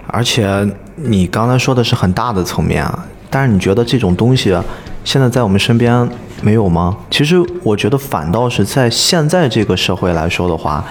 [0.06, 0.64] 而且
[0.94, 4.56] 你刚才说的是很大的层面啊，但是你觉得这种东西
[5.02, 6.08] 现在在我们身边
[6.42, 6.96] 没有吗？
[7.10, 10.84] 其实我觉得反倒是在现在这个社会来说的话，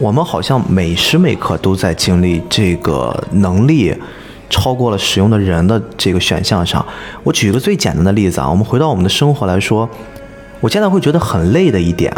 [0.00, 3.94] 我们好像每时每刻都在经历这个能力
[4.48, 6.82] 超过了使用的人的这个选项上。
[7.22, 9.86] 我举一个最简单的例子啊，我们回到我们的生活来说，
[10.62, 12.10] 我现在会觉得很累的一点，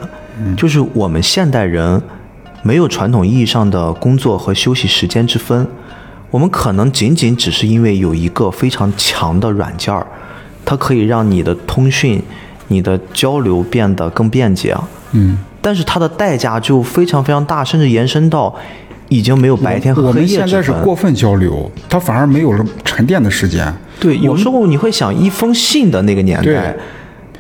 [0.56, 2.02] 就是我们现代人
[2.62, 5.66] 没有传统意义上的工作和休息时间之分，
[6.31, 10.06] 我们可能仅仅只是因为有一个非常强的软件儿，
[10.65, 12.23] 它可以让你的通讯、
[12.69, 14.77] 你的交流变得更便捷。
[15.12, 18.55] 嗯，但是它的代价就非常非常大，甚至延伸到
[19.09, 20.78] 已经没有白天和黑夜们现在之分。
[20.78, 23.73] 是过分交流，它反而没有了沉淀的时间。
[23.98, 26.77] 对，有时候你会想，一封信的那个年代对，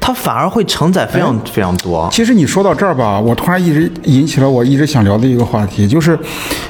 [0.08, 2.08] 它反而会承载非常非常多。
[2.10, 6.18] 其实你说到这儿吧，我突然一直引起了我一直想聊的一个话题，就是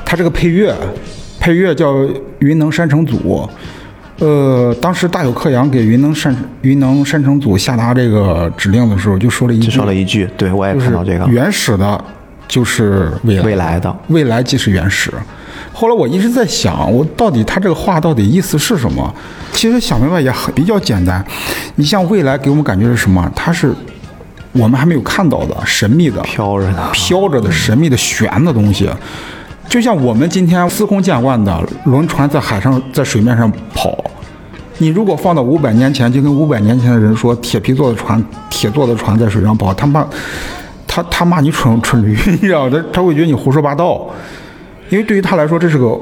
[0.04, 0.74] 它这个配乐，
[1.38, 1.94] 配乐叫
[2.40, 3.48] 云能山城组。
[4.18, 12.04] 呃，当时大有克洋给云能山云能山城组下达这个指令的时候，就说了一句，就说了一句，对我也就是看到这个原始的，
[12.48, 13.96] 就是未来，未来的。
[14.08, 15.12] 未来即是原始。
[15.72, 19.14] 后来我一直在想，我到底他这个话到底意思是什么？
[19.52, 21.24] 其实想明白也很比较简单。
[21.76, 23.30] 你像未来给我们感觉是什么？
[23.36, 23.72] 它是
[24.52, 28.88] 我们还没有看到的神秘的、飘着的飘着的神秘的悬的东西。
[29.68, 34.02] 就像我们今天司空见惯的轮船在海上、在水面上跑，
[34.78, 40.06] 你如果放到五百年前，就跟五百年前的人说铁皮做的船、铁做的船在水上跑，他骂
[40.88, 44.08] 他他骂你蠢蠢驴， 你知道，他他会觉得你胡说八道，
[44.88, 45.96] 因为对于他来说这是个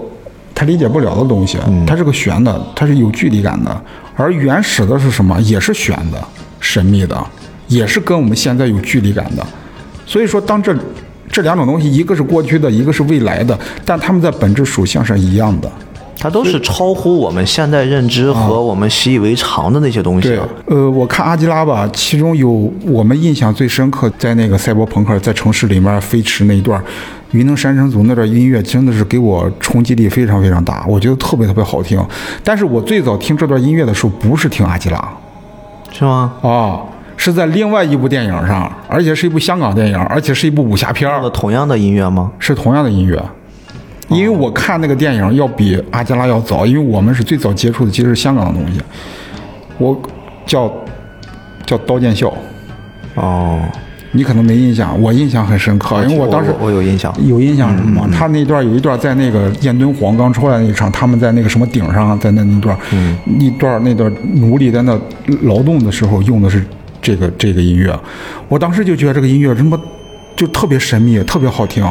[0.55, 3.79] 他理解不了的东西，嗯它是个悬的，它是有距离感的。
[4.15, 5.39] 而原始的是什么？
[5.43, 6.27] 也是悬的、
[6.59, 7.23] 神秘的，
[7.67, 9.45] 也是跟我们现在有距离感的。
[10.07, 10.75] 所以说，当这
[11.31, 15.71] 这两种东西，一个是过去的，一个是未来的，但它们在本质属性上是一样的。
[16.19, 26.83] 它都是超乎我们现在认知和我们习以为常的那些东西呃，我看阿基拉吧，其中有我们印象最深刻，在那个赛博朋克在城市里面飞驰那一段，
[27.33, 32.03] 云能山城组那段音乐真的是给我冲击力非常非常大，我觉得特别特别好听。
[32.43, 35.09] 但是我最早听这段音乐的时候，不是听阿基拉
[35.93, 36.33] 是吗？
[36.43, 36.81] 啊，
[37.17, 42.33] 是在另外一部电影上，而且是一部香港电影，而且是一部武侠片儿用的同样的音乐吗？
[42.39, 43.23] 是同样的音乐。
[44.09, 48.81] 因为我看那个电影要比阿加拉要早，因为我们是最早接触的其实是香港的东西。
[49.79, 50.01] 我
[50.47, 50.73] 叫
[51.65, 52.29] 叫《刀剑笑》，
[53.15, 53.61] 哦，
[54.13, 57.13] 你可能没印象，我印象很深刻，因为我当时我我有印象。
[57.27, 58.09] 有印象是什么？
[58.13, 64.99] 他那段有一段在那个燕敦煌刚出来那一场，他们在那个什么顶上，在那那段，嗯，一段那段奴隶在那
[65.43, 66.65] 劳动的时候用的是
[67.03, 67.99] 这个这个音乐，
[68.49, 69.79] 我当时就觉得这个音乐什么
[70.37, 71.85] 就特别神秘，特别好听。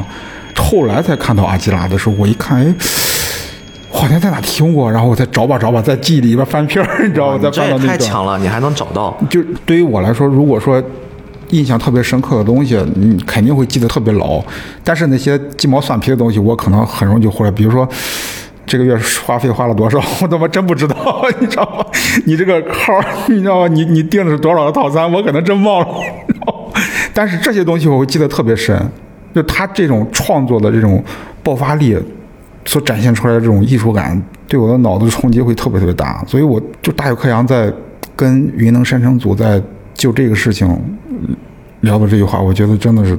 [0.66, 2.74] 后来才看到阿基拉的时候，我一看，哎。
[3.92, 7.40] 好像在哪听过，然后我再找吧找吧，在记忆里边翻篇儿，你知道吗？
[7.42, 7.88] 再翻到那段。
[7.88, 9.18] 太强了，你还能找到。
[9.30, 10.84] 就对于我来说，如果说
[11.52, 14.44] 印象特别深刻的东西，你肯定会记得特别牢。
[14.84, 17.52] 但是那些鸡毛蒜皮的东西，我可能很容易就忽略。
[17.54, 17.88] 比如说，
[18.66, 21.86] 这个月花费花了多少，我他妈真不知道，你知道吗？
[22.26, 23.68] 你这个号，你知道吗？
[23.70, 25.88] 你你订的是多少个套餐，我可能真忘了。
[27.14, 28.78] 但是这些东西我会记得特别深，
[29.36, 31.04] 就他这种创作的这种
[31.44, 31.96] 爆发力。
[32.68, 37.72] 所展现出来的这种艺术感，对我的脑子冲击会特别特别大，所以我就大有克洋在
[38.16, 39.62] 跟云能山城组在
[39.94, 40.68] 就这个事情
[41.08, 41.36] 嗯
[41.82, 43.16] 聊的这句话，我觉得真的是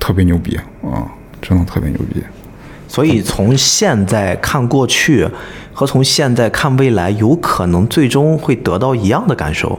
[0.00, 1.04] 特别牛逼啊，
[1.42, 2.22] 真的特别牛逼。
[2.88, 5.28] 所以从现在看过去
[5.74, 9.78] 和从现在看未来，有可能最终会得到一样的感受。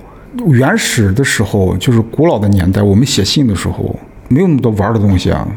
[0.49, 5.47] 原始的时候，就是古老的年代，我们写信的时候没有那么多玩的东西啊。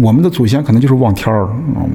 [0.00, 1.90] 我们的祖先可能就是望天儿，嗯？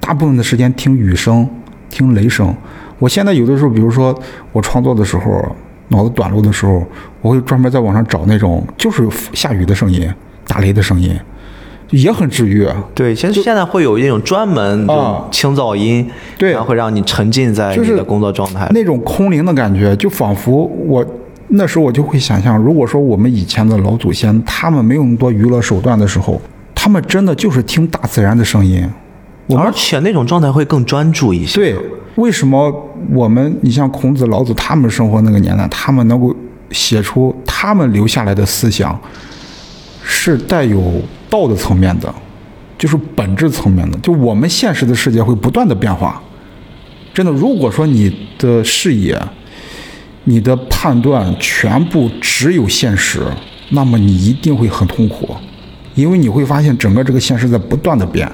[0.00, 1.48] 大部分的时间听雨声，
[1.90, 2.54] 听雷声。
[2.98, 4.18] 我现在有的时候，比如说
[4.52, 5.44] 我创作的时候，
[5.88, 6.82] 脑子短路的时候，
[7.20, 10.08] 我会专门在网上找那种就是下雨的声音、
[10.46, 11.14] 打雷的声音，
[11.90, 12.66] 也很治愈。
[12.94, 16.08] 对，其实现在会有一种专门这种啊清噪音，
[16.38, 18.66] 对然后会让你沉浸在就是你的工作状态。
[18.72, 21.04] 那种空灵的感觉，就仿佛我
[21.48, 26.40] 那时候我就会想象，如果说我们以前的老祖先他们没有那么多娱乐手段的时候，
[26.84, 28.86] 他们真的就是听大自然的声音。
[29.46, 31.54] 我们而且那种状态会更专注一些。
[31.54, 31.74] 对，
[32.16, 32.70] 为什么
[33.10, 36.36] 我们你像孔子、老子他们生活那个年代，他们能够
[36.72, 39.00] 写出他们留下来的思想，
[40.02, 41.00] 是带有
[41.30, 42.14] 道的层面的，
[42.76, 43.98] 就是本质层面的。
[44.00, 46.22] 就我们现实的世界会不断的变化，
[47.14, 49.18] 真的，如果说你的视野、
[50.24, 53.22] 你的判断全部只有现实，
[53.70, 55.34] 那么你一定会很痛苦，
[55.94, 58.30] 因为你会发现整个这个现实在不断的变。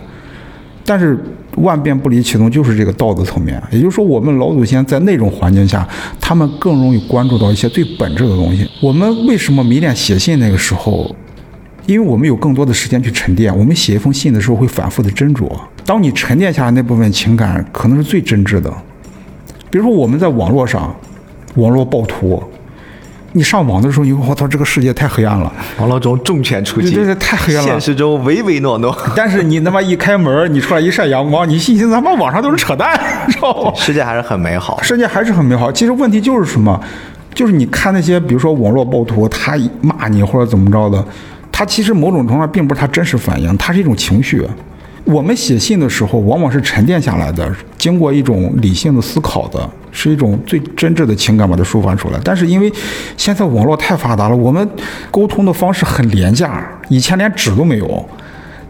[0.85, 1.19] 但是
[1.57, 3.63] 万变不离其宗，就是这个道德层面。
[3.71, 5.87] 也就是说，我们老祖先在那种环境下，
[6.21, 8.69] 他们更容易关注到一些最本质的东西。
[8.81, 11.15] 我们为什么迷恋写信那个时候？
[11.87, 13.57] 因为我们有更多的时间去沉淀。
[13.57, 15.51] 我们写一封信的时候会反复的斟酌。
[15.85, 18.73] 当你沉淀下来那部分情感，可能是最真挚的。
[19.71, 20.95] 比如说我们在网络上，
[21.57, 22.43] 网络暴徒，
[23.33, 25.53] 你上网的时候，你会我操，这个世界太黑暗了。
[25.79, 32.99] 网络中重拳出击，这这太黑暗了现实中唯唯诺诺， 但是你他妈一开门，你出来一晒阳光，你信息他妈网上都是扯淡，
[33.29, 33.73] 知道吗？
[33.77, 34.83] 世界还是很美好。
[34.83, 35.71] 世界还是很美好。
[35.71, 36.81] 其实问题就是什么？
[37.33, 41.05] 就是你看那些，比如说网络暴徒，他骂你或者怎么着的，
[41.53, 44.45] 他其实某种程度上并不是他真实反应，他是一种情绪。
[45.05, 47.49] 我们写信的时候，往往是沉淀下来的，
[47.81, 52.21] 经过一种理性的思考的，是一种最真挚的情感把它抒发出来。
[52.23, 52.71] 但是因为
[53.17, 54.69] 现在网络太发达了，我们
[55.11, 58.07] 沟通的方式很廉价，以前连纸都没有。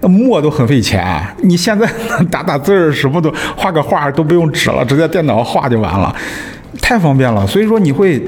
[0.01, 1.87] 那墨都很费钱，你现在
[2.31, 6.15] 打打字儿什么都画个画都不用纸了，直接电脑画就完了，
[6.81, 7.47] 太方便了。
[7.47, 8.23] 所以说你会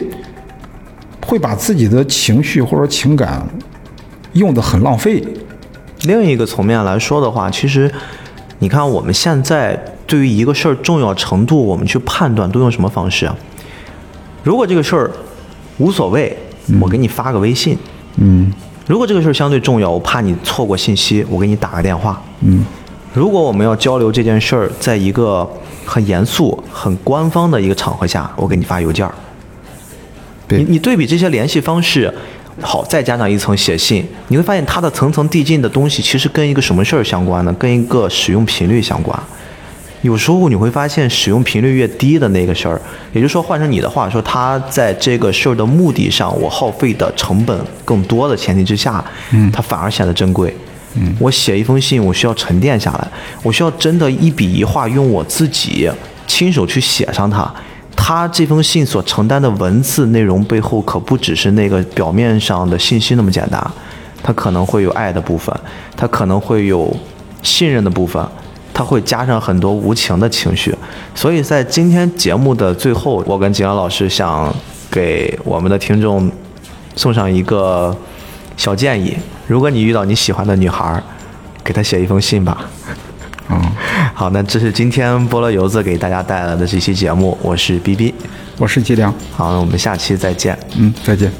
[1.27, 3.43] 会把自己的情绪或者情感
[4.33, 5.23] 用的很浪费。
[6.03, 7.91] 另一个层面来说的话，其实
[8.59, 13.35] 你看我们现在对于一个事儿重要程度，我们去判断都用什么方式啊？
[14.43, 15.11] 如果这个事儿
[15.79, 16.37] 无所谓，
[16.83, 17.75] 我给你发个微信；
[18.17, 18.53] 嗯
[18.87, 22.23] 如果这个事儿相对重要，我怕你错过信息，我给你打个电话。
[22.43, 22.63] 嗯
[23.15, 25.51] 如果我们要交流这件事儿，在一个
[25.87, 29.15] 很严肃、很官方的一个场合下，我给你发邮件儿。
[30.47, 32.13] 对你你对比这些联系方式，
[32.61, 37.55] 好，再加上一层写信，你会发现它的层层递进的东西，其实跟一个什么事儿相关呢？
[37.59, 39.19] 跟一个使用频率相关。
[40.03, 42.81] 有时候你会发现，使用频率越低的那个事儿，
[43.13, 50.55] 也就是说，换成你的话说，他在这个事儿的目的上，我耗费的成本更多的前提之下，嗯，它反而显得珍贵。
[50.95, 53.09] 嗯，我写一封信，我需要沉淀下来，
[53.43, 55.91] 我需要真的一笔一画用我自己
[56.27, 57.51] 亲手去写上它。
[57.95, 63.65] 他这封信所承担的文字内容背后，可不只是那个表面上的信息那么简单，
[64.23, 65.55] 它可能会有爱的部分，
[65.97, 66.95] 它可能会有
[67.43, 68.27] 信任的部分，
[68.75, 70.75] 它会加上很多无情的情绪。
[71.15, 74.55] 所以在今天节目的最后，我跟景阳老师想
[74.91, 76.31] 给我们的听众
[76.97, 77.97] 送上一个
[78.57, 79.17] 小建议：
[79.47, 81.03] 如果你遇到你喜欢的女孩，
[81.65, 82.69] 给她写一封信吧。
[83.49, 83.61] 嗯，
[84.15, 88.15] 好，那这是今天菠萝油子给大家带来的这期节目，我是 B B，
[88.59, 90.59] 我是季良，好，那我们下期再见。
[90.77, 91.33] 嗯，再见。